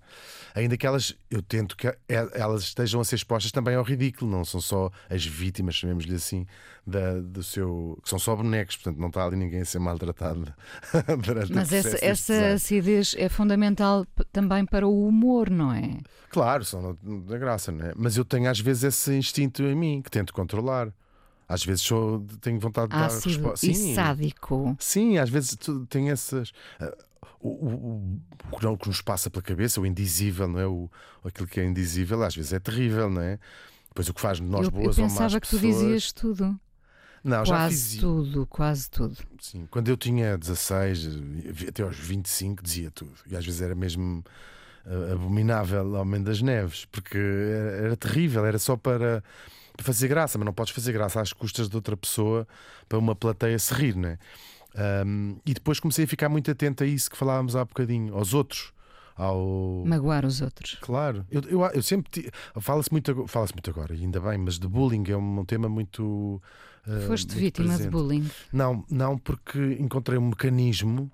Ainda 0.54 0.76
que 0.76 0.86
elas, 0.86 1.14
eu 1.30 1.42
tento 1.42 1.76
que 1.76 1.94
elas 2.08 2.62
estejam 2.62 3.00
a 3.00 3.04
ser 3.04 3.16
expostas 3.16 3.52
também 3.52 3.74
ao 3.74 3.84
ridículo, 3.84 4.30
não 4.30 4.44
são 4.44 4.60
só 4.60 4.90
as 5.08 5.24
vítimas, 5.24 5.76
chamemos-lhe 5.76 6.14
assim, 6.14 6.46
da, 6.90 7.20
do 7.20 7.42
seu. 7.42 7.98
que 8.02 8.08
são 8.08 8.18
só 8.18 8.36
bonecos, 8.36 8.76
portanto 8.76 9.00
não 9.00 9.08
está 9.08 9.24
ali 9.24 9.36
ninguém 9.36 9.60
a 9.60 9.64
ser 9.64 9.78
maltratado 9.78 10.52
durante 11.24 11.52
Mas 11.52 11.72
essa, 11.72 12.04
essa 12.04 12.46
acidez 12.54 13.14
é 13.16 13.28
fundamental 13.28 14.06
também 14.32 14.66
para 14.66 14.86
o 14.86 15.06
humor, 15.06 15.48
não 15.48 15.72
é? 15.72 15.98
Claro, 16.30 16.64
são 16.64 16.96
da 17.26 17.38
graça, 17.38 17.72
não 17.72 17.86
é? 17.86 17.92
Mas 17.96 18.16
eu 18.16 18.24
tenho 18.24 18.50
às 18.50 18.60
vezes 18.60 18.84
esse 18.84 19.14
instinto 19.14 19.62
em 19.62 19.74
mim 19.74 20.02
que 20.02 20.10
tento 20.10 20.34
controlar. 20.34 20.92
Às 21.48 21.64
vezes 21.64 21.82
sou, 21.82 22.24
tenho 22.40 22.60
vontade 22.60 22.90
de 22.90 22.96
Ácido 22.96 23.22
dar 23.22 23.48
resposta. 23.48 23.66
E 23.66 23.94
sádico. 23.94 24.76
Sim, 24.78 25.18
às 25.18 25.28
vezes 25.28 25.58
tenho 25.88 26.12
essas. 26.12 26.52
O, 27.40 27.48
o, 27.48 28.20
o, 28.52 28.76
que 28.76 28.88
nos 28.88 29.00
passa 29.00 29.28
pela 29.28 29.42
cabeça, 29.42 29.80
o 29.80 29.86
indizível, 29.86 30.46
não 30.46 30.60
é? 30.60 30.66
O, 30.66 30.88
aquilo 31.24 31.48
que 31.48 31.58
é 31.58 31.64
indizível, 31.64 32.22
às 32.22 32.36
vezes 32.36 32.52
é 32.52 32.60
terrível, 32.60 33.10
não 33.10 33.22
é? 33.22 33.38
Depois 33.88 34.08
o 34.08 34.14
que 34.14 34.20
faz 34.20 34.38
de 34.38 34.44
nós 34.44 34.66
eu, 34.66 34.70
boas 34.70 34.96
eu 34.96 35.04
ou 35.04 35.10
más 35.10 35.18
pensava 35.18 35.40
que 35.40 35.48
tu 35.48 35.58
pessoas... 35.58 35.74
dizias 35.74 36.12
tudo. 36.12 36.60
Não, 37.22 37.44
quase 37.44 37.50
já 37.50 37.68
fiz... 37.68 37.96
tudo, 37.98 38.46
quase 38.46 38.90
tudo. 38.90 39.16
Sim, 39.40 39.66
quando 39.70 39.88
eu 39.88 39.96
tinha 39.96 40.38
16, 40.38 41.08
até 41.68 41.82
aos 41.82 41.96
25, 41.96 42.62
dizia 42.62 42.90
tudo. 42.90 43.12
E 43.26 43.36
às 43.36 43.44
vezes 43.44 43.60
era 43.60 43.74
mesmo 43.74 44.24
abominável 45.12 45.92
Homem 45.94 46.22
das 46.22 46.40
Neves, 46.40 46.86
porque 46.86 47.18
era, 47.18 47.70
era 47.84 47.96
terrível, 47.96 48.44
era 48.44 48.58
só 48.58 48.76
para 48.76 49.22
fazer 49.78 50.08
graça, 50.08 50.38
mas 50.38 50.44
não 50.44 50.52
podes 50.52 50.72
fazer 50.72 50.92
graça 50.92 51.20
às 51.20 51.32
custas 51.32 51.68
de 51.68 51.76
outra 51.76 51.96
pessoa 51.96 52.46
para 52.88 52.98
uma 52.98 53.14
plateia 53.14 53.58
se 53.58 53.72
rir, 53.74 53.96
não 53.96 54.08
é? 54.08 54.18
Um, 55.04 55.36
e 55.44 55.52
depois 55.52 55.80
comecei 55.80 56.04
a 56.04 56.08
ficar 56.08 56.28
muito 56.28 56.50
atento 56.50 56.84
a 56.84 56.86
isso 56.86 57.10
que 57.10 57.16
falávamos 57.16 57.56
há 57.56 57.64
bocadinho, 57.64 58.14
aos 58.14 58.34
outros. 58.34 58.72
Ao... 59.16 59.84
Magoar 59.84 60.24
os 60.24 60.40
outros. 60.40 60.78
Claro, 60.80 61.26
eu, 61.30 61.42
eu, 61.42 61.62
eu 61.66 61.82
sempre 61.82 62.30
fala-se 62.58 62.90
muito, 62.90 63.26
fala 63.26 63.46
muito 63.52 63.68
agora, 63.68 63.92
ainda 63.92 64.20
bem, 64.20 64.38
mas 64.38 64.58
de 64.58 64.66
bullying 64.66 65.04
é 65.08 65.16
um, 65.16 65.44
tema 65.44 65.68
muito. 65.68 66.40
Foste 67.06 67.28
muito 67.28 67.40
vítima 67.40 67.68
presente. 67.68 67.86
de 67.86 67.90
bullying? 67.90 68.30
Não, 68.52 68.84
não, 68.90 69.18
porque 69.18 69.58
encontrei 69.78 70.18
um 70.18 70.28
mecanismo 70.28 71.10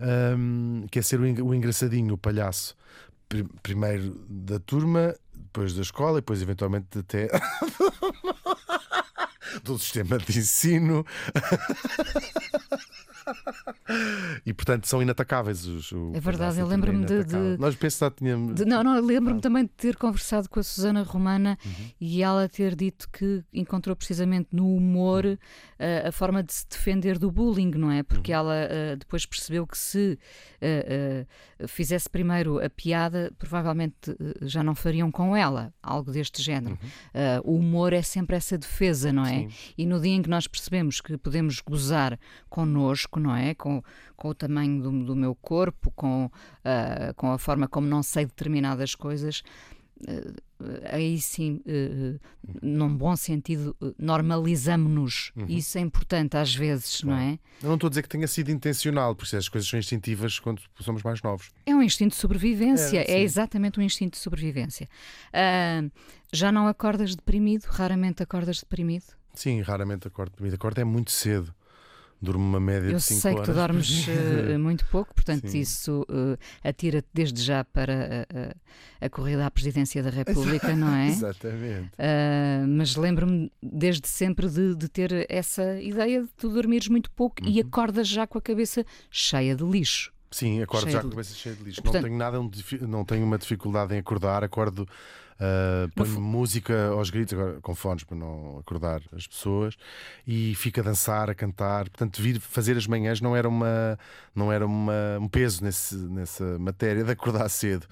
um, 0.00 0.86
que 0.90 0.98
é 0.98 1.02
ser 1.02 1.20
o 1.20 1.54
engraçadinho, 1.54 2.14
o 2.14 2.18
palhaço. 2.18 2.74
Primeiro 3.62 4.20
da 4.28 4.58
turma, 4.58 5.14
depois 5.32 5.74
da 5.74 5.82
escola 5.82 6.18
e 6.18 6.20
depois, 6.20 6.42
eventualmente, 6.42 6.98
até. 6.98 7.28
do 9.62 9.78
sistema 9.78 10.18
de 10.18 10.38
ensino. 10.38 11.06
e 14.44 14.52
portanto 14.52 14.86
são 14.86 15.02
inatacáveis 15.02 15.64
os. 15.66 15.92
O 15.92 16.12
é 16.14 16.20
verdade, 16.20 16.58
eu 16.58 16.66
lembro-me 16.66 17.04
de, 17.04 17.24
de, 17.24 17.36
Nós 17.58 17.74
pensamos 17.74 18.10
tínhamos. 18.16 18.54
De, 18.54 18.64
não, 18.64 18.82
não, 18.82 19.00
lembro-me 19.00 19.40
também 19.40 19.64
de 19.64 19.70
ter 19.70 19.96
conversado 19.96 20.48
com 20.48 20.60
a 20.60 20.62
Susana 20.62 21.02
Romana 21.02 21.58
uhum. 21.64 21.90
e 22.00 22.22
ela 22.22 22.48
ter 22.48 22.74
dito 22.74 23.08
que 23.10 23.42
encontrou 23.52 23.96
precisamente 23.96 24.48
no 24.52 24.74
humor 24.74 25.24
uhum. 25.24 25.32
uh, 25.34 26.08
a 26.08 26.12
forma 26.12 26.42
de 26.42 26.52
se 26.52 26.66
defender 26.68 27.18
do 27.18 27.30
bullying, 27.30 27.70
não 27.70 27.90
é? 27.90 28.02
Porque 28.02 28.32
uhum. 28.32 28.38
ela 28.38 28.54
uh, 28.54 28.96
depois 28.96 29.26
percebeu 29.26 29.66
que 29.66 29.76
se 29.76 30.18
uh, 30.62 31.68
fizesse 31.68 32.08
primeiro 32.08 32.64
a 32.64 32.70
piada, 32.70 33.32
provavelmente 33.38 34.16
já 34.42 34.62
não 34.62 34.74
fariam 34.74 35.10
com 35.10 35.36
ela 35.36 35.72
algo 35.82 36.10
deste 36.10 36.42
género. 36.42 36.78
Uhum. 37.14 37.52
o 37.52 37.56
humor 37.56 37.92
é 37.92 38.02
sempre 38.02 38.36
essa 38.36 38.56
defesa, 38.56 39.12
não 39.12 39.24
é? 39.24 39.40
Sim. 39.40 39.48
E 39.76 39.86
no 39.86 40.00
dia 40.00 40.12
em 40.12 40.22
que 40.22 40.28
nós 40.28 40.46
percebemos 40.46 41.00
que 41.00 41.16
podemos 41.16 41.60
gozar 41.60 42.18
connosco, 42.48 43.09
não 43.18 43.34
é? 43.34 43.54
Com, 43.54 43.82
com 44.16 44.28
o 44.28 44.34
tamanho 44.34 44.82
do, 44.82 45.04
do 45.04 45.16
meu 45.16 45.34
corpo, 45.34 45.90
com, 45.92 46.26
uh, 46.26 47.14
com 47.16 47.32
a 47.32 47.38
forma 47.38 47.66
como 47.66 47.86
não 47.86 48.02
sei 48.02 48.26
determinadas 48.26 48.94
coisas, 48.94 49.42
uh, 50.02 50.40
aí 50.92 51.18
sim, 51.18 51.60
uh, 51.66 52.20
num 52.62 52.94
bom 52.94 53.16
sentido, 53.16 53.74
normalizamos-nos. 53.98 55.32
Uhum. 55.34 55.46
Isso 55.48 55.78
é 55.78 55.80
importante 55.80 56.36
às 56.36 56.54
vezes, 56.54 57.02
não 57.02 57.16
é? 57.16 57.38
Eu 57.62 57.68
não 57.68 57.74
estou 57.74 57.88
a 57.88 57.90
dizer 57.90 58.02
que 58.02 58.08
tenha 58.08 58.28
sido 58.28 58.50
intencional, 58.50 59.16
porque 59.16 59.34
as 59.34 59.48
coisas 59.48 59.68
são 59.68 59.78
instintivas 59.78 60.38
quando 60.38 60.62
somos 60.78 61.02
mais 61.02 61.22
novos. 61.22 61.50
É 61.66 61.74
um 61.74 61.82
instinto 61.82 62.10
de 62.10 62.20
sobrevivência, 62.20 62.98
é, 62.98 63.12
é 63.12 63.22
exatamente 63.22 63.80
um 63.80 63.82
instinto 63.82 64.12
de 64.12 64.18
sobrevivência. 64.18 64.88
já 66.32 66.52
não 66.52 66.68
acordas 66.68 67.16
deprimido? 67.16 67.64
Raramente 67.64 68.22
acordas 68.22 68.60
deprimido? 68.60 69.20
Sim, 69.34 69.60
raramente 69.60 70.08
acordo 70.08 70.30
deprimido. 70.30 70.54
Acordo 70.54 70.80
é 70.80 70.84
muito 70.84 71.10
cedo. 71.10 71.54
Durmo 72.22 72.44
uma 72.44 72.60
média 72.60 72.88
Eu 72.88 72.96
de 72.96 73.02
5 73.02 73.20
sei 73.20 73.32
horas. 73.32 73.46
que 73.46 73.52
tu 73.52 73.56
dormes 73.56 74.06
uh, 74.06 74.58
muito 74.60 74.84
pouco, 74.86 75.14
portanto 75.14 75.48
Sim. 75.48 75.60
isso 75.60 76.02
uh, 76.02 76.36
atira-te 76.62 77.08
desde 77.14 77.42
já 77.42 77.64
para 77.64 78.26
a, 79.00 79.06
a, 79.06 79.08
corrida 79.08 79.46
à 79.46 79.50
presidência 79.50 80.02
da 80.02 80.10
República, 80.10 80.76
não 80.76 80.94
é? 80.94 81.08
Exatamente. 81.10 81.88
Uh, 81.94 82.66
mas 82.68 82.94
lembro-me 82.94 83.50
desde 83.62 84.06
sempre 84.06 84.48
de, 84.48 84.74
de, 84.74 84.88
ter 84.88 85.26
essa 85.30 85.80
ideia 85.80 86.22
de 86.22 86.28
tu 86.36 86.50
dormires 86.50 86.88
muito 86.88 87.10
pouco 87.12 87.42
uhum. 87.42 87.50
e 87.50 87.60
acordas 87.60 88.06
já 88.06 88.26
com 88.26 88.36
a 88.36 88.42
cabeça 88.42 88.84
cheia 89.10 89.56
de 89.56 89.64
lixo. 89.64 90.12
Sim, 90.30 90.62
acordo 90.62 90.84
Cheia 90.84 90.92
já 90.92 91.00
com 91.02 91.08
a 91.08 91.10
cabeça 91.10 91.34
cheia 91.34 91.54
de 91.56 91.62
lixo. 91.64 91.82
Portanto- 91.82 92.02
não 92.02 92.08
tenho 92.08 92.18
nada, 92.18 92.48
difi- 92.50 92.86
não 92.86 93.04
tenho 93.04 93.24
uma 93.24 93.36
dificuldade 93.38 93.94
em 93.94 93.98
acordar. 93.98 94.44
Acordo, 94.44 94.82
uh, 95.40 95.88
ponho 95.96 96.08
fu- 96.08 96.20
música 96.20 96.88
aos 96.90 97.10
gritos, 97.10 97.34
agora 97.34 97.60
com 97.60 97.74
fones 97.74 98.04
para 98.04 98.16
não 98.16 98.58
acordar 98.58 99.02
as 99.12 99.26
pessoas, 99.26 99.74
e 100.24 100.54
fico 100.54 100.78
a 100.78 100.82
dançar, 100.84 101.28
a 101.28 101.34
cantar. 101.34 101.88
Portanto, 101.88 102.22
vir 102.22 102.38
fazer 102.38 102.76
as 102.76 102.86
manhãs 102.86 103.20
não 103.20 103.34
era, 103.34 103.48
uma, 103.48 103.98
não 104.34 104.52
era 104.52 104.64
uma, 104.64 105.18
um 105.20 105.26
peso 105.26 105.64
nesse, 105.64 105.96
nessa 105.96 106.58
matéria 106.60 107.02
de 107.02 107.10
acordar 107.10 107.48
cedo. 107.48 107.86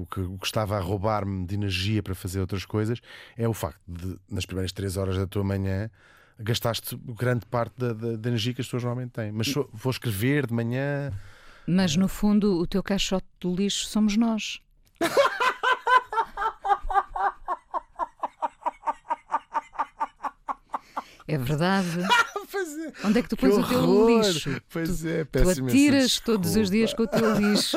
O, 0.00 0.06
que, 0.06 0.20
o 0.20 0.38
que 0.38 0.46
estava 0.46 0.76
a 0.76 0.80
roubar-me 0.80 1.44
de 1.44 1.56
energia 1.56 2.00
para 2.00 2.14
fazer 2.14 2.38
outras 2.40 2.64
coisas 2.64 3.00
é 3.36 3.48
o 3.48 3.52
facto 3.52 3.80
de, 3.88 4.16
nas 4.30 4.46
primeiras 4.46 4.70
três 4.70 4.96
horas 4.96 5.16
da 5.18 5.26
tua 5.26 5.42
manhã, 5.42 5.90
gastaste 6.38 6.94
grande 7.18 7.44
parte 7.46 7.74
da, 7.76 7.92
da- 7.92 8.14
da 8.16 8.28
energia 8.28 8.54
que 8.54 8.60
as 8.60 8.66
pessoas 8.68 8.84
normalmente 8.84 9.10
têm. 9.10 9.32
Mas 9.32 9.48
sou- 9.48 9.68
vou 9.72 9.90
escrever 9.90 10.46
de 10.46 10.54
manhã. 10.54 11.10
Mas 11.66 11.96
no 11.96 12.08
fundo, 12.08 12.58
o 12.60 12.66
teu 12.66 12.82
caixote 12.82 13.26
do 13.40 13.54
lixo 13.54 13.86
somos 13.86 14.16
nós. 14.16 14.60
É 21.28 21.36
verdade. 21.36 22.06
Pois 22.50 22.78
é. 22.78 22.92
Onde 23.04 23.18
é 23.18 23.22
que 23.22 23.28
tu 23.28 23.36
Que 23.36 23.48
pões 23.48 23.64
o 23.64 23.68
teu 23.68 24.06
lixo? 24.08 24.60
Pois 24.70 25.04
é, 25.04 25.24
Tu 25.24 25.28
peço 25.30 25.60
imensa 25.60 25.74
atiras 25.76 26.20
todos 26.20 26.56
os 26.56 26.70
dias 26.70 26.94
com 26.94 27.02
o 27.02 27.06
teu 27.06 27.34
lixo 27.38 27.76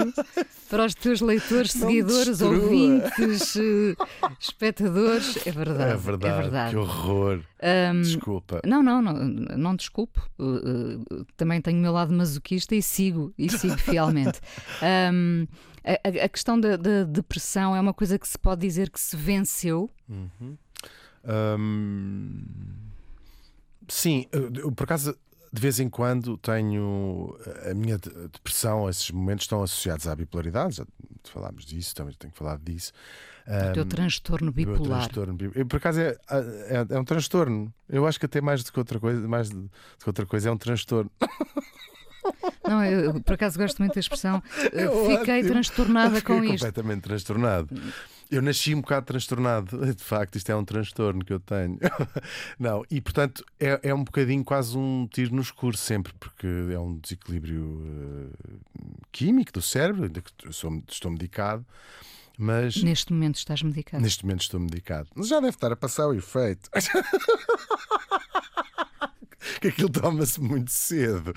para 0.69 0.85
os 0.85 0.93
teus 0.95 1.21
leitores, 1.21 1.73
Não 1.75 1.87
seguidores, 1.87 2.41
ouvintes, 2.41 3.55
eh, 3.55 3.95
espectadores. 4.39 5.45
É 5.47 5.51
verdade. 5.51 5.91
É 5.93 5.95
verdade, 5.97 6.33
É 6.33 6.41
verdade. 6.41 6.71
que 6.71 6.77
horror. 6.77 7.41
Ahm, 7.61 8.01
Desculpa. 8.01 8.61
não, 8.65 8.81
não, 8.83 9.01
não, 9.01 9.13
não 9.13 9.75
desculpo. 9.75 10.21
Uh, 10.37 11.01
uh, 11.11 11.25
também 11.35 11.59
tenho 11.61 11.77
o 11.77 11.81
meu 11.81 11.91
lado 11.91 12.13
masoquista 12.13 12.75
e 12.75 12.81
sigo, 12.81 13.33
e 13.37 13.49
sigo 13.49 13.77
fielmente. 13.77 14.39
Ahm, 14.81 15.45
a, 15.83 16.25
a- 16.25 16.29
questão 16.29 16.59
da, 16.59 16.75
da 16.77 17.03
depressão 17.03 17.75
é 17.75 17.81
uma 17.81 17.93
coisa 17.93 18.19
que 18.19 18.27
se 18.27 18.37
pode 18.37 18.61
dizer 18.61 18.89
que 18.89 18.99
se 18.99 19.15
venceu. 19.17 19.89
Uhum. 20.07 20.57
Hum, 21.25 22.43
sim, 23.89 24.25
eu, 24.31 24.51
eu, 24.55 24.71
por 24.71 24.83
acaso 24.83 25.15
de 25.51 25.59
vez 25.61 25.79
em 25.79 25.89
quando 25.89 26.37
tenho 26.37 27.35
a 27.69 27.73
minha 27.73 27.97
de- 27.97 28.09
depressão, 28.27 28.87
esses 28.87 29.09
momentos 29.09 29.45
estão 29.45 29.63
associados 29.63 30.07
à 30.07 30.15
bipolaridade, 30.15 30.75
já 30.75 30.85
falámos 31.23 31.65
disso, 31.65 31.95
também 31.95 32.13
tenho 32.17 32.33
falado 32.33 32.61
disso. 32.63 32.91
O 33.47 33.73
teu 33.73 33.81
Ahm, 33.83 33.87
transtorno 33.87 34.51
bipolar. 34.51 35.09
transtorno 35.09 35.35
eu, 35.55 35.65
por 35.65 35.77
acaso 35.77 35.99
é, 36.01 36.15
é, 36.29 36.85
é 36.95 36.99
um 36.99 37.03
transtorno. 37.03 37.73
Eu 37.89 38.05
acho 38.05 38.19
que 38.19 38.27
até 38.27 38.39
mais 38.39 38.63
do 38.63 38.71
que 38.71 38.77
outra 38.77 38.99
coisa, 38.99 39.27
mais 39.27 39.49
do 39.49 39.67
que 39.97 40.07
outra 40.07 40.23
coisa 40.27 40.49
é 40.49 40.51
um 40.51 40.57
transtorno. 40.57 41.09
Não, 42.63 42.83
eu, 42.85 42.99
eu, 43.15 43.21
por 43.21 43.33
acaso 43.33 43.57
gosto 43.57 43.79
muito 43.79 43.93
da 43.95 43.99
expressão. 43.99 44.43
eh, 44.73 44.83
É 44.83 45.17
Fiquei 45.17 45.35
ótimo. 45.39 45.49
transtornada 45.49 46.15
Fiquei 46.17 46.35
com 46.37 46.43
isto. 46.43 46.51
completamente 46.65 47.01
transtornado. 47.01 47.69
Eu 48.31 48.41
nasci 48.43 48.75
um 48.75 48.81
bocado 48.81 49.07
transtornado. 49.07 49.77
De 49.95 50.03
facto, 50.03 50.35
isto 50.35 50.51
é 50.51 50.55
um 50.55 50.63
transtorno 50.63 51.25
que 51.25 51.33
eu 51.33 51.39
tenho. 51.39 51.79
Não, 52.59 52.83
e 52.89 53.01
portanto 53.01 53.43
é, 53.59 53.79
é 53.83 53.93
um 53.93 54.03
bocadinho 54.03 54.43
quase 54.43 54.77
um 54.77 55.07
tiro 55.11 55.33
no 55.35 55.41
escuro 55.41 55.75
sempre, 55.75 56.13
porque 56.19 56.47
é 56.71 56.79
um 56.79 56.95
desequilíbrio 56.97 57.83
eh, 57.85 58.53
químico 59.11 59.51
do 59.51 59.61
cérebro. 59.61 60.03
Ainda 60.03 60.21
que 60.21 60.31
estou 60.47 61.09
medicado, 61.11 61.65
mas 62.37 62.81
Neste 62.83 63.11
momento 63.11 63.35
estás 63.37 63.61
medicado. 63.63 64.01
neste 64.01 64.23
momento 64.23 64.41
estou 64.41 64.59
medicado. 64.59 65.09
Mas 65.15 65.27
já 65.27 65.37
deve 65.39 65.55
estar 65.55 65.71
a 65.71 65.75
passar 65.75 66.07
o 66.07 66.13
efeito. 66.13 66.69
que 69.61 69.69
aquilo 69.69 69.89
toma-se 69.89 70.41
muito 70.41 70.71
cedo. 70.71 71.33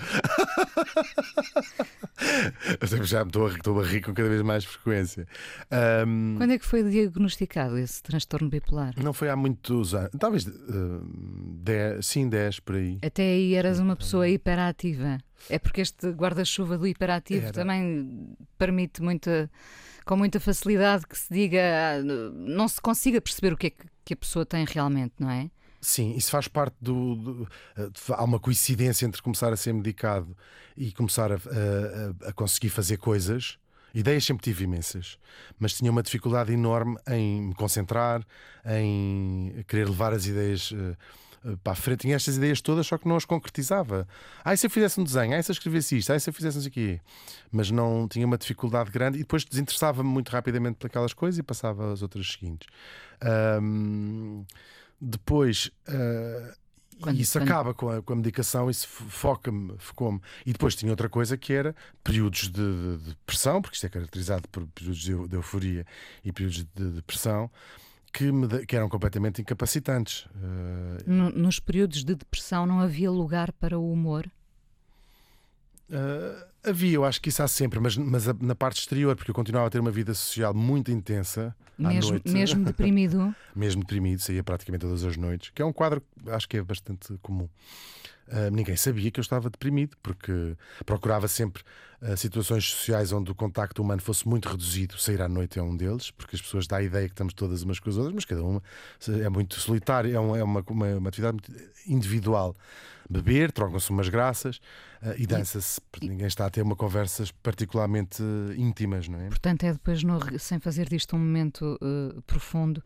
Eu 2.81 3.05
já 3.05 3.23
estou 3.23 3.47
a, 3.47 3.51
estou 3.51 3.81
a 3.81 3.85
rir 3.85 4.01
com 4.03 4.15
cada 4.15 4.29
vez 4.29 4.43
mais 4.43 4.65
frequência. 4.65 5.27
Ahm, 5.71 6.37
Quando 6.37 6.53
é 6.53 6.59
que 6.59 6.65
foi 6.67 6.83
diagnosticado 6.83 7.79
esse 7.79 8.03
transtorno 8.03 8.49
bipolar? 8.49 8.95
Não 9.03 9.13
foi 9.13 9.29
há 9.29 9.37
muitos 9.37 9.95
anos, 9.95 10.11
talvez 10.19 10.45
10, 10.45 12.05
sim, 12.07 12.29
10 12.29 12.61
por 12.61 12.77
aí. 12.77 12.99
Até 13.03 13.23
aí 13.23 13.55
eras 13.55 13.79
uma 13.79 13.97
pessoa 13.97 14.29
hiperativa. 14.29 15.19
É 15.51 15.59
porque 15.59 15.81
este 15.81 16.09
guarda-chuva 16.11 16.79
do 16.79 16.87
hiperativo 16.87 17.47
Era. 17.47 17.53
também 17.53 18.37
permite 18.57 19.03
muita, 19.03 19.51
com 20.05 20.17
muita 20.17 20.39
facilidade 20.39 21.07
que 21.07 21.19
se 21.19 21.33
diga, 21.33 21.61
ah, 21.61 22.03
não 22.03 22.69
se 22.69 22.81
consiga 22.81 23.21
perceber 23.21 23.53
o 23.53 23.57
que 23.57 23.67
é 23.67 23.71
que, 23.71 23.87
que 24.05 24.15
a 24.15 24.17
pessoa 24.17 24.47
tem 24.47 24.65
realmente, 24.65 25.15
não 25.19 25.31
é? 25.31 25.51
Sim, 25.85 26.15
isso 26.17 26.31
faz 26.31 26.47
parte 26.47 26.77
do. 26.81 27.17
do- 27.17 27.49
eh, 27.77 27.89
há 28.11 28.23
uma 28.25 28.39
coincidência 28.39 29.05
entre 29.05 29.21
começar 29.21 29.53
a 29.53 29.57
ser 29.57 29.73
medicado 29.75 30.37
e 30.77 30.93
começar 30.93 31.33
a, 31.33 31.35
a- 31.37 32.29
a- 32.29 32.33
conseguir 32.33 32.69
fazer 32.69 32.99
coisas. 32.99 33.59
Ideias 33.95 34.25
sempre 34.25 34.43
tive 34.45 34.65
imensas, 34.65 35.19
mas 35.59 35.75
tinha 35.75 35.91
uma 35.91 36.03
dificuldade 36.03 36.51
enorme 36.53 36.97
em 37.09 37.43
me 37.43 37.55
concentrar, 37.55 38.25
em 38.65 39.53
querer 39.69 39.87
levar 39.89 40.15
as 40.15 40.25
ideias 40.25 40.73
eh, 40.73 40.97
eh, 41.51 41.57
para 41.63 41.73
a 41.73 41.77
frente. 41.77 42.03
Tinha 42.03 42.15
estas 42.17 42.37
ideias 42.37 42.61
todas, 42.63 42.87
só 42.87 42.97
que 42.97 43.07
não 43.09 43.17
as 43.17 43.25
concretizava. 43.27 44.07
Ah, 44.45 44.55
e 44.55 44.57
se 44.57 44.65
eu 44.67 44.71
fizesse 44.71 44.99
um 45.01 45.05
desenho? 45.05 45.37
Ah, 45.37 45.43
se 45.43 45.51
eu 45.51 45.53
escrevesse 45.53 45.99
isto? 45.99 46.11
Ah, 46.13 46.19
se 46.19 46.31
eu 46.31 46.33
fizesse 46.33 46.57
não 46.57 46.63
sei 46.63 46.71
o 46.71 46.73
quê? 46.73 47.01
Mas 47.51 47.71
não 47.73 48.07
tinha 48.09 48.25
uma 48.25 48.39
dificuldade 48.39 48.91
grande 48.91 49.17
e 49.19 49.23
depois 49.23 49.45
desinteressava-me 49.45 50.09
muito 50.09 50.31
rapidamente 50.31 50.77
por 50.77 50.87
aquelas 50.87 51.13
coisas 51.13 51.39
e 51.39 51.43
passava 51.43 51.93
às 51.93 52.01
outras 52.03 52.31
seguintes. 52.33 52.69
Ahm, 53.21 54.45
depois. 55.03 55.71
ah, 55.89 56.55
Quando- 57.01 57.19
isso 57.19 57.37
quando- 57.41 57.49
acaba 57.49 57.75
com 57.75 57.89
a, 57.91 58.01
com 58.01 58.13
a 58.13 58.17
medicação, 58.17 58.71
isso 58.71 58.87
fo- 58.87 59.05
foca-me, 59.09 59.75
focou-me. 59.79 60.21
E 60.47 60.53
depois 60.53 60.77
tinha 60.77 60.93
outra 60.93 61.09
coisa 61.09 61.37
que 61.37 61.53
era 61.53 61.75
períodos 62.05 62.43
de, 62.43 62.53
de- 62.53 62.97
de 62.99 63.09
depressão, 63.11 63.61
porque 63.61 63.75
isto 63.75 63.87
é 63.87 63.89
caracterizado 63.89 64.49
por 64.49 64.65
períodos 64.69 65.01
de, 65.01 65.29
de 65.29 65.35
euforia 65.35 65.85
e 66.25 66.31
períodos 66.33 66.65
de 66.73 66.91
depressão, 66.93 67.51
que, 68.13 68.31
da- 68.47 68.65
que 68.65 68.77
eram 68.77 68.89
completamente 68.89 69.41
incapacitantes. 69.43 70.27
Ah, 70.37 70.99
No- 71.05 71.31
nos 71.31 71.59
períodos 71.59 72.05
de 72.05 72.15
depressão 72.15 72.67
não 72.67 72.79
havia 72.79 73.11
lugar 73.11 73.51
para 73.53 73.77
o 73.79 73.91
humor. 73.93 74.31
Ah, 75.93 76.47
havia, 76.65 76.95
eu 76.95 77.05
acho 77.05 77.21
que 77.21 77.29
isso 77.29 77.43
há 77.43 77.49
sempre, 77.49 77.79
mas, 77.79 77.97
mas 77.97 78.27
na 78.41 78.55
parte 78.55 78.81
exterior, 78.81 79.15
porque 79.15 79.31
eu 79.31 79.35
continuava 79.35 79.67
a 79.67 79.71
ter 79.71 79.79
uma 79.79 79.91
vida 79.91 80.15
social 80.15 80.55
muito 80.55 80.91
intensa. 80.91 81.55
à 81.79 81.83
Mesmo, 81.89 82.13
noite. 82.13 82.31
mesmo 82.31 82.65
deprimido. 82.67 83.35
mesmo 83.55 83.83
deprimido, 83.83 84.21
saía 84.21 84.43
praticamente 84.43 84.81
todas 84.83 85.05
as 85.05 85.17
noites, 85.17 85.51
que 85.55 85.61
é 85.61 85.65
um 85.65 85.73
quadro 85.73 86.03
acho 86.29 86.49
que 86.49 86.57
é 86.57 86.63
bastante 86.63 87.15
comum. 87.21 87.49
Ah, 88.35 88.51
ninguém 88.51 88.77
sabia 88.77 89.11
que 89.11 89.21
eu 89.21 89.23
estava 89.23 89.51
deprimido, 89.51 89.95
porque 90.03 90.57
procurava 90.87 91.29
sempre 91.29 91.63
ah, 92.01 92.17
situações 92.17 92.65
sociais 92.71 93.13
onde 93.13 93.31
o 93.31 93.35
contacto 93.35 93.83
humano 93.83 94.01
fosse 94.01 94.27
muito 94.27 94.49
reduzido. 94.49 94.97
Sair 94.99 95.21
à 95.21 95.29
noite 95.29 95.59
é 95.59 95.63
um 95.63 95.77
deles, 95.77 96.11
porque 96.11 96.35
as 96.37 96.41
pessoas 96.41 96.67
dão 96.67 96.79
a 96.79 96.83
ideia 96.83 97.07
que 97.09 97.13
estamos 97.13 97.35
todas 97.35 97.63
umas 97.63 97.79
com 97.79 97.91
as 97.91 97.97
outras, 97.97 98.15
mas 98.15 98.25
cada 98.25 98.43
uma 98.43 98.63
é 99.23 99.29
muito 99.29 99.61
solitária, 99.61 100.15
é, 100.17 100.19
um- 100.21 100.35
é 100.35 100.43
uma, 100.43 100.65
uma, 100.69 100.87
uma 100.97 101.09
atividade 101.09 101.35
muito 101.35 101.53
individual. 101.87 102.57
Beber, 103.11 103.53
trocam-se 103.53 103.91
umas 103.91 104.09
graças 104.09 104.59
ah, 105.03 105.15
e 105.19 105.27
dança-se, 105.27 105.79
porque 105.91 106.09
ninguém 106.09 106.27
está 106.27 106.47
a 106.47 106.51
ter 106.51 106.63
uma 106.63 106.75
conversas 106.75 107.31
particularmente 107.31 108.23
íntimas, 108.57 109.07
não 109.09 109.21
é? 109.21 109.29
Portanto, 109.29 109.65
é 109.65 109.73
depois, 109.73 110.03
no 110.03 110.19
sem 110.39 110.59
fazer 110.59 110.89
disto 110.89 111.15
um 111.17 111.19
momento 111.19 111.79
profundo, 112.27 112.83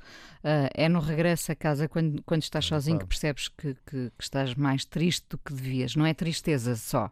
é 0.74 0.88
no 0.88 0.98
regresso 1.00 1.52
a 1.52 1.54
casa, 1.54 1.86
quando, 1.88 2.20
quando 2.24 2.42
estás 2.42 2.64
sozinho, 2.64 2.96
claro. 2.96 3.06
que 3.06 3.14
percebes 3.14 3.48
que, 3.48 3.74
que- 3.86 4.10
que 4.10 4.12
estás 4.18 4.54
mais 4.54 4.84
triste 4.84 5.35
do 5.36 5.38
que 5.44 5.52
devias. 5.52 5.94
Não 5.94 6.06
é 6.06 6.14
tristeza 6.14 6.74
só. 6.76 7.10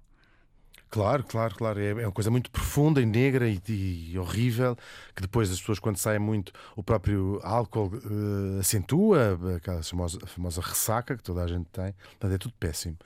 Claro, 0.90 1.24
claro, 1.24 1.54
claro. 1.56 1.80
É, 1.80 1.88
é 1.88 2.06
uma 2.06 2.12
coisa 2.12 2.30
muito 2.30 2.50
profunda 2.50 3.00
e 3.02 3.06
negra 3.06 3.48
e, 3.48 3.60
e 3.68 4.18
horrível 4.18 4.76
que 5.14 5.22
depois 5.22 5.50
as 5.50 5.58
pessoas, 5.58 5.80
quando 5.80 5.96
saem 5.96 6.20
muito, 6.20 6.52
o 6.76 6.84
próprio 6.84 7.40
álcool 7.42 7.90
eh, 7.96 8.60
acentua 8.60 9.38
aquela 9.56 9.82
famosa, 9.82 10.20
famosa 10.24 10.60
ressaca 10.60 11.16
que 11.16 11.22
toda 11.22 11.42
a 11.42 11.48
gente 11.48 11.66
tem. 11.72 11.92
Portanto, 12.10 12.32
é 12.32 12.38
tudo 12.38 12.54
péssimo. 12.60 12.96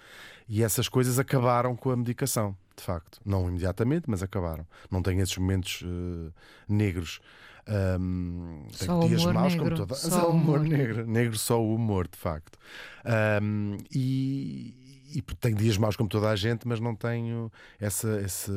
E 0.47 0.63
essas 0.63 0.87
coisas 0.89 1.19
acabaram 1.19 1.75
com 1.75 1.91
a 1.91 1.97
medicação, 1.97 2.55
de 2.77 2.83
facto. 2.83 3.21
Não 3.25 3.49
imediatamente, 3.49 4.05
mas 4.07 4.23
acabaram. 4.23 4.67
Não 4.91 5.03
tenho 5.03 5.23
esses 5.23 5.37
momentos 5.39 5.83
eh, 5.83 6.31
negros. 6.69 7.21
Ahm, 7.67 8.67
Só 8.71 9.01
dias 9.01 9.23
humor 9.23 9.35
maus 9.35 9.55
negro, 9.55 9.65
como 9.65 9.77
toda. 9.77 9.95
só 10.01 10.11
Só 10.11 10.31
humor 10.31 10.59
humor 10.59 10.69
negro. 10.69 11.07
Negro 11.07 11.39
só 11.39 11.63
o 11.63 11.75
humor, 11.75 12.07
de 12.07 12.19
facto. 12.19 12.59
Ahm, 13.05 13.79
e, 13.91 14.88
e 15.15 15.23
tenho 15.23 15.57
dias 15.57 15.77
maus 15.77 15.97
como 15.97 16.09
toda 16.09 16.29
a 16.29 16.37
gente, 16.37 16.67
mas 16.67 16.81
não 16.81 16.95
tenho 16.95 17.51
essa, 17.81 18.21
esse 18.21 18.51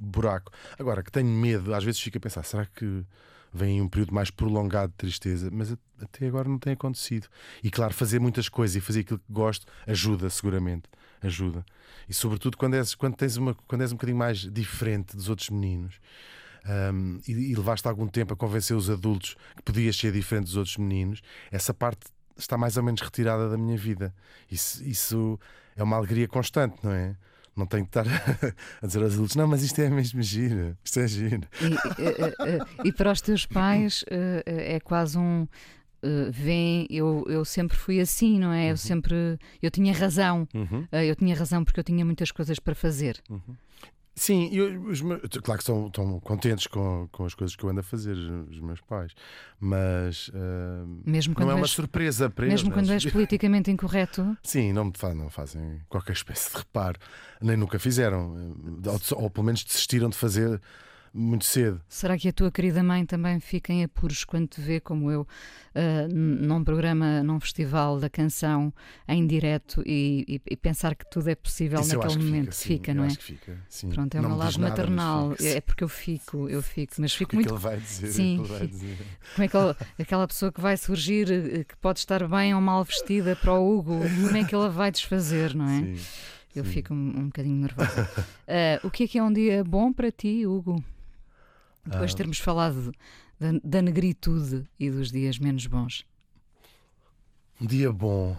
buraco. 0.00 0.52
Agora, 0.78 1.02
que 1.02 1.10
tenho 1.10 1.28
medo, 1.28 1.74
às 1.74 1.84
vezes 1.84 2.00
fico 2.00 2.18
a 2.18 2.20
pensar, 2.20 2.44
será 2.44 2.66
que 2.66 3.04
vem 3.52 3.80
um 3.80 3.88
período 3.88 4.14
mais 4.14 4.30
prolongado 4.30 4.92
de 4.92 4.98
tristeza? 4.98 5.50
Mas 5.52 5.76
até 6.00 6.26
agora 6.26 6.48
não 6.48 6.58
tem 6.58 6.72
acontecido. 6.74 7.28
E 7.62 7.70
claro, 7.70 7.92
fazer 7.94 8.20
muitas 8.20 8.48
coisas 8.48 8.76
e 8.76 8.80
fazer 8.80 9.00
aquilo 9.00 9.18
que 9.18 9.32
gosto 9.32 9.66
ajuda, 9.86 10.30
seguramente. 10.30 10.84
Ajuda. 11.20 11.64
E 12.08 12.14
sobretudo 12.14 12.56
quando 12.56 12.74
és, 12.74 12.94
quando 12.94 13.16
tens 13.16 13.36
uma, 13.36 13.54
quando 13.66 13.82
és 13.82 13.92
um 13.92 13.96
bocadinho 13.96 14.18
mais 14.18 14.38
diferente 14.38 15.16
dos 15.16 15.28
outros 15.28 15.50
meninos. 15.50 16.00
um, 16.92 17.20
e, 17.26 17.32
e 17.32 17.54
levaste 17.54 17.88
algum 17.88 18.06
tempo 18.06 18.34
a 18.34 18.36
convencer 18.36 18.76
os 18.76 18.90
adultos 18.90 19.36
que 19.56 19.62
podias 19.62 19.96
ser 19.96 20.12
diferente 20.12 20.44
dos 20.44 20.56
outros 20.56 20.76
meninos, 20.76 21.22
essa 21.50 21.72
parte 21.72 22.10
está 22.38 22.56
mais 22.56 22.76
ou 22.76 22.82
menos 22.82 23.00
retirada 23.00 23.48
da 23.48 23.56
minha 23.58 23.76
vida. 23.76 24.14
Isso, 24.50 24.82
isso 24.84 25.38
é 25.76 25.82
uma 25.82 25.96
alegria 25.96 26.26
constante, 26.28 26.76
não 26.82 26.92
é? 26.92 27.16
Não 27.56 27.66
tenho 27.66 27.84
que 27.84 27.90
estar 27.98 28.06
a 28.80 28.86
dizer 28.86 29.02
aos 29.02 29.14
adultos, 29.14 29.34
não, 29.34 29.48
mas 29.48 29.62
isto 29.62 29.80
é 29.80 29.90
mesmo 29.90 30.22
giro, 30.22 30.76
isto 30.84 31.00
é 31.00 31.08
giro. 31.08 31.42
E, 31.60 31.74
eh, 32.04 32.58
e 32.84 32.92
para 32.92 33.10
os 33.10 33.20
teus 33.20 33.44
pais 33.46 34.04
eh, 34.08 34.42
eh, 34.46 34.74
é 34.76 34.80
quase 34.80 35.18
um. 35.18 35.46
eh, 36.02 36.30
vem, 36.30 36.86
eu, 36.88 37.24
eu 37.28 37.44
sempre 37.44 37.76
fui 37.76 37.98
assim, 38.00 38.38
não 38.38 38.52
é? 38.52 38.70
Eu 38.70 38.76
sempre. 38.76 39.36
Eu 39.60 39.70
tinha 39.72 39.92
razão. 39.92 40.46
Uhum. 40.54 40.86
Eh, 40.92 41.06
eu 41.10 41.16
tinha 41.16 41.34
razão 41.36 41.64
porque 41.64 41.80
eu 41.80 41.84
tinha 41.84 42.04
muitas 42.04 42.30
coisas 42.30 42.60
para 42.60 42.76
fazer. 42.76 43.20
Sim, 44.18 44.48
e 44.52 44.60
os 44.60 45.00
meus- 45.00 45.20
claro 45.42 45.58
que 45.58 45.62
estão, 45.62 45.86
estão 45.86 46.20
contentes 46.20 46.66
com, 46.66 47.08
com 47.12 47.24
as 47.24 47.34
coisas 47.34 47.54
que 47.54 47.62
eu 47.64 47.70
ando 47.70 47.80
a 47.80 47.82
fazer, 47.82 48.16
os 48.16 48.58
meus 48.60 48.80
pais, 48.80 49.12
mas 49.60 50.30
ah, 50.34 50.84
Mesmo 51.06 51.34
quando 51.34 51.46
não 51.48 51.52
é 51.52 51.56
uma 51.56 51.66
surpresa 51.66 52.28
para 52.28 52.46
Mesmo 52.46 52.68
eles. 52.68 52.74
quando 52.78 52.92
és 52.92 53.06
politicamente 53.12 53.70
incorreto, 53.70 54.36
Sim, 54.42 54.72
não, 54.72 54.86
me 54.86 54.92
fa- 54.94 55.14
não 55.14 55.30
fazem 55.30 55.80
qualquer 55.88 56.12
espécie 56.12 56.50
de 56.50 56.58
reparo, 56.58 56.98
nem 57.40 57.56
nunca 57.56 57.78
fizeram, 57.78 58.34
ou, 58.86 59.22
ou 59.24 59.30
pelo 59.30 59.46
menos 59.46 59.62
desistiram 59.64 60.08
de 60.08 60.16
fazer 60.16 60.60
muito 61.12 61.44
cedo. 61.44 61.80
será 61.88 62.16
que 62.18 62.28
a 62.28 62.32
tua 62.32 62.50
querida 62.50 62.82
mãe 62.82 63.04
também 63.06 63.38
fica 63.40 63.72
em 63.72 63.84
apuros 63.84 64.24
quando 64.24 64.46
te 64.48 64.60
vê, 64.60 64.80
como 64.80 65.10
eu, 65.10 65.26
n- 65.74 66.46
num 66.46 66.62
programa, 66.64 67.22
num 67.22 67.38
festival 67.40 67.98
da 67.98 68.08
canção 68.10 68.72
em 69.06 69.26
direto 69.26 69.82
e, 69.86 70.24
e- 70.28 70.40
e 70.52 70.56
pensar 70.56 70.94
que 70.94 71.04
tudo 71.10 71.28
é 71.28 71.34
possível 71.34 71.80
Isso 71.80 71.96
naquele 71.96 72.18
momento? 72.18 72.54
fica, 72.54 72.86
sim, 72.86 72.90
eu 72.90 72.94
não 72.94 73.04
é? 73.04 73.06
acho 73.06 73.18
que 73.18 73.24
fica, 73.24 73.58
sim. 73.68 73.88
Pronto, 73.90 74.14
é 74.14 74.20
o 74.20 74.22
meu 74.22 74.36
lado 74.36 74.60
maternal. 74.60 75.30
fica, 75.30 75.42
sim. 75.42 75.48
É 75.56 75.60
porque 75.60 75.84
eu 75.84 75.88
fico, 75.88 76.48
eu 76.48 76.62
fico, 76.62 76.94
mas 76.98 77.14
fico 77.14 77.28
O 77.28 77.30
que 77.30 77.36
é 77.36 77.38
muito 77.38 77.48
que 77.48 77.54
ele 77.54 77.60
vai 77.62 77.80
dizer? 77.80 78.12
Sim. 78.12 78.38
O 78.38 78.44
que 78.44 78.52
ele 78.52 78.58
vai 78.58 78.66
dizer? 78.68 78.96
Como 79.34 79.44
é 79.44 79.48
que 79.48 79.56
ele- 79.56 79.74
aquela 79.98 80.26
pessoa 80.26 80.52
que 80.52 80.60
vai 80.60 80.76
surgir, 80.76 81.30
eh, 81.30 81.64
que 81.64 81.76
pode 81.78 81.98
estar 82.00 82.26
bem 82.28 82.54
ou 82.54 82.60
mal 82.60 82.82
vestida 82.84 83.36
para 83.36 83.52
o 83.54 83.78
Hugo, 83.78 83.98
como 84.10 84.36
é 84.36 84.44
que 84.44 84.54
ela 84.54 84.68
vai 84.68 84.90
desfazer, 84.90 85.54
não 85.54 85.68
é? 85.68 85.80
Sim, 85.80 85.96
Eu 86.54 86.64
sim. 86.64 86.70
fico 86.70 86.92
um, 86.94 86.96
um 87.20 87.24
bocadinho 87.26 87.56
nervosa. 87.56 88.08
Ah, 88.48 88.80
o 88.82 88.90
que 88.90 89.04
é 89.04 89.08
que 89.08 89.18
é 89.18 89.22
um 89.22 89.32
dia 89.32 89.62
bom 89.62 89.92
para 89.92 90.10
ti, 90.10 90.46
Hugo? 90.46 90.82
Depois 91.88 92.10
de 92.10 92.14
Ah. 92.14 92.18
termos 92.18 92.38
falado 92.38 92.92
da, 93.40 93.52
da 93.64 93.82
negritude 93.82 94.64
e 94.78 94.90
dos 94.90 95.10
dias 95.10 95.38
menos 95.38 95.66
bons. 95.66 96.04
Um 97.60 97.66
dia 97.66 97.90
bom 97.92 98.36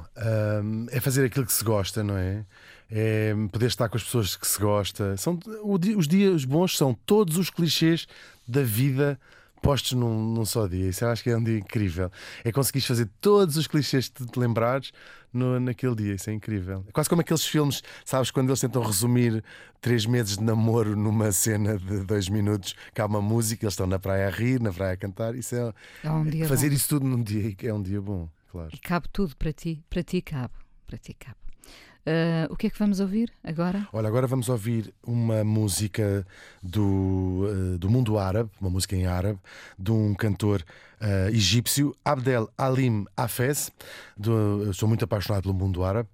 hum, 0.64 0.86
é 0.91 1.00
fazer 1.02 1.26
aquilo 1.26 1.45
que 1.45 1.52
se 1.52 1.64
gosta, 1.64 2.04
não 2.04 2.16
é? 2.18 2.45
é 2.89 3.34
poder 3.52 3.68
estar 3.68 3.89
com 3.89 3.97
as 3.97 4.04
pessoas 4.04 4.36
que 4.36 4.47
se 4.47 4.60
gosta. 4.60 5.18
São, 5.18 5.38
os 5.64 6.08
dias 6.08 6.45
bons 6.45 6.78
são 6.78 6.93
todos 6.93 7.38
os 7.38 7.50
clichês 7.50 8.08
da 8.47 8.64
vida 8.64 9.20
postos 9.62 9.93
num, 9.93 10.34
num, 10.34 10.45
só 10.45 10.68
dia. 10.68 10.89
Isso 10.89 11.03
eu 11.03 11.10
acho 11.10 11.24
que 11.24 11.30
é 11.30 11.38
um 11.38 11.43
dia 11.43 11.57
incrível. 11.57 12.12
É 12.43 12.51
conseguir 12.51 12.82
fazer 12.82 13.10
todos 13.22 13.57
os 13.57 13.68
clichês 13.68 14.10
que 14.10 14.26
te 14.26 14.39
lembrares 14.39 14.91
no, 15.34 15.60
naquele 15.60 15.95
dia. 15.95 16.16
Isso 16.16 16.30
é 16.30 16.34
incrível. 16.34 16.84
É 16.88 16.91
quase 16.91 17.10
como 17.10 17.22
aqueles 17.22 17.45
filmes, 17.45 17.84
sabes, 18.03 18.32
quando 18.32 18.49
eles 18.49 18.60
tentam 18.60 18.82
resumir 18.82 19.43
três 19.82 20.05
meses 20.05 20.38
de 20.38 20.43
namoro 20.43 20.95
numa 20.95 21.32
cena 21.32 21.78
de 21.78 22.03
dois 22.05 22.30
minutos, 22.30 22.76
que 22.93 23.01
há 23.01 23.05
uma 23.05 23.22
música, 23.22 23.66
eles 23.66 23.74
estão 23.74 23.88
na 23.88 23.99
praia 23.99 24.28
a 24.28 24.32
rir, 24.32 24.62
na 24.62 24.72
praia 24.72 24.93
a 24.93 24.97
cantar. 24.97 25.36
Isso 25.36 25.55
é, 25.55 25.74
é 26.03 26.12
um 26.12 26.26
fazer 26.47 26.70
bom. 26.70 26.76
isso 26.76 26.89
tudo 26.89 27.05
num 27.05 27.24
dia 27.24 27.55
é 27.64 27.74
um 27.74 27.82
dia 27.82 28.01
bom, 28.01 28.30
claro. 28.51 28.70
E 28.74 28.78
cabe 28.78 29.07
tudo 29.12 29.36
para 29.36 29.53
ti, 29.53 29.84
para 29.89 30.03
ti 30.03 30.22
cabe, 30.22 30.53
para 30.88 30.97
ti 30.97 31.14
cabe. 31.14 31.39
Uh, 32.10 32.51
o 32.51 32.55
que 32.55 32.66
é 32.66 32.70
que 32.72 32.80
vamos 32.80 32.99
ouvir 32.99 33.32
agora? 33.43 33.88
Olha, 33.93 34.07
agora 34.07 34.26
vamos 34.26 34.49
ouvir 34.49 34.91
uma 35.05 35.43
música 35.43 36.26
do, 36.64 37.45
uh, 37.45 37.78
do 37.78 37.88
mundo 37.88 38.18
árabe, 38.18 38.49
uma 38.60 38.72
música 38.72 38.95
em 38.95 39.05
árabe, 39.05 39.38
de 39.78 39.91
um 39.91 40.16
cantor 40.16 40.66
uh, 40.99 41.30
egípcio, 41.30 41.95
Abdel 42.03 42.49
Alim 42.57 43.05
Hafez. 43.16 43.72
Sou 44.74 44.89
muito 44.89 45.05
apaixonado 45.05 45.43
pelo 45.43 45.53
mundo 45.53 45.84
árabe. 45.84 46.10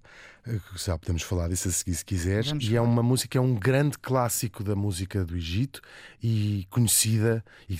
Já 0.76 0.96
podemos 0.98 1.22
falar 1.22 1.48
disso 1.48 1.68
a 1.68 1.72
seguir 1.72 1.94
se 1.94 2.04
quiseres. 2.04 2.48
Vamos 2.48 2.64
e 2.64 2.68
falar. 2.68 2.78
é 2.78 2.80
uma 2.80 3.02
música, 3.02 3.38
é 3.38 3.40
um 3.40 3.54
grande 3.54 3.98
clássico 3.98 4.62
da 4.62 4.76
música 4.76 5.24
do 5.24 5.36
Egito 5.36 5.80
e 6.22 6.66
conhecida 6.70 7.44
e 7.68 7.78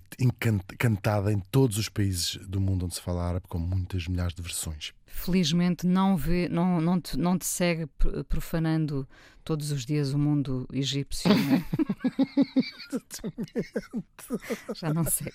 cantada 0.79 1.33
em 1.33 1.39
todos 1.39 1.79
os 1.79 1.89
países 1.89 2.37
do 2.47 2.61
mundo 2.61 2.87
onde 2.87 2.95
se 2.95 3.01
fala 3.01 3.23
árabe, 3.23 3.47
com 3.49 3.59
muitas 3.59 4.07
milhares 4.09 4.35
de 4.35 4.43
versões 4.43 4.93
felizmente 5.17 5.87
não 5.87 6.17
vê, 6.17 6.49
não, 6.49 6.81
não, 6.81 7.01
te, 7.01 7.19
não 7.19 7.39
te 7.39 7.47
segue 7.47 7.87
profanando 8.29 9.09
todos 9.43 9.73
os 9.73 9.87
dias 9.87 10.13
o 10.13 10.19
mundo 10.19 10.69
egípcio, 10.73 11.31
não 11.35 11.57
é? 11.57 11.65
Já 14.75 14.93
não 14.93 15.05
sei. 15.05 15.33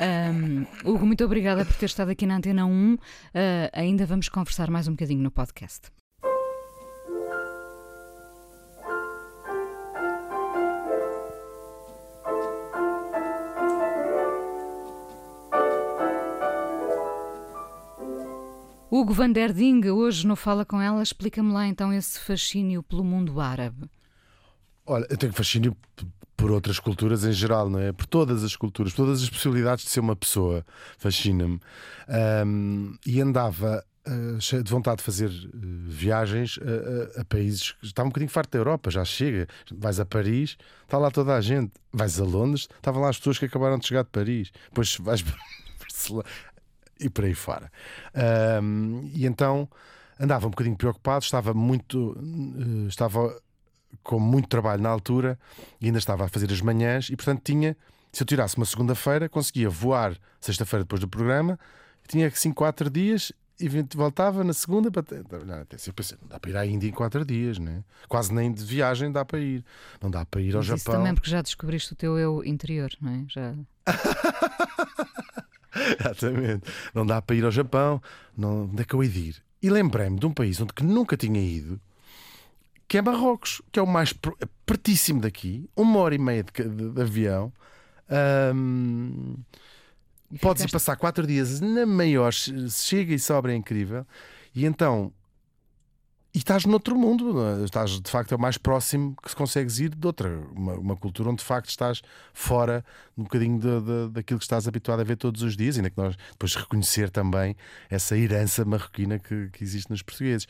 Um, 0.00 0.66
Hugo, 0.84 1.06
muito 1.06 1.24
obrigada 1.24 1.64
por 1.64 1.74
ter 1.76 1.86
estado 1.86 2.10
aqui 2.10 2.26
na 2.26 2.36
Antena 2.36 2.66
1. 2.66 2.94
Uh, 2.94 2.98
ainda 3.72 4.04
vamos 4.04 4.28
conversar 4.28 4.70
mais 4.70 4.86
um 4.86 4.92
bocadinho 4.92 5.22
no 5.22 5.30
podcast. 5.30 5.90
Hugo 18.94 19.14
van 19.14 19.32
der 19.32 19.54
Ding, 19.54 19.82
hoje 19.86 20.26
no 20.26 20.36
Fala 20.36 20.66
Com 20.66 20.78
Ela, 20.78 21.02
explica-me 21.02 21.50
lá 21.50 21.66
então 21.66 21.90
esse 21.90 22.20
fascínio 22.20 22.82
pelo 22.82 23.02
mundo 23.02 23.40
árabe. 23.40 23.88
Olha, 24.84 25.06
eu 25.08 25.16
tenho 25.16 25.32
fascínio 25.32 25.74
por 26.36 26.50
outras 26.50 26.78
culturas 26.78 27.24
em 27.24 27.32
geral, 27.32 27.70
não 27.70 27.78
é? 27.78 27.90
Por 27.90 28.04
todas 28.04 28.44
as 28.44 28.54
culturas, 28.54 28.92
todas 28.92 29.22
as 29.22 29.30
possibilidades 29.30 29.86
de 29.86 29.90
ser 29.90 30.00
uma 30.00 30.14
pessoa, 30.14 30.62
fascina-me. 30.98 31.58
Um, 32.46 32.94
e 33.06 33.18
andava 33.22 33.82
uh, 34.06 34.38
cheio 34.38 34.62
de 34.62 34.70
vontade 34.70 34.98
de 34.98 35.04
fazer 35.04 35.30
uh, 35.30 35.50
viagens 35.86 36.58
a, 36.58 37.18
a, 37.18 37.22
a, 37.22 37.24
países 37.24 37.72
que 37.72 37.86
estava 37.86 38.06
um 38.06 38.10
bocadinho 38.10 38.30
farto 38.30 38.50
da 38.50 38.58
Europa, 38.58 38.90
já 38.90 39.06
chega. 39.06 39.48
Vais 39.74 40.00
a 40.00 40.04
Paris, 40.04 40.58
está 40.82 40.98
lá 40.98 41.10
toda 41.10 41.34
a 41.34 41.40
gente. 41.40 41.72
Vais 41.94 42.20
a 42.20 42.24
Londres, 42.24 42.68
estavam 42.70 43.00
lá 43.00 43.08
as 43.08 43.16
pessoas 43.16 43.38
que 43.38 43.46
acabaram 43.46 43.78
de 43.78 43.86
chegar 43.86 44.02
de 44.02 44.10
Paris. 44.10 44.52
Depois 44.68 44.98
vais 44.98 45.24
e 47.02 47.10
por 47.10 47.24
aí 47.24 47.34
fora. 47.34 47.70
Um, 48.62 49.10
e 49.12 49.26
então 49.26 49.68
andava 50.18 50.46
um 50.46 50.50
bocadinho 50.50 50.76
preocupado, 50.76 51.24
estava 51.24 51.52
muito. 51.52 52.12
Uh, 52.12 52.86
estava 52.88 53.36
com 54.02 54.18
muito 54.18 54.48
trabalho 54.48 54.82
na 54.82 54.88
altura 54.88 55.38
e 55.80 55.86
ainda 55.86 55.98
estava 55.98 56.24
a 56.24 56.28
fazer 56.28 56.50
as 56.50 56.60
manhãs 56.60 57.08
e, 57.10 57.16
portanto, 57.16 57.42
tinha. 57.44 57.76
Se 58.12 58.22
eu 58.22 58.26
tirasse 58.26 58.58
uma 58.58 58.66
segunda-feira, 58.66 59.26
conseguia 59.26 59.70
voar 59.70 60.18
sexta-feira 60.38 60.84
depois 60.84 61.00
do 61.00 61.08
programa, 61.08 61.58
tinha 62.06 62.26
assim 62.26 62.52
quatro 62.52 62.90
dias 62.90 63.32
e 63.58 63.68
voltava 63.94 64.44
na 64.44 64.52
segunda 64.52 64.90
para. 64.90 65.02
Até 65.62 65.76
eu 65.86 65.94
pensei, 65.94 66.18
não 66.20 66.28
dá 66.28 66.38
para 66.38 66.50
ir 66.50 66.56
à 66.56 66.66
Índia 66.66 66.88
em 66.88 66.92
quatro 66.92 67.24
dias, 67.24 67.58
né? 67.58 67.82
quase 68.08 68.34
nem 68.34 68.52
de 68.52 68.64
viagem 68.64 69.10
dá 69.10 69.24
para 69.24 69.38
ir. 69.38 69.64
Não 70.00 70.10
dá 70.10 70.26
para 70.26 70.40
ir 70.40 70.54
ao 70.54 70.58
Mas 70.58 70.66
Japão. 70.66 70.76
Isso 70.76 70.90
também 70.90 71.14
porque 71.14 71.30
já 71.30 71.40
descobriste 71.40 71.92
o 71.92 71.96
teu 71.96 72.18
eu 72.18 72.44
interior, 72.44 72.90
não 73.00 73.12
é? 73.12 73.24
Já. 73.28 73.54
Exatamente. 76.00 76.64
Não 76.94 77.06
dá 77.06 77.20
para 77.20 77.36
ir 77.36 77.44
ao 77.44 77.50
Japão. 77.50 78.02
Não... 78.36 78.64
Onde 78.64 78.82
é 78.82 78.84
que 78.84 78.94
eu 78.94 79.02
hei 79.02 79.08
de 79.08 79.20
ir? 79.20 79.42
E 79.62 79.70
lembrei-me 79.70 80.18
de 80.18 80.26
um 80.26 80.32
país 80.32 80.60
onde 80.60 80.72
que 80.72 80.82
nunca 80.82 81.16
tinha 81.16 81.40
ido, 81.40 81.80
que 82.88 82.98
é 82.98 83.02
Marrocos, 83.02 83.62
que 83.70 83.78
é 83.78 83.82
o 83.82 83.86
mais 83.86 84.12
pertíssimo 84.66 85.20
daqui, 85.20 85.68
uma 85.76 85.98
hora 86.00 86.14
e 86.14 86.18
meia 86.18 86.42
de, 86.42 86.52
de, 86.52 86.90
de 86.90 87.00
avião. 87.00 87.52
Um... 88.54 89.36
Podes 90.40 90.64
ir 90.64 90.70
passar 90.70 90.96
quatro 90.96 91.26
dias 91.26 91.60
na 91.60 91.86
maior, 91.86 92.32
chega 92.32 93.14
e 93.14 93.18
sobra, 93.18 93.52
é 93.52 93.56
incrível. 93.56 94.06
E 94.54 94.64
então 94.64 95.12
e 96.34 96.38
estás 96.38 96.64
noutro 96.64 96.96
mundo, 96.96 97.34
é? 97.44 97.64
estás 97.64 98.00
de 98.00 98.10
facto 98.10 98.32
é 98.32 98.36
o 98.36 98.40
mais 98.40 98.56
próximo 98.56 99.14
que 99.22 99.28
se 99.28 99.36
consegues 99.36 99.78
ir 99.80 99.94
de 99.94 100.06
outra, 100.06 100.40
uma, 100.54 100.74
uma 100.74 100.96
cultura 100.96 101.28
onde 101.28 101.40
de 101.40 101.44
facto 101.44 101.68
estás 101.68 102.00
fora 102.32 102.82
um 103.16 103.24
bocadinho 103.24 103.58
de, 103.58 103.80
de, 103.80 104.08
daquilo 104.12 104.38
que 104.38 104.44
estás 104.44 104.66
habituado 104.66 105.00
a 105.00 105.04
ver 105.04 105.16
todos 105.16 105.42
os 105.42 105.56
dias, 105.56 105.76
ainda 105.76 105.90
que 105.90 105.98
nós 105.98 106.16
depois 106.30 106.54
reconhecer 106.54 107.10
também 107.10 107.54
essa 107.90 108.16
herança 108.16 108.64
marroquina 108.64 109.18
que, 109.18 109.50
que 109.52 109.62
existe 109.62 109.90
nos 109.90 110.00
portugueses. 110.00 110.46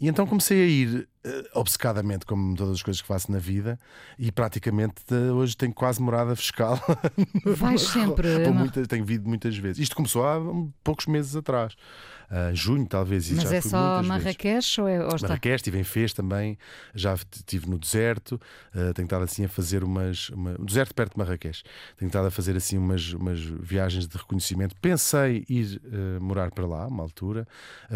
E 0.00 0.08
então 0.08 0.26
comecei 0.26 0.60
a 0.60 0.66
ir 0.66 1.08
uh, 1.24 1.30
obcecadamente, 1.54 2.26
como 2.26 2.56
todas 2.56 2.74
as 2.74 2.82
coisas 2.82 3.00
que 3.00 3.06
faço 3.06 3.30
na 3.30 3.38
vida, 3.38 3.78
e 4.18 4.32
praticamente 4.32 5.02
uh, 5.12 5.32
hoje 5.34 5.56
tenho 5.56 5.72
quase 5.72 6.02
morada 6.02 6.34
fiscal. 6.34 6.76
Vais 7.44 7.82
sempre. 7.86 8.26
Tenho 8.88 9.04
vindo 9.04 9.28
muitas 9.28 9.56
vezes. 9.56 9.78
Isto 9.78 9.94
começou 9.94 10.26
há 10.26 10.40
um, 10.40 10.72
poucos 10.82 11.06
meses 11.06 11.36
atrás. 11.36 11.76
Uh, 12.32 12.56
junho, 12.56 12.86
talvez. 12.86 13.30
Mas 13.30 13.42
já 13.42 13.56
é 13.56 13.60
só 13.60 14.02
Marrakech 14.02 14.80
ou 14.80 14.88
é 14.88 15.04
ou 15.04 15.14
está... 15.16 15.28
Marrakech, 15.28 15.56
estive 15.56 15.78
em 15.78 15.84
Fez 15.84 16.14
também, 16.14 16.56
já 16.94 17.12
estive 17.12 17.68
no 17.68 17.78
deserto, 17.78 18.40
uh, 18.74 18.94
tenho 18.94 19.04
estado 19.04 19.22
assim 19.22 19.44
a 19.44 19.48
fazer 19.50 19.84
umas. 19.84 20.30
Uma... 20.30 20.56
Um 20.58 20.64
deserto 20.64 20.94
perto 20.94 21.12
de 21.12 21.18
Marrakech. 21.18 21.62
Tenho 21.98 22.06
estado 22.06 22.28
a 22.28 22.30
fazer 22.30 22.56
assim 22.56 22.78
umas, 22.78 23.12
umas 23.12 23.38
viagens 23.38 24.06
de 24.06 24.16
reconhecimento. 24.16 24.74
Pensei 24.80 25.44
ir 25.46 25.78
uh, 25.84 26.24
morar 26.24 26.50
para 26.50 26.66
lá, 26.66 26.86
uma 26.86 27.02
altura. 27.02 27.46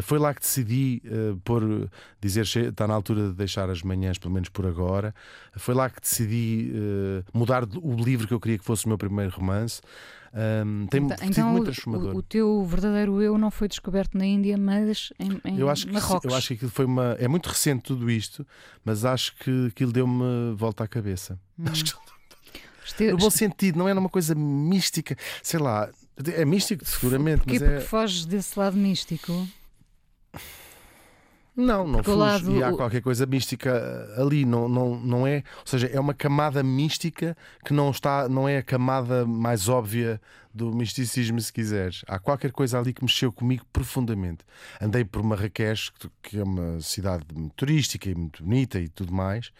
foi 0.02 0.18
lá 0.18 0.34
que 0.34 0.40
decidi 0.40 1.00
pôr, 1.42 1.88
dizer 2.20 2.42
está 2.42 2.86
na 2.86 2.92
altura 2.92 3.28
de 3.28 3.34
deixar 3.34 3.70
as 3.70 3.82
manhãs, 3.82 4.18
pelo 4.18 4.34
menos 4.34 4.50
por 4.50 4.66
agora. 4.66 5.14
Foi 5.56 5.74
lá 5.74 5.88
que 5.88 6.00
decidi 6.00 6.72
mudar 7.32 7.64
o 7.64 7.94
livro 7.94 8.28
que 8.28 8.34
eu 8.34 8.40
queria 8.40 8.58
que 8.58 8.64
fosse 8.64 8.84
o 8.84 8.88
meu 8.88 8.98
primeiro 8.98 9.30
romance. 9.34 9.80
Um, 10.36 10.86
tem 10.88 11.02
então, 11.02 11.16
sido 11.16 11.30
então 11.30 11.48
muito 11.50 11.64
transformador. 11.64 12.14
O, 12.14 12.18
o, 12.18 12.22
teu 12.22 12.62
verdadeiro 12.66 13.22
eu 13.22 13.38
não 13.38 13.50
foi 13.50 13.68
descoberto 13.68 14.18
na 14.18 14.26
Índia, 14.26 14.58
mas 14.58 15.10
em, 15.18 15.40
em 15.42 15.58
eu 15.58 15.70
acho 15.70 15.86
que, 15.86 15.92
Marrocos. 15.94 16.30
Eu 16.30 16.36
acho 16.36 16.48
que 16.48 16.54
aquilo 16.54 16.70
foi 16.70 16.84
uma. 16.84 17.16
É 17.18 17.26
muito 17.26 17.46
recente 17.46 17.84
tudo 17.84 18.10
isto, 18.10 18.46
mas 18.84 19.06
acho 19.06 19.34
que 19.36 19.68
aquilo 19.68 19.90
deu-me 19.92 20.54
volta 20.54 20.84
à 20.84 20.88
cabeça. 20.88 21.40
Hum. 21.58 21.64
Acho 21.70 21.84
que... 21.84 21.92
Este... 22.84 23.10
No 23.10 23.16
bom 23.16 23.30
sentido, 23.30 23.78
não 23.78 23.88
é 23.88 23.94
uma 23.94 24.10
coisa 24.10 24.34
mística, 24.34 25.16
sei 25.42 25.58
lá. 25.58 25.90
É 26.34 26.44
místico, 26.44 26.84
seguramente, 26.84 27.38
Porquê? 27.38 27.58
mas 27.58 27.62
é. 27.62 27.74
Porque 27.76 27.86
foges 27.86 28.26
desse 28.26 28.58
lado 28.58 28.76
místico. 28.76 29.48
Não, 31.56 31.86
não 31.86 32.02
fujo. 32.02 32.16
lado, 32.18 32.50
E 32.56 32.62
há 32.62 32.70
qualquer 32.72 33.00
coisa 33.00 33.24
mística 33.24 33.72
ali, 34.18 34.44
não, 34.44 34.68
não, 34.68 35.00
não 35.00 35.26
é. 35.26 35.36
Ou 35.60 35.66
seja, 35.66 35.86
é 35.86 35.98
uma 35.98 36.12
camada 36.12 36.62
mística 36.62 37.34
que 37.64 37.72
não 37.72 37.90
está, 37.90 38.28
não 38.28 38.46
é 38.48 38.58
a 38.58 38.62
camada 38.62 39.24
mais 39.26 39.68
óbvia 39.68 40.20
do 40.52 40.70
misticismo, 40.74 41.40
se 41.40 41.52
quiseres. 41.52 42.02
Há 42.06 42.18
qualquer 42.18 42.50
coisa 42.52 42.78
ali 42.78 42.92
que 42.92 43.02
mexeu 43.02 43.32
comigo 43.32 43.64
profundamente. 43.72 44.44
Andei 44.80 45.04
por 45.04 45.22
Marrakech, 45.22 45.90
que- 46.22 46.38
é 46.38 46.42
uma 46.42 46.80
cidade 46.80 47.24
turística 47.56 48.08
e 48.10 48.14
muito 48.14 48.42
bonita 48.42 48.78
e 48.78 48.88
tudo 48.88 49.12
mais. 49.12 49.50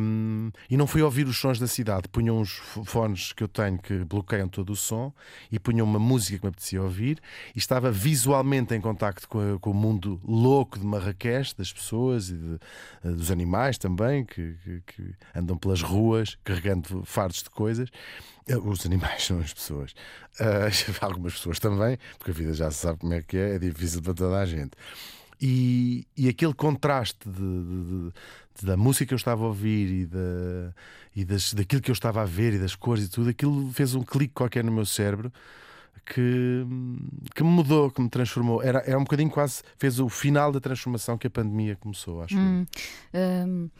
Hum, 0.00 0.50
e 0.70 0.76
não 0.76 0.86
fui 0.86 1.02
ouvir 1.02 1.26
os 1.26 1.36
sons 1.38 1.58
da 1.58 1.66
cidade. 1.66 2.08
Punham 2.08 2.38
uns 2.40 2.50
fones 2.84 3.32
que 3.32 3.42
eu 3.42 3.48
tenho 3.48 3.78
que 3.78 4.04
bloqueiam 4.04 4.48
todo 4.48 4.70
o 4.70 4.76
som 4.76 5.12
e 5.52 5.58
punham 5.58 5.86
uma 5.86 5.98
música 5.98 6.38
que 6.38 6.44
me 6.44 6.48
apetecia 6.50 6.82
ouvir 6.82 7.20
e 7.54 7.58
estava 7.58 7.90
visualmente 7.90 8.74
em 8.74 8.80
contacto 8.80 9.28
com, 9.28 9.58
com 9.58 9.70
o 9.70 9.74
mundo 9.74 10.20
louco 10.24 10.78
de 10.78 10.86
Marrakech, 10.86 11.54
das 11.56 11.72
pessoas 11.72 12.28
e 12.30 12.34
de- 12.34 12.58
eh, 13.04 13.10
dos 13.10 13.30
animais 13.30 13.78
também, 13.78 14.24
que, 14.24 14.54
que- 14.64 14.82
que 14.86 15.14
andam 15.34 15.56
pelas 15.56 15.82
ruas 15.82 16.38
carregando 16.44 17.02
fardos 17.04 17.42
de 17.42 17.50
coisas. 17.50 17.88
Eh, 18.46 18.56
Os 18.56 18.84
animais 18.86 19.24
são 19.26 19.38
as 19.40 19.52
pessoas. 19.52 19.94
Ah, 20.40 20.68
algumas 21.04 21.34
pessoas 21.34 21.58
também, 21.58 21.98
porque 22.18 22.30
a 22.30 22.34
vida 22.34 22.54
já 22.54 22.70
se 22.70 22.78
sabe 22.78 22.98
como 23.00 23.12
é 23.14 23.22
que 23.22 23.36
é, 23.36 23.56
é 23.56 23.58
difícil 23.58 24.00
para 24.02 24.14
toda 24.14 24.38
a 24.38 24.46
gente. 24.46 24.72
E, 25.40 26.06
e 26.16 26.28
aquele 26.28 26.52
contraste 26.54 27.18
de- 27.28 27.32
de- 27.32 28.12
de- 28.60 28.66
da 28.66 28.76
música 28.76 29.06
que 29.06 29.14
eu 29.14 29.16
estava 29.16 29.44
a 29.44 29.46
ouvir 29.48 30.02
e, 30.02 30.06
da, 30.06 30.74
e 31.14 31.24
das, 31.24 31.54
daquilo 31.54 31.80
que 31.80 31.90
eu 31.90 31.94
estava 31.94 32.22
a 32.22 32.24
ver 32.24 32.54
e 32.54 32.58
das 32.58 32.74
cores 32.74 33.04
e 33.04 33.08
tudo, 33.08 33.30
aquilo 33.30 33.70
fez 33.72 33.94
um 33.94 34.02
clique 34.02 34.34
qualquer 34.34 34.64
no 34.64 34.72
meu 34.72 34.84
cérebro 34.84 35.32
que, 36.04 36.66
que 37.34 37.42
me 37.44 37.50
mudou, 37.50 37.90
que 37.90 38.00
me 38.00 38.08
transformou. 38.08 38.62
Era, 38.62 38.78
era 38.86 38.98
um 38.98 39.02
bocadinho 39.04 39.30
quase, 39.30 39.62
fez 39.76 40.00
o 40.00 40.08
final 40.08 40.50
da 40.50 40.58
transformação 40.60 41.16
que 41.18 41.26
a 41.26 41.30
pandemia 41.30 41.76
começou, 41.76 42.22
acho. 42.22 42.36
Hum, 42.36 42.66
hum, 43.14 43.70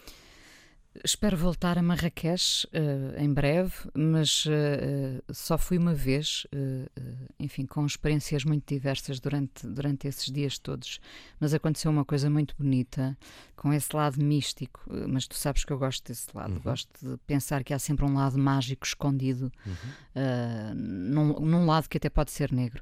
Espero 1.04 1.36
voltar 1.36 1.78
a 1.78 1.82
Marrakech 1.82 2.66
uh, 2.66 3.20
em 3.22 3.32
breve, 3.32 3.72
mas 3.94 4.46
uh, 4.46 5.22
só 5.32 5.56
fui 5.58 5.78
uma 5.78 5.94
vez, 5.94 6.46
uh, 6.54 7.28
enfim, 7.38 7.66
com 7.66 7.84
experiências 7.84 8.44
muito 8.44 8.66
diversas 8.66 9.20
durante, 9.20 9.66
durante 9.66 10.08
esses 10.08 10.30
dias 10.30 10.58
todos. 10.58 11.00
Mas 11.38 11.54
aconteceu 11.54 11.90
uma 11.90 12.04
coisa 12.04 12.28
muito 12.28 12.54
bonita, 12.58 13.16
com 13.58 13.72
esse 13.72 13.94
lado 13.94 14.22
místico. 14.22 14.80
Mas 15.08 15.26
tu 15.26 15.34
sabes 15.34 15.64
que 15.64 15.72
eu 15.72 15.78
gosto 15.78 16.06
desse 16.06 16.28
lado, 16.32 16.54
uhum. 16.54 16.60
gosto 16.60 16.88
de 17.02 17.16
pensar 17.26 17.64
que 17.64 17.74
há 17.74 17.78
sempre 17.78 18.04
um 18.04 18.14
lado 18.14 18.38
mágico 18.38 18.86
escondido, 18.86 19.52
uhum. 19.66 20.74
num, 20.74 21.40
num, 21.40 21.66
lado 21.66 21.88
que 21.88 21.96
até 21.96 22.08
pode 22.08 22.30
ser 22.30 22.52
negro. 22.52 22.80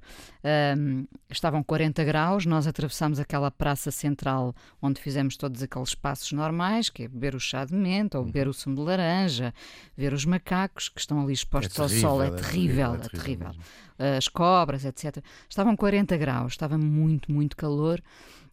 estavam 1.30 1.62
40 1.62 2.04
graus, 2.04 2.44
nós 2.44 2.66
atravessámos 2.66 3.18
aquela 3.18 3.50
praça 3.50 3.90
central 3.90 4.54
onde 4.80 5.00
fizemos 5.00 5.36
todos 5.36 5.62
aqueles 5.62 5.94
passos 5.94 6.30
normais, 6.32 6.90
que 6.90 7.04
é 7.04 7.08
beber 7.08 7.34
o 7.34 7.40
chá 7.40 7.64
de 7.64 7.74
menta 7.74 8.18
ou 8.18 8.24
beber 8.24 8.46
o 8.46 8.52
sumo 8.52 8.76
de 8.76 8.82
laranja, 8.82 9.54
ver 9.96 10.12
os 10.12 10.26
macacos 10.26 10.90
que 10.90 11.00
estão 11.00 11.22
ali 11.22 11.32
expostos 11.32 11.78
é 11.78 11.82
ao 11.82 11.88
sol, 11.88 12.22
é, 12.22 12.28
é 12.28 12.30
terrível, 12.32 12.94
é 12.94 12.98
terrível. 12.98 13.48
É 13.48 13.50
terrível. 13.50 14.16
As 14.18 14.28
cobras, 14.28 14.84
etc. 14.84 15.24
Estavam 15.48 15.74
40 15.74 16.18
graus, 16.18 16.52
estava 16.52 16.76
muito, 16.76 17.32
muito 17.32 17.56
calor, 17.56 18.02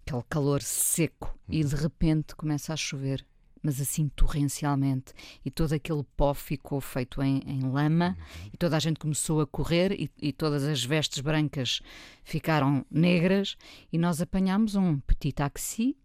aquele 0.06 0.24
calor 0.30 0.62
seco, 0.62 1.38
e 1.50 1.64
de 1.64 1.76
repente 1.76 2.36
começa 2.36 2.74
a 2.74 2.78
chover 2.78 3.26
mas 3.64 3.80
assim 3.80 4.10
torrencialmente, 4.10 5.14
e 5.46 5.50
todo 5.50 5.72
aquele 5.72 6.04
pó 6.18 6.34
ficou 6.34 6.82
feito 6.82 7.24
em, 7.24 7.42
em 7.48 7.62
lama, 7.62 8.18
uhum. 8.20 8.50
e 8.54 8.58
toda 8.58 8.76
a 8.76 8.80
gente 8.80 9.00
começou 9.00 9.40
a 9.40 9.48
correr, 9.48 9.94
e, 9.94 10.12
e, 10.22 10.34
todas 10.34 10.66
as 10.66 10.84
vestes 10.84 11.22
brancas 11.22 11.80
ficaram 12.26 12.86
negras, 12.92 13.56
e 13.92 13.98
nós 13.98 14.22
apanhámos 14.22 14.76
um 14.76 15.00
petit 15.00 15.32
taxi 15.32 15.96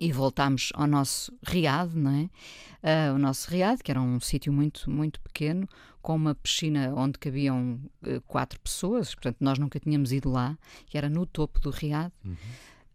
e 0.00 0.10
voltámos 0.10 0.70
ao 0.74 0.86
nosso 0.86 1.30
riad, 1.46 1.94
não 1.94 2.10
é? 2.10 3.10
Uh, 3.10 3.14
o 3.14 3.18
nosso 3.18 3.50
riad, 3.50 3.82
que 3.82 3.90
era 3.90 4.00
um 4.00 4.18
sítio 4.18 4.52
muito, 4.52 4.90
muito 4.90 5.20
pequeno, 5.20 5.68
com 6.00 6.16
uma 6.16 6.34
piscina 6.34 6.92
onde 6.96 7.18
cabiam 7.18 7.78
uh, 8.02 8.20
quatro 8.22 8.58
pessoas, 8.60 9.14
portanto 9.14 9.36
nós 9.40 9.58
nunca 9.58 9.78
tínhamos 9.78 10.10
ido 10.10 10.30
lá, 10.30 10.58
que 10.86 10.96
era 10.96 11.10
no 11.10 11.26
topo 11.26 11.60
do 11.60 11.70
riad. 11.70 12.10
Uhum. 12.24 12.34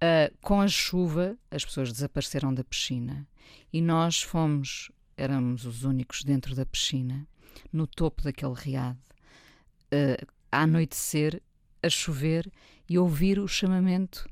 Uh, 0.03 0.35
com 0.41 0.59
a 0.59 0.67
chuva, 0.67 1.37
as 1.49 1.63
pessoas 1.63 1.89
desapareceram 1.89 2.53
da 2.53 2.61
piscina 2.61 3.25
e 3.71 3.79
nós 3.79 4.21
fomos, 4.21 4.91
éramos 5.15 5.65
os 5.65 5.85
únicos 5.85 6.25
dentro 6.25 6.53
da 6.53 6.65
piscina, 6.65 7.25
no 7.71 7.87
topo 7.87 8.21
daquele 8.21 8.53
riad, 8.53 8.97
uh, 8.97 10.27
a 10.51 10.63
anoitecer, 10.63 11.41
a 11.81 11.87
chover 11.87 12.51
e 12.89 12.99
ouvir 12.99 13.39
o 13.39 13.47
chamamento 13.47 14.27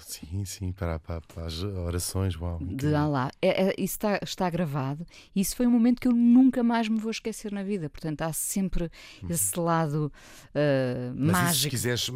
Sim, 0.00 0.44
sim, 0.44 0.72
para, 0.72 0.98
para, 0.98 1.20
para 1.20 1.46
as 1.46 1.62
orações. 1.62 2.34
Uau, 2.34 2.58
de 2.60 2.94
Allah. 2.94 3.30
É, 3.40 3.68
é, 3.68 3.74
isso 3.78 3.94
está, 3.94 4.18
está 4.22 4.50
gravado. 4.50 5.06
Isso 5.34 5.54
foi 5.54 5.66
um 5.66 5.70
momento 5.70 6.00
que 6.00 6.08
eu 6.08 6.12
nunca 6.12 6.62
mais 6.62 6.88
me 6.88 6.98
vou 6.98 7.10
esquecer 7.10 7.52
na 7.52 7.62
vida. 7.62 7.88
Portanto, 7.88 8.22
há 8.22 8.32
sempre 8.32 8.90
uhum. 9.22 9.30
esse 9.30 9.58
lado 9.58 10.12
uh, 10.48 11.14
Mas 11.14 11.32
mágico. 11.32 11.52
Isso, 11.52 11.60
se 11.62 11.70
quiseres, 11.70 12.10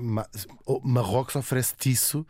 Marrocos 0.83 1.37
oferece-te 1.37 1.91
isso 1.91 2.27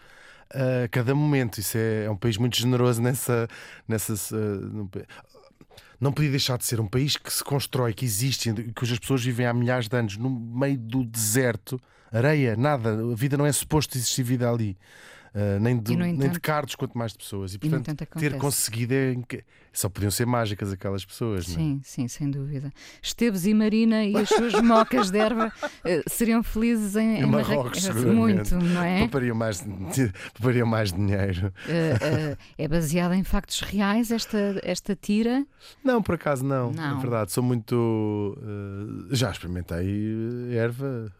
a 0.53 0.89
cada 0.89 1.15
momento. 1.15 1.59
Isso 1.59 1.77
é, 1.79 2.05
é, 2.05 2.11
um 2.11 2.17
país 2.17 2.37
muito 2.37 2.57
generoso 2.57 3.01
nessa. 3.01 3.49
nessa 3.87 4.15
uh, 4.15 4.91
não 6.01 6.13
podia 6.13 6.31
deixar 6.31 6.57
de 6.57 6.65
ser 6.65 6.81
um 6.81 6.87
país 6.87 7.17
que 7.17 7.31
se 7.31 7.45
constrói, 7.45 7.93
que 7.93 8.07
existe, 8.07 8.51
cujas 8.75 8.99
pessoas 8.99 9.23
vivem 9.23 9.45
há 9.45 9.53
milhares 9.53 9.87
de 9.87 9.95
anos 9.95 10.17
no 10.17 10.31
meio 10.31 10.79
do 10.79 11.05
deserto, 11.05 11.79
areia, 12.11 12.57
nada. 12.57 12.91
A 12.91 13.15
vida 13.15 13.37
não 13.37 13.45
é 13.45 13.53
suposto 13.53 13.99
existir 13.99 14.23
vida 14.23 14.51
ali. 14.51 14.79
Uh, 15.35 15.61
nem, 15.61 15.79
de, 15.79 15.93
entanto, 15.93 16.19
nem 16.19 16.31
de 16.31 16.41
cardos, 16.41 16.75
quanto 16.75 16.99
mais 16.99 17.13
de 17.13 17.19
pessoas. 17.19 17.55
E, 17.55 17.59
portanto, 17.59 17.89
e 17.89 18.19
ter 18.19 18.37
conseguido 18.37 18.95
é, 18.95 19.15
só 19.73 19.89
podiam 19.89 20.11
ser 20.11 20.27
mágicas 20.27 20.73
aquelas 20.73 21.05
pessoas. 21.05 21.47
Sim, 21.47 21.75
não 21.75 21.77
é? 21.77 21.81
sim, 21.85 22.09
sem 22.09 22.29
dúvida. 22.29 22.73
Esteves 23.01 23.47
e 23.47 23.55
Marina 23.55 24.05
e 24.05 24.17
as 24.17 24.29
suas 24.29 24.55
mocas 24.61 25.11
de 25.11 25.19
erva 25.19 25.53
uh, 25.65 26.11
seriam 26.11 26.43
felizes 26.43 26.97
em, 26.97 27.21
em, 27.21 27.27
Marrocos. 27.27 27.89
Muito, 27.91 28.57
não 28.57 28.83
é? 28.83 29.01
Poupariam 29.01 29.37
mais, 29.37 29.65
poupariam 30.35 30.67
mais 30.67 30.93
dinheiro. 30.93 31.53
Uh, 31.67 32.37
é 32.59 32.67
baseada 32.67 33.15
em 33.15 33.23
factos 33.23 33.61
reais 33.61 34.11
esta, 34.11 34.61
esta 34.65 34.97
tira? 34.97 35.47
Não, 35.85 36.03
por 36.03 36.17
acaso 36.17 36.45
não. 36.45 36.73
não. 36.73 36.99
É 36.99 37.01
verdade, 37.01 37.31
sou 37.31 37.45
muito. 37.45 38.37
já 39.13 39.31
experimentei 39.31 40.57
erva, 40.57 41.13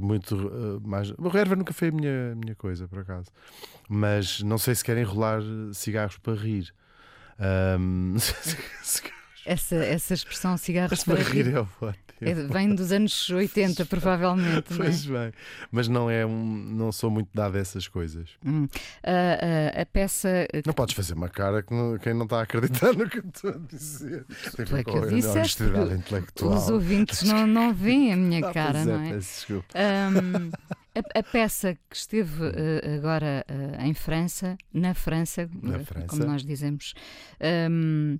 muito 0.00 0.80
mais. 0.82 1.10
A 1.10 1.38
erva 1.38 1.54
nunca 1.54 1.74
foi 1.74 1.88
a 1.88 1.92
minha, 1.92 2.34
minha 2.34 2.54
coisa, 2.54 2.88
por 2.88 3.00
acaso 3.00 3.30
mas 3.88 4.42
não 4.42 4.58
sei 4.58 4.74
se 4.74 4.84
querem 4.84 5.02
enrolar 5.02 5.40
cigarros 5.72 6.18
para 6.18 6.34
rir. 6.34 6.72
Um... 7.78 8.16
essa, 9.46 9.76
essa 9.76 10.14
expressão 10.14 10.56
cigarros 10.56 11.04
para, 11.04 11.16
para 11.16 11.24
rir, 11.24 11.46
rir 11.46 11.56
é 11.56 11.60
ótimo. 11.60 12.08
É, 12.20 12.34
vem 12.34 12.74
dos 12.74 12.90
anos 12.90 13.30
80, 13.30 13.84
provavelmente. 13.86 14.74
pois 14.76 15.06
não 15.06 15.16
é? 15.16 15.24
bem, 15.24 15.32
mas 15.70 15.88
não 15.88 16.10
é 16.10 16.26
um, 16.26 16.44
não 16.44 16.90
sou 16.90 17.10
muito 17.10 17.28
dado 17.32 17.56
a 17.56 17.60
essas 17.60 17.86
coisas. 17.86 18.30
Hum. 18.44 18.64
Uh, 18.64 19.80
a 19.80 19.86
peça. 19.86 20.46
Não 20.66 20.74
podes 20.74 20.94
fazer 20.94 21.14
uma 21.14 21.28
cara 21.28 21.62
que 21.62 21.72
não, 21.72 21.96
quem 21.98 22.14
não 22.14 22.24
está 22.24 22.40
a 22.40 22.42
acreditar 22.42 22.92
no 22.92 23.08
que 23.08 23.18
eu 23.18 23.24
estou 23.24 23.50
a 23.50 23.58
dizer. 23.58 24.26
É 24.76 24.84
que 24.84 24.90
eu 24.90 25.08
disse, 25.08 26.44
Os 26.44 26.68
ouvintes 26.68 27.22
não, 27.22 27.46
não 27.46 27.72
veem 27.72 28.12
a 28.12 28.16
minha 28.16 28.46
ah, 28.46 28.52
cara, 28.52 28.78
é, 28.80 28.84
não 28.84 29.00
é? 29.00 29.16
Desculpa. 29.16 29.66
Um, 29.76 30.50
a, 30.98 31.18
a, 31.18 31.22
peça 31.22 31.78
que 31.88 31.96
esteve 31.96 32.42
uh, 32.44 32.96
agora 32.96 33.44
uh, 33.48 33.82
em 33.82 33.94
França, 33.94 34.56
na 34.72 34.94
França, 34.94 35.48
na 35.62 35.78
França, 35.80 36.06
como 36.06 36.24
nós 36.24 36.44
dizemos, 36.44 36.94
um, 37.70 38.18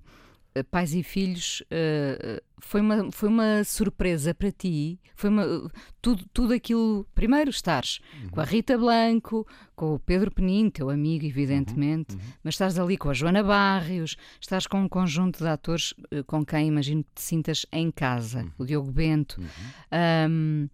Pais 0.70 0.92
e 0.94 1.02
Filhos, 1.02 1.62
uh, 1.62 2.42
foi, 2.58 2.80
uma, 2.80 3.12
foi 3.12 3.28
uma 3.28 3.62
surpresa 3.64 4.34
para 4.34 4.50
ti. 4.50 4.98
Foi 5.14 5.30
uma, 5.30 5.70
tudo, 6.02 6.24
tudo 6.32 6.54
aquilo. 6.54 7.06
Primeiro, 7.14 7.50
estares 7.50 8.00
uhum. 8.22 8.30
com 8.30 8.40
a 8.40 8.44
Rita 8.44 8.76
Blanco, 8.76 9.46
com 9.76 9.94
o 9.94 9.98
Pedro 9.98 10.30
Penin, 10.30 10.70
teu 10.70 10.90
amigo, 10.90 11.24
evidentemente, 11.24 12.14
uhum. 12.14 12.20
Uhum. 12.20 12.32
mas 12.42 12.54
estás 12.54 12.78
ali 12.78 12.96
com 12.96 13.10
a 13.10 13.14
Joana 13.14 13.42
Barrios, 13.42 14.16
estás 14.40 14.66
com 14.66 14.80
um 14.80 14.88
conjunto 14.88 15.38
de 15.38 15.48
atores 15.48 15.94
com 16.26 16.44
quem 16.44 16.68
imagino 16.68 17.04
que 17.04 17.10
te 17.14 17.22
sintas 17.22 17.66
em 17.72 17.90
casa, 17.90 18.42
uhum. 18.42 18.50
o 18.58 18.64
Diogo 18.64 18.90
Bento. 18.90 19.40
Um, 20.28 20.68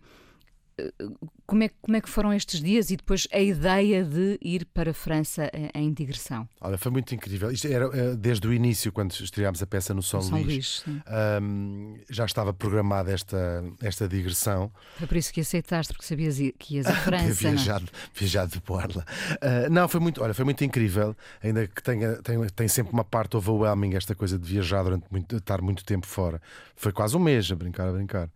como 1.46 1.62
é, 1.62 1.70
como 1.80 1.96
é 1.96 2.00
que 2.00 2.08
foram 2.08 2.32
estes 2.32 2.60
dias 2.60 2.90
e 2.90 2.96
depois 2.96 3.28
a 3.32 3.38
ideia 3.38 4.04
de 4.04 4.38
ir 4.40 4.64
para 4.66 4.90
a 4.90 4.94
França 4.94 5.50
em 5.74 5.92
digressão? 5.92 6.48
Olha, 6.60 6.76
foi 6.76 6.90
muito 6.90 7.14
incrível. 7.14 7.50
Isto 7.50 7.68
era 7.68 7.84
eh, 7.92 8.14
desde 8.16 8.48
o 8.48 8.52
início, 8.52 8.90
quando 8.90 9.12
estreámos 9.12 9.62
a 9.62 9.66
peça 9.66 9.94
no 9.94 10.02
São, 10.02 10.20
São 10.20 10.40
Luís, 10.40 10.82
Luís 10.86 11.02
um, 11.42 11.96
já 12.10 12.24
estava 12.24 12.52
programada 12.52 13.12
esta, 13.12 13.62
esta 13.80 14.08
digressão. 14.08 14.72
Foi 14.96 15.06
por 15.06 15.16
isso 15.16 15.32
que 15.32 15.40
aceitaste, 15.40 15.92
porque 15.92 16.06
sabias 16.06 16.38
que 16.58 16.76
ias 16.76 16.86
à 16.86 16.94
França. 16.94 17.48
É? 17.48 17.50
viajado, 17.50 17.88
viajado 18.14 18.52
de 18.52 18.60
Borla. 18.60 19.04
Uh, 19.32 19.70
não, 19.70 19.88
foi 19.88 20.00
muito, 20.00 20.22
olha, 20.22 20.34
foi 20.34 20.44
muito 20.44 20.64
incrível, 20.64 21.14
ainda 21.42 21.66
que 21.66 21.82
tenha, 21.82 22.16
tem, 22.16 22.44
tem 22.48 22.68
sempre 22.68 22.92
uma 22.92 23.04
parte 23.04 23.36
overwhelming, 23.36 23.94
esta 23.94 24.14
coisa 24.14 24.38
de 24.38 24.48
viajar 24.48 24.82
durante 24.82 25.06
muito, 25.10 25.36
estar 25.36 25.60
muito 25.60 25.84
tempo 25.84 26.06
fora. 26.06 26.40
Foi 26.74 26.90
quase 26.90 27.16
um 27.16 27.20
mês 27.20 27.50
a 27.52 27.54
brincar, 27.54 27.88
a 27.88 27.92
brincar. 27.92 28.28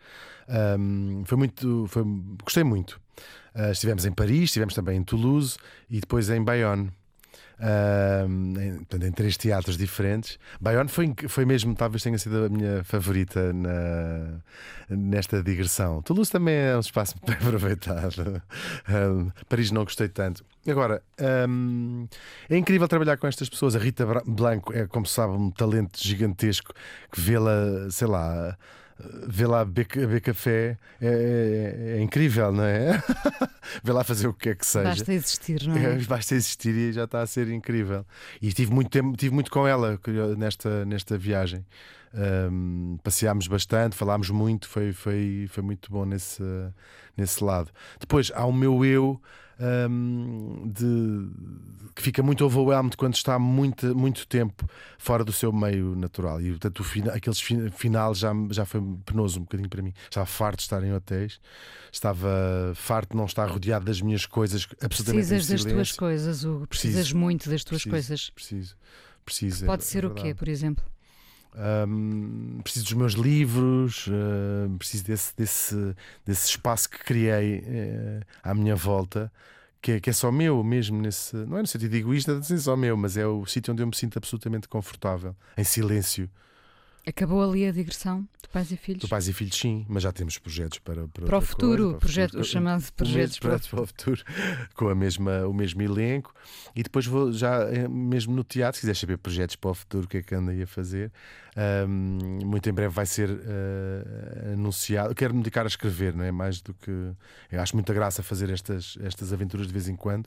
Um, 0.49 1.24
foi 1.24 1.38
muito, 1.38 1.86
foi, 1.88 2.03
gostei 2.42 2.64
muito. 2.64 3.01
Uh, 3.55 3.70
estivemos 3.70 4.07
em 4.07 4.12
Paris, 4.12 4.44
estivemos 4.44 4.74
também 4.74 4.96
em 4.96 5.03
Toulouse 5.03 5.57
e 5.90 6.01
depois 6.01 6.30
em 6.30 6.42
Bayonne. 6.42 6.90
Uh, 7.61 8.28
em, 8.61 9.07
em, 9.07 9.11
três 9.11 9.36
teatros 9.36 9.76
diferentes. 9.76 10.38
Bayonne 10.61 10.88
foi, 10.88 11.12
foi 11.26 11.44
mesmo, 11.44 11.74
talvez 11.74 12.05
tenha 12.05 12.16
sido 12.16 12.44
a 12.44 12.49
minha 12.49 12.84
favorita 12.84 13.53
na, 13.53 14.38
nesta 14.88 15.42
digressão. 15.42 16.01
Toulouse 16.03 16.30
também 16.30 16.55
é 16.55 16.76
um 16.76 16.80
espaço 16.80 17.16
bem 17.26 17.34
aproveitado. 17.34 18.40
Uh, 18.88 19.32
Paris 19.49 19.72
não 19.72 19.82
gostei 19.82 20.09
tanto. 20.09 20.44
Agora, 20.68 21.03
um, 21.49 22.07
é 22.49 22.57
incrível 22.57 22.86
trabalhar 22.86 23.16
com 23.16 23.26
estas 23.26 23.49
pessoas. 23.49 23.74
A 23.74 23.80
Rita 23.80 24.07
Blanco 24.24 24.72
é, 24.72 24.86
como 24.86 25.05
se 25.05 25.14
sabe, 25.14 25.32
um 25.32 25.51
talento 25.51 25.99
gigantesco 26.01 26.72
que 27.11 27.20
vê-la, 27.20 27.90
sei 27.90 28.07
lá 28.07 28.57
vê 29.26 29.46
lá 29.46 29.64
beber 29.64 30.20
café 30.20 30.76
é, 31.01 31.07
é, 31.07 31.99
é, 31.99 32.01
incrível, 32.01 32.53
não 32.53 32.64
é? 32.64 33.03
vê 33.82 33.92
lá 33.92 34.03
fazer 34.03 34.26
o 34.26 34.34
que 34.34 34.51
é 34.51 34.55
que 34.55 34.66
seja. 34.66 34.88
Basta 34.88 35.12
existir, 35.12 35.66
não 35.66 35.76
é? 35.76 35.99
Basta 35.99 36.34
existir 36.34 36.74
e 36.74 36.92
já 36.92 37.05
está 37.05 37.20
a 37.22 37.26
ser 37.26 37.49
incrível. 37.49 38.05
E 38.42 38.53
tive 38.53 38.72
muito 38.72 38.90
tempo, 38.90 39.16
tive 39.16 39.34
muito 39.34 39.51
com 39.51 39.66
ela 39.66 39.99
nesta, 40.36 40.84
nesta 40.84 41.16
viagem. 41.16 41.64
Um, 42.14 42.98
passeámos 43.02 43.46
bastante, 43.46 43.94
falámos 43.94 44.30
muito, 44.30 44.68
foi, 44.68 44.92
foi, 44.92 45.46
foi 45.50 45.62
muito 45.62 45.90
bom 45.90 46.04
nesse, 46.04 46.42
nesse 47.16 47.42
lado. 47.44 47.70
Depois 48.00 48.32
há 48.34 48.44
o 48.46 48.52
meu 48.52 48.84
eu 48.84 49.20
um, 49.61 50.70
de, 50.72 51.92
que 51.94 52.02
fica 52.02 52.22
muito 52.22 52.44
overwhelmed 52.44 52.96
quando 52.96 53.14
está 53.14 53.38
muito, 53.38 53.94
muito 53.94 54.26
tempo 54.26 54.68
fora 54.96 55.24
do 55.24 55.32
seu 55.32 55.52
meio 55.52 55.96
natural. 55.96 56.40
E 56.40 56.50
portanto, 56.50 56.80
o 56.80 57.11
aqueles 57.11 57.40
final 57.40 58.14
já, 58.14 58.32
já 58.50 58.64
foi 58.64 58.80
penoso 59.04 59.40
um 59.40 59.42
bocadinho 59.42 59.68
para 59.68 59.82
mim. 59.82 59.92
Estava 60.04 60.26
farto 60.26 60.59
de 60.59 60.62
estar 60.62 60.82
em 60.84 60.92
hotéis, 60.94 61.40
estava 61.92 62.72
farto 62.74 63.11
de 63.11 63.16
não 63.16 63.26
estar 63.26 63.46
rodeado 63.48 63.84
das 63.84 64.00
minhas 64.00 64.26
coisas 64.26 64.66
absolutamente 64.80 65.28
Precisas 65.28 65.48
das 65.48 65.72
tuas 65.72 65.92
coisas, 65.92 66.44
Hugo. 66.44 66.66
Precisas 66.66 66.94
preciso, 66.94 67.18
muito 67.18 67.50
das 67.50 67.64
tuas 67.64 67.82
preciso, 67.82 67.90
coisas. 67.90 68.30
Preciso. 68.30 68.76
preciso 69.24 69.66
pode 69.66 69.82
é, 69.82 69.86
ser 69.86 70.04
é 70.04 70.06
o 70.06 70.14
quê, 70.14 70.34
por 70.34 70.48
exemplo? 70.48 70.84
Um, 71.57 72.61
preciso 72.62 72.84
dos 72.84 72.94
meus 72.94 73.12
livros, 73.14 74.07
uh, 74.07 74.76
preciso 74.78 75.05
desse, 75.05 75.36
desse, 75.36 75.96
desse 76.24 76.49
espaço 76.51 76.88
que 76.88 76.99
criei 76.99 77.59
uh, 77.59 78.24
à 78.42 78.55
minha 78.55 78.76
volta, 78.76 79.32
que 79.80 79.92
é, 79.92 80.01
que 80.01 80.11
é 80.11 80.12
só 80.12 80.30
meu 80.30 80.62
mesmo, 80.62 81.01
nesse, 81.01 81.34
não 81.34 81.59
é 81.59 81.62
no 81.62 81.66
sentido 81.66 81.94
egoísta, 81.94 82.38
de 82.38 82.59
só 82.61 82.76
meu, 82.76 82.96
mas 82.96 83.16
é 83.16 83.26
o 83.26 83.44
sítio 83.46 83.72
onde 83.72 83.82
eu 83.82 83.86
me 83.86 83.96
sinto 83.96 84.18
absolutamente 84.18 84.68
confortável, 84.68 85.34
em 85.57 85.64
silêncio. 85.64 86.30
Acabou 87.09 87.42
ali 87.42 87.66
a 87.66 87.72
digressão 87.72 88.28
de 88.42 88.48
pais 88.50 88.70
e 88.70 88.76
filhos? 88.76 89.00
De 89.00 89.09
pais 89.09 89.26
e 89.28 89.32
filhos, 89.32 89.56
sim, 89.56 89.86
mas 89.88 90.02
já 90.02 90.12
temos 90.12 90.36
projetos 90.36 90.78
para, 90.78 91.09
para, 91.09 91.24
para 91.24 91.38
o 91.38 91.40
futuro, 91.40 91.84
coisa, 91.84 91.90
para 91.92 91.98
projeto, 92.00 92.30
futuro, 92.32 92.42
o 92.42 92.46
chamado 92.46 92.92
projetos 92.92 93.38
para, 93.38 93.59
para, 93.59 93.80
o 93.80 93.86
futuro, 93.86 94.22
com 94.76 94.88
a 94.90 94.94
mesma, 94.94 95.46
o 95.46 95.54
mesmo 95.54 95.80
elenco. 95.80 96.34
E 96.76 96.82
depois 96.82 97.06
vou 97.06 97.32
já, 97.32 97.62
eh, 97.62 97.88
mesmo 97.88 98.36
no 98.36 98.44
teatro, 98.44 98.76
se 98.76 98.82
quiseres 98.82 98.98
saber 98.98 99.16
projetos 99.16 99.56
para 99.56 99.70
o 99.70 99.74
futuro, 99.74 100.04
o 100.04 100.09
que 100.09 100.18
é 100.18 100.22
que 100.22 100.34
ando 100.34 100.50
aí 100.50 100.62
a 100.62 100.66
fazer, 100.66 101.11
um, 101.88 102.44
muito 102.44 102.68
em 102.68 102.74
breve 102.74 102.92
vai 102.92 103.06
ser 103.06 103.30
uh, 103.30 104.52
anunciado. 104.52 105.14
Quero 105.14 105.32
me 105.32 105.40
dedicar 105.40 105.64
a 105.64 105.68
escrever, 105.68 106.14
não 106.14 106.24
é? 106.24 106.30
Mais 106.30 106.61
do 106.61 106.74
que. 106.74 106.90
Eu 107.50 107.62
acho 107.62 107.74
muita 107.74 107.94
graça 107.94 108.22
fazer 108.22 108.50
estas, 108.50 108.98
estas 109.00 109.32
aventuras 109.32 109.66
de 109.66 109.72
vez 109.72 109.88
em 109.88 109.96
quando, 109.96 110.26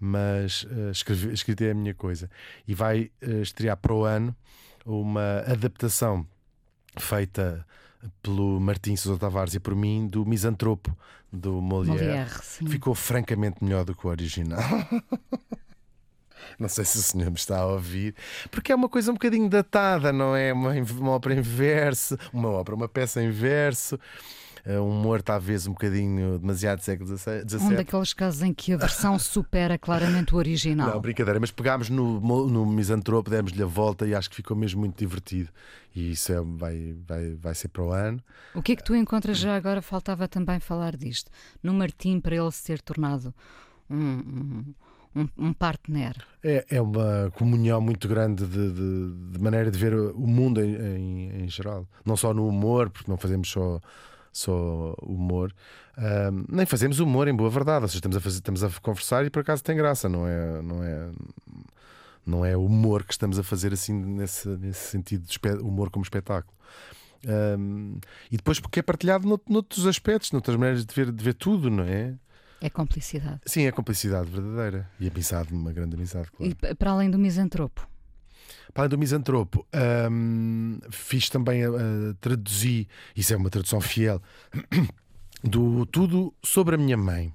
mas 0.00 0.64
uh, 0.64 0.90
escrever, 0.90 1.32
escrita 1.32 1.64
é 1.64 1.70
a 1.70 1.74
minha 1.74 1.94
coisa. 1.94 2.28
E 2.66 2.74
vai 2.74 3.12
uh, 3.22 3.40
estrear 3.40 3.76
para 3.76 3.94
o 3.94 4.04
ano 4.04 4.34
uma 4.88 5.40
adaptação 5.46 6.26
feita 6.96 7.64
pelo 8.22 8.58
Martim 8.58 8.96
Sousa 8.96 9.20
Tavares 9.20 9.54
e 9.54 9.60
por 9.60 9.74
mim 9.74 10.06
do 10.06 10.24
Misantropo 10.24 10.96
do 11.30 11.60
Molière, 11.60 12.24
Molière 12.24 12.70
ficou 12.70 12.94
francamente 12.94 13.62
melhor 13.62 13.84
do 13.84 13.94
que 13.94 14.06
o 14.06 14.10
original. 14.10 14.60
Não 16.58 16.68
sei 16.68 16.84
se 16.84 16.98
o 16.98 17.02
senhor 17.02 17.30
me 17.30 17.36
está 17.36 17.58
a 17.58 17.66
ouvir, 17.66 18.14
porque 18.50 18.72
é 18.72 18.74
uma 18.74 18.88
coisa 18.88 19.10
um 19.10 19.14
bocadinho 19.14 19.48
datada, 19.48 20.12
não 20.12 20.34
é? 20.34 20.52
Uma, 20.52 20.72
uma 20.72 21.10
ópera 21.12 21.34
em 21.34 21.42
verso, 21.42 22.18
uma 22.32 22.48
ópera, 22.48 22.74
uma 22.74 22.88
peça 22.88 23.22
em 23.22 23.30
verso 23.30 23.98
um 24.74 24.90
humor 24.90 25.22
talvez 25.22 25.66
um 25.66 25.72
bocadinho 25.72 26.38
demasiado 26.38 26.80
século 26.80 27.16
XVII. 27.16 27.56
Um 27.60 27.74
daqueles 27.74 28.12
casos 28.12 28.42
em 28.42 28.52
que 28.52 28.72
a 28.72 28.76
versão 28.76 29.16
supera 29.20 29.78
claramente 29.78 30.34
o 30.34 30.38
original. 30.38 30.90
Não, 30.90 31.00
brincadeira, 31.00 31.40
mas 31.40 31.50
pegámos 31.50 31.88
no, 31.88 32.20
no 32.46 32.66
Misantropo, 32.66 33.30
demos-lhe 33.30 33.62
a 33.62 33.66
volta 33.66 34.06
e 34.06 34.14
acho 34.14 34.28
que 34.28 34.36
ficou 34.36 34.56
mesmo 34.56 34.80
muito 34.80 34.98
divertido. 34.98 35.50
E 35.94 36.12
isso 36.12 36.32
é, 36.32 36.40
vai, 36.40 36.96
vai, 37.06 37.34
vai 37.34 37.54
ser 37.54 37.68
para 37.68 37.82
o 37.82 37.92
ano. 37.92 38.22
O 38.54 38.62
que 38.62 38.72
é 38.72 38.76
que 38.76 38.84
tu 38.84 38.94
encontras 38.94 39.38
já 39.38 39.56
agora? 39.56 39.80
Faltava 39.80 40.28
também 40.28 40.60
falar 40.60 40.96
disto. 40.96 41.30
No 41.62 41.72
Martim, 41.72 42.20
para 42.20 42.36
ele 42.36 42.52
se 42.52 42.64
ter 42.64 42.80
tornado 42.82 43.34
um, 43.88 44.64
um, 45.14 45.28
um 45.36 45.52
partner. 45.52 46.14
É, 46.42 46.64
é 46.70 46.80
uma 46.80 47.30
comunhão 47.34 47.80
muito 47.80 48.06
grande 48.06 48.46
de, 48.46 48.72
de, 48.72 49.32
de 49.32 49.38
maneira 49.40 49.70
de 49.70 49.78
ver 49.78 49.94
o 49.94 50.26
mundo 50.26 50.62
em, 50.62 50.76
em, 50.76 51.42
em, 51.42 51.48
geral. 51.48 51.86
Não 52.04 52.16
só 52.16 52.32
no 52.32 52.46
humor, 52.46 52.90
porque 52.90 53.10
não 53.10 53.16
fazemos 53.16 53.50
só 53.50 53.80
só 54.38 54.94
humor. 55.02 55.52
Um, 55.96 56.44
nem 56.48 56.64
fazemos 56.64 57.00
humor 57.00 57.28
em 57.28 57.34
boa 57.34 57.50
verdade, 57.50 57.82
ou 57.82 57.88
seja, 57.88 57.98
estamos 57.98 58.16
a, 58.16 58.20
fazer, 58.20 58.36
estamos 58.36 58.64
a 58.64 58.70
conversar 58.80 59.26
e 59.26 59.30
por 59.30 59.40
acaso 59.40 59.62
tem 59.64 59.76
graça, 59.76 60.08
não 60.08 60.26
é, 60.26 60.62
não 60.62 60.84
é, 60.84 61.10
não 62.24 62.44
é 62.44 62.56
humor 62.56 63.04
que 63.04 63.12
estamos 63.12 63.38
a 63.38 63.42
fazer 63.42 63.72
assim 63.72 63.92
nesse, 63.92 64.48
nesse 64.48 64.90
sentido 64.90 65.26
de 65.26 65.38
humor 65.60 65.90
como 65.90 66.04
espetáculo. 66.04 66.56
Um, 67.26 67.98
e 68.30 68.36
depois 68.36 68.60
porque 68.60 68.78
é 68.78 68.82
partilhado 68.82 69.26
noutros 69.48 69.86
aspectos, 69.86 70.30
noutras 70.30 70.56
maneiras 70.56 70.86
de 70.86 70.94
ver, 70.94 71.10
de 71.10 71.24
ver 71.24 71.34
tudo, 71.34 71.68
não 71.68 71.82
é? 71.82 72.14
É 72.60 72.70
complicidade. 72.70 73.40
Sim, 73.44 73.66
é 73.66 73.72
complicidade 73.72 74.30
verdadeira. 74.30 74.88
E 75.00 75.08
amizade, 75.08 75.52
uma 75.52 75.72
grande 75.72 75.96
amizade, 75.96 76.30
claro. 76.30 76.52
E 76.52 76.74
para 76.74 76.90
além 76.90 77.10
do 77.10 77.18
misantropo? 77.18 77.88
Para 78.72 78.84
além 78.84 78.90
do 78.90 78.98
misantropo, 78.98 79.66
um, 80.10 80.78
fiz 80.90 81.28
também, 81.28 81.66
uh, 81.66 82.14
traduzi, 82.20 82.88
isso 83.16 83.32
é 83.32 83.36
uma 83.36 83.50
tradução 83.50 83.80
fiel, 83.80 84.22
do 85.42 85.86
Tudo 85.86 86.34
sobre 86.42 86.74
a 86.74 86.78
Minha 86.78 86.96
Mãe. 86.96 87.32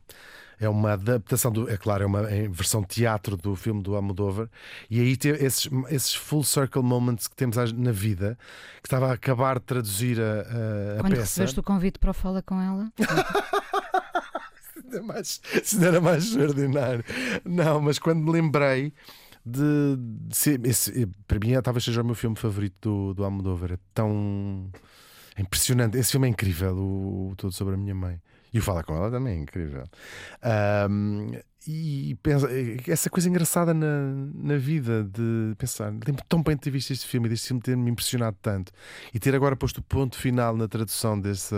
É 0.59 0.69
uma 0.69 0.93
adaptação, 0.93 1.51
do, 1.51 1.69
é 1.69 1.75
claro, 1.75 2.03
é 2.03 2.05
uma 2.05 2.29
é 2.29 2.47
versão 2.47 2.83
teatro 2.83 3.35
do 3.35 3.55
filme 3.55 3.81
do 3.81 3.95
Almodóvar. 3.95 4.49
E 4.89 5.01
aí 5.01 5.17
tem 5.17 5.31
esses, 5.31 5.69
esses 5.89 6.13
full 6.15 6.43
circle 6.43 6.81
moments 6.81 7.27
que 7.27 7.35
temos 7.35 7.57
na 7.73 7.91
vida, 7.91 8.37
que 8.81 8.87
estava 8.87 9.09
a 9.09 9.13
acabar 9.13 9.59
de 9.59 9.65
traduzir 9.65 10.21
a, 10.21 10.23
a, 10.23 10.99
a 10.99 11.01
Quando 11.01 11.15
peça. 11.15 11.21
recebeste 11.21 11.59
o 11.59 11.63
convite 11.63 11.99
para 11.99 12.11
o 12.11 12.13
Fala 12.13 12.41
com 12.41 12.61
ela? 12.61 12.89
se, 14.89 15.01
mais, 15.01 15.41
se 15.63 15.85
era 15.85 15.99
mais 15.99 16.23
extraordinário. 16.25 17.03
Não, 17.43 17.81
mas 17.81 17.99
quando 17.99 18.23
me 18.23 18.31
lembrei 18.31 18.93
de, 19.45 19.95
de 19.97 20.35
ser. 20.35 20.65
Esse, 20.65 21.05
para 21.27 21.39
mim, 21.39 21.59
talvez 21.61 21.83
seja 21.83 22.01
o 22.01 22.05
meu 22.05 22.15
filme 22.15 22.35
favorito 22.35 22.75
do, 22.81 23.13
do 23.13 23.23
Almodóvar. 23.23 23.73
É 23.73 23.77
tão 23.93 24.69
impressionante. 25.37 25.97
Esse 25.97 26.11
filme 26.11 26.27
é 26.27 26.29
incrível, 26.29 26.75
o, 26.75 27.31
o 27.31 27.35
Todo 27.35 27.51
sobre 27.51 27.73
a 27.73 27.77
Minha 27.77 27.95
Mãe. 27.95 28.21
E 28.53 28.59
o 28.59 28.61
Fala 28.61 28.83
com 28.83 28.95
ela 28.95 29.09
também 29.09 29.33
é 29.33 29.41
incrível. 29.41 29.83
Um, 30.89 31.31
e 31.67 32.15
pensa, 32.21 32.47
essa 32.87 33.09
coisa 33.09 33.27
engraçada 33.27 33.73
na, 33.73 34.11
na 34.35 34.57
vida 34.57 35.03
de 35.03 35.55
pensar, 35.57 35.91
lembro 35.91 36.23
tão 36.27 36.43
bem 36.43 36.55
de 36.55 36.61
ter 36.61 36.69
visto 36.69 36.91
este 36.91 37.07
filme 37.07 37.27
e 37.27 37.29
deste 37.29 37.47
filme 37.47 37.61
ter-me 37.61 37.89
impressionado 37.89 38.37
tanto 38.41 38.71
e 39.13 39.19
ter 39.19 39.33
agora 39.33 39.55
posto 39.55 39.77
o 39.77 39.81
ponto 39.81 40.17
final 40.17 40.55
na 40.57 40.67
tradução 40.67 41.19
desse, 41.19 41.55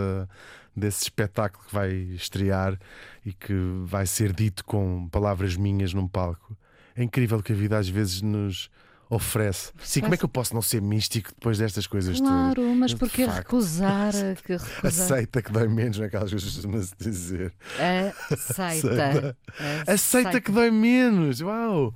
desse 0.75 1.03
espetáculo 1.03 1.65
que 1.65 1.73
vai 1.73 1.91
estrear 1.91 2.79
e 3.25 3.33
que 3.33 3.53
vai 3.83 4.05
ser 4.05 4.31
dito 4.31 4.63
com 4.63 5.09
palavras 5.09 5.57
minhas 5.57 5.93
num 5.93 6.07
palco. 6.07 6.55
É 6.95 7.03
incrível 7.03 7.41
que 7.41 7.51
a 7.51 7.55
vida 7.55 7.77
às 7.77 7.89
vezes 7.89 8.21
nos 8.21 8.69
oferece. 9.09 9.71
Sim, 9.79 10.01
como 10.01 10.13
é 10.13 10.17
que 10.17 10.25
eu 10.25 10.29
posso 10.29 10.53
não 10.53 10.61
ser 10.61 10.81
místico 10.81 11.29
depois 11.29 11.57
destas 11.57 11.85
coisas 11.85 12.19
claro, 12.19 12.55
todas? 12.55 12.77
mas 12.77 12.93
porque 12.93 13.25
recusar, 13.25 14.13
que 14.43 14.53
recusar? 14.53 14.85
Aceita 14.85 15.41
que 15.41 15.51
dói 15.51 15.67
menos 15.67 15.99
naquelas 15.99 16.31
coisas 16.31 16.49
que 16.49 16.55
costuma-se 16.55 16.93
dizer. 16.97 17.53
Aceita. 17.75 18.33
Aceita. 18.33 19.37
Aceita. 19.57 19.91
Aceita 19.91 20.41
que 20.41 20.51
dói 20.51 20.71
menos. 20.71 21.41
Uau! 21.41 21.93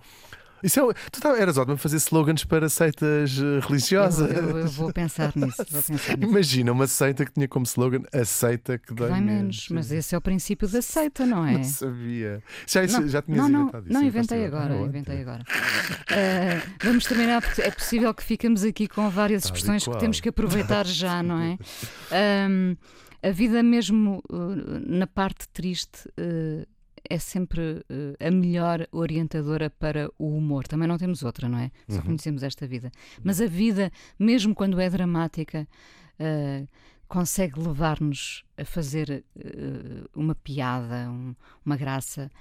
Isso 0.64 0.80
é, 0.80 0.94
tu 1.12 1.22
tá, 1.22 1.38
eras 1.38 1.58
ótimo 1.58 1.76
a 1.76 1.78
fazer 1.78 1.98
slogans 1.98 2.44
para 2.44 2.70
seitas 2.70 3.38
eh, 3.38 3.66
religiosas. 3.66 4.30
Eu, 4.32 4.50
eu, 4.50 4.58
eu 4.60 4.68
vou, 4.68 4.92
pensar 4.92 5.32
nisso, 5.36 5.58
vou 5.70 5.84
pensar 5.84 6.18
nisso. 6.18 6.30
Imagina 6.30 6.72
uma 6.72 6.88
seita 6.88 7.26
que 7.26 7.32
tinha 7.32 7.48
como 7.48 7.66
slogan 7.66 8.04
aceita 8.14 8.78
que, 8.78 8.88
que 8.88 8.94
dói 8.94 9.10
menos. 9.12 9.26
menos. 9.30 9.68
Mas 9.70 9.92
esse 9.92 10.14
é 10.16 10.18
o 10.18 10.22
princípio 10.22 10.68
da 10.68 10.82
seita, 10.82 11.26
não 11.26 11.46
é? 11.46 11.54
Não 11.54 11.64
sabia. 11.64 12.44
Já, 12.68 12.82
não, 12.88 13.08
já 13.08 13.22
tinhas 13.22 13.40
não, 13.40 13.50
não, 13.50 13.62
inventado 13.62 13.84
isso. 13.84 13.94
Não, 13.94 14.04
inventei 14.04 14.46
agora. 14.46 14.74
Ah, 14.74 14.82
inventei 14.82 15.22
agora. 15.22 15.44
Uh, 15.44 16.72
vamos 16.84 17.06
terminar 17.06 17.42
porque 17.42 17.62
é 17.62 17.72
possível 17.72 18.14
que 18.14 18.24
ficamos 18.24 18.64
aqui 18.64 18.88
com 18.88 19.10
várias 19.10 19.46
expressões 19.46 19.88
que 19.88 19.98
temos 19.98 20.20
que 20.20 20.30
aproveitar 20.30 20.86
já, 20.86 21.24
não 21.24 21.40
é? 21.40 21.58
Um, 22.50 22.76
a 23.22 23.32
vida 23.32 23.62
mesmo 23.62 24.24
uh, 24.32 24.80
na 24.88 25.06
parte 25.06 25.48
triste. 25.50 26.08
Uh, 26.18 26.66
é 27.08 27.20
sempre 27.20 27.62
uh, 27.62 28.16
a 28.20 28.32
melhor 28.32 28.88
orientadora 28.92 29.70
para 29.70 30.10
o 30.18 30.36
humor. 30.36 30.68
Também 30.68 30.88
não 30.88 30.98
temos 30.98 31.24
outra, 31.24 31.48
não 31.48 31.58
é? 31.58 31.72
Só 31.88 31.98
uhum. 31.98 32.02
conhecemos 32.04 32.44
esta 32.44 32.68
vida. 32.68 32.92
Mas 33.24 33.40
a 33.42 33.48
vida, 33.48 33.92
mesmo 34.18 34.56
quando 34.56 34.80
é 34.80 34.90
dramática, 34.90 35.68
uh, 36.20 36.68
consegue 37.08 37.60
levar-nos 37.60 38.44
a 38.58 38.66
fazer 38.66 39.24
uh, 39.36 40.10
uma 40.16 40.36
piada, 40.36 41.10
um, 41.10 41.36
uma 41.66 41.76
graça. 41.78 42.32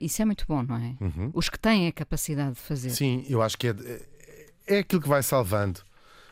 isso 0.00 0.20
é 0.20 0.24
muito 0.24 0.44
bom, 0.46 0.62
não 0.62 0.76
é? 0.76 0.96
Uhum. 1.00 1.30
Os 1.32 1.48
que 1.48 1.58
têm 1.58 1.88
a 1.88 1.92
capacidade 1.92 2.54
de 2.54 2.60
fazer. 2.60 2.90
Sim, 2.90 3.24
eu 3.28 3.40
acho 3.42 3.56
que 3.56 3.68
é, 3.68 3.74
é 4.66 4.78
aquilo 4.78 5.00
que 5.00 5.08
vai 5.08 5.22
salvando. 5.22 5.80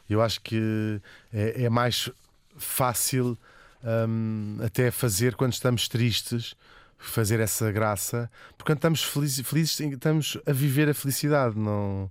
Eu 0.08 0.22
acho 0.22 0.40
que 0.40 1.00
é, 1.32 1.64
é 1.64 1.70
mais 1.70 2.10
fácil 2.56 3.38
um, 3.82 4.58
até 4.62 4.90
fazer 4.90 5.34
quando 5.34 5.52
estamos 5.52 5.88
tristes 5.88 6.54
fazer 6.98 7.40
essa 7.40 7.70
graça, 7.70 8.30
porque 8.56 8.72
estamos 8.72 9.02
felizes, 9.02 9.46
felizes 9.46 9.78
estamos 9.78 10.36
a 10.44 10.52
viver 10.52 10.88
a 10.88 10.94
felicidade, 10.94 11.56
não. 11.56 12.10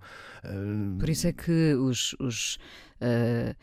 Por 0.97 1.09
isso 1.09 1.27
é 1.27 1.33
que 1.33 1.73
os, 1.73 2.15
os 2.19 2.57
uh, 3.01 3.55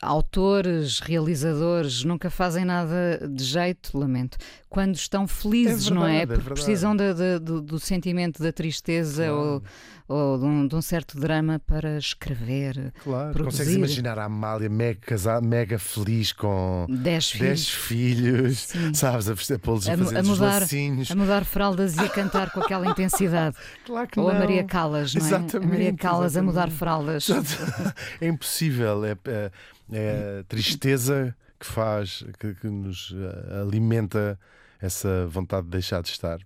autores, 0.00 1.00
realizadores, 1.00 2.04
nunca 2.04 2.30
fazem 2.30 2.64
nada 2.64 3.20
de 3.28 3.42
jeito, 3.44 3.96
lamento. 3.98 4.36
Quando 4.68 4.96
estão 4.96 5.26
felizes, 5.28 5.88
É 5.88 5.94
não 5.94 6.04
é? 6.06 6.18
verdade, 6.18 6.22
é 6.22 6.26
Porque 6.26 6.40
verdade. 6.48 6.60
precisam 6.64 6.96
da- 6.96 7.12
da- 7.12 7.38
do, 7.38 7.60
do 7.62 7.78
sentimento 7.78 8.42
da 8.42 8.52
tristeza 8.52 9.32
ou, 9.32 9.62
ou 10.08 10.36
de, 10.38 10.44
um, 10.44 10.66
de 10.66 10.74
um 10.74 10.82
certo 10.82 11.18
drama 11.18 11.60
para 11.64 11.96
escrever. 11.96 12.92
Claro, 13.04 13.32
produzir. 13.32 13.58
consegues 13.58 13.74
imaginar 13.74 14.18
a 14.18 14.24
Amália 14.24 14.68
mega, 14.68 14.98
casada, 15.00 15.46
mega 15.46 15.78
feliz 15.78 16.32
com 16.32 16.86
Dez 16.88 17.32
10 17.38 17.68
filhos. 17.68 17.68
filhos, 17.70 18.58
Sim. 18.58 18.94
sabes? 18.94 19.28
A, 19.28 19.54
a 19.54 19.58
pô-los 19.60 19.88
a, 19.88 19.94
A, 19.94 19.98
fazer 19.98 20.18
a 20.18 20.22
mudar, 20.24 20.60
lacinhos. 20.62 21.08
a 21.10 21.14
mudar 21.14 21.44
fraldas 21.44 21.96
e 21.96 22.00
a 22.00 22.08
cantar 22.08 22.50
com 22.50 22.60
aquela 22.60 22.86
intensidade. 22.90 23.56
Claro 23.86 24.08
que 24.08 24.18
Ou 24.18 24.28
a 24.28 24.32
não. 24.32 24.40
Maria 24.40 24.64
Callas, 24.64 25.14
não 25.14 25.22
é? 25.22 25.26
Exatamente, 25.28 25.56
a 25.56 25.60
Maria 25.60 25.94
Callas 25.94 26.36
a 26.36 26.42
mudar 26.42 26.68
exatamente. 26.68 26.78
fraldas. 26.78 27.28
É 28.20 28.26
impossível. 28.26 29.04
É, 29.04 29.12
é- 29.26 29.43
é 29.92 30.40
a 30.40 30.44
tristeza 30.44 31.36
que 31.58 31.66
faz, 31.66 32.24
que, 32.38 32.54
que 32.54 32.68
nos 32.68 33.14
eh, 33.14 33.60
alimenta 33.60 34.38
essa 34.80 35.26
vontade 35.26 35.64
de 35.64 35.70
deixar 35.70 36.02
de 36.02 36.10
estar. 36.10 36.38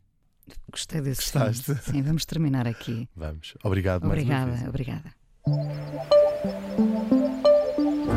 Gostei 0.71 1.01
desse 1.01 1.23
Gostaste? 1.23 1.75
sim. 1.75 1.93
Sim, 1.93 2.03
vamos 2.03 2.25
terminar 2.25 2.67
aqui. 2.67 3.09
Vamos. 3.15 3.55
Obrigado 3.63 4.07
Obrigada, 4.07 4.69
obrigada. 4.69 5.15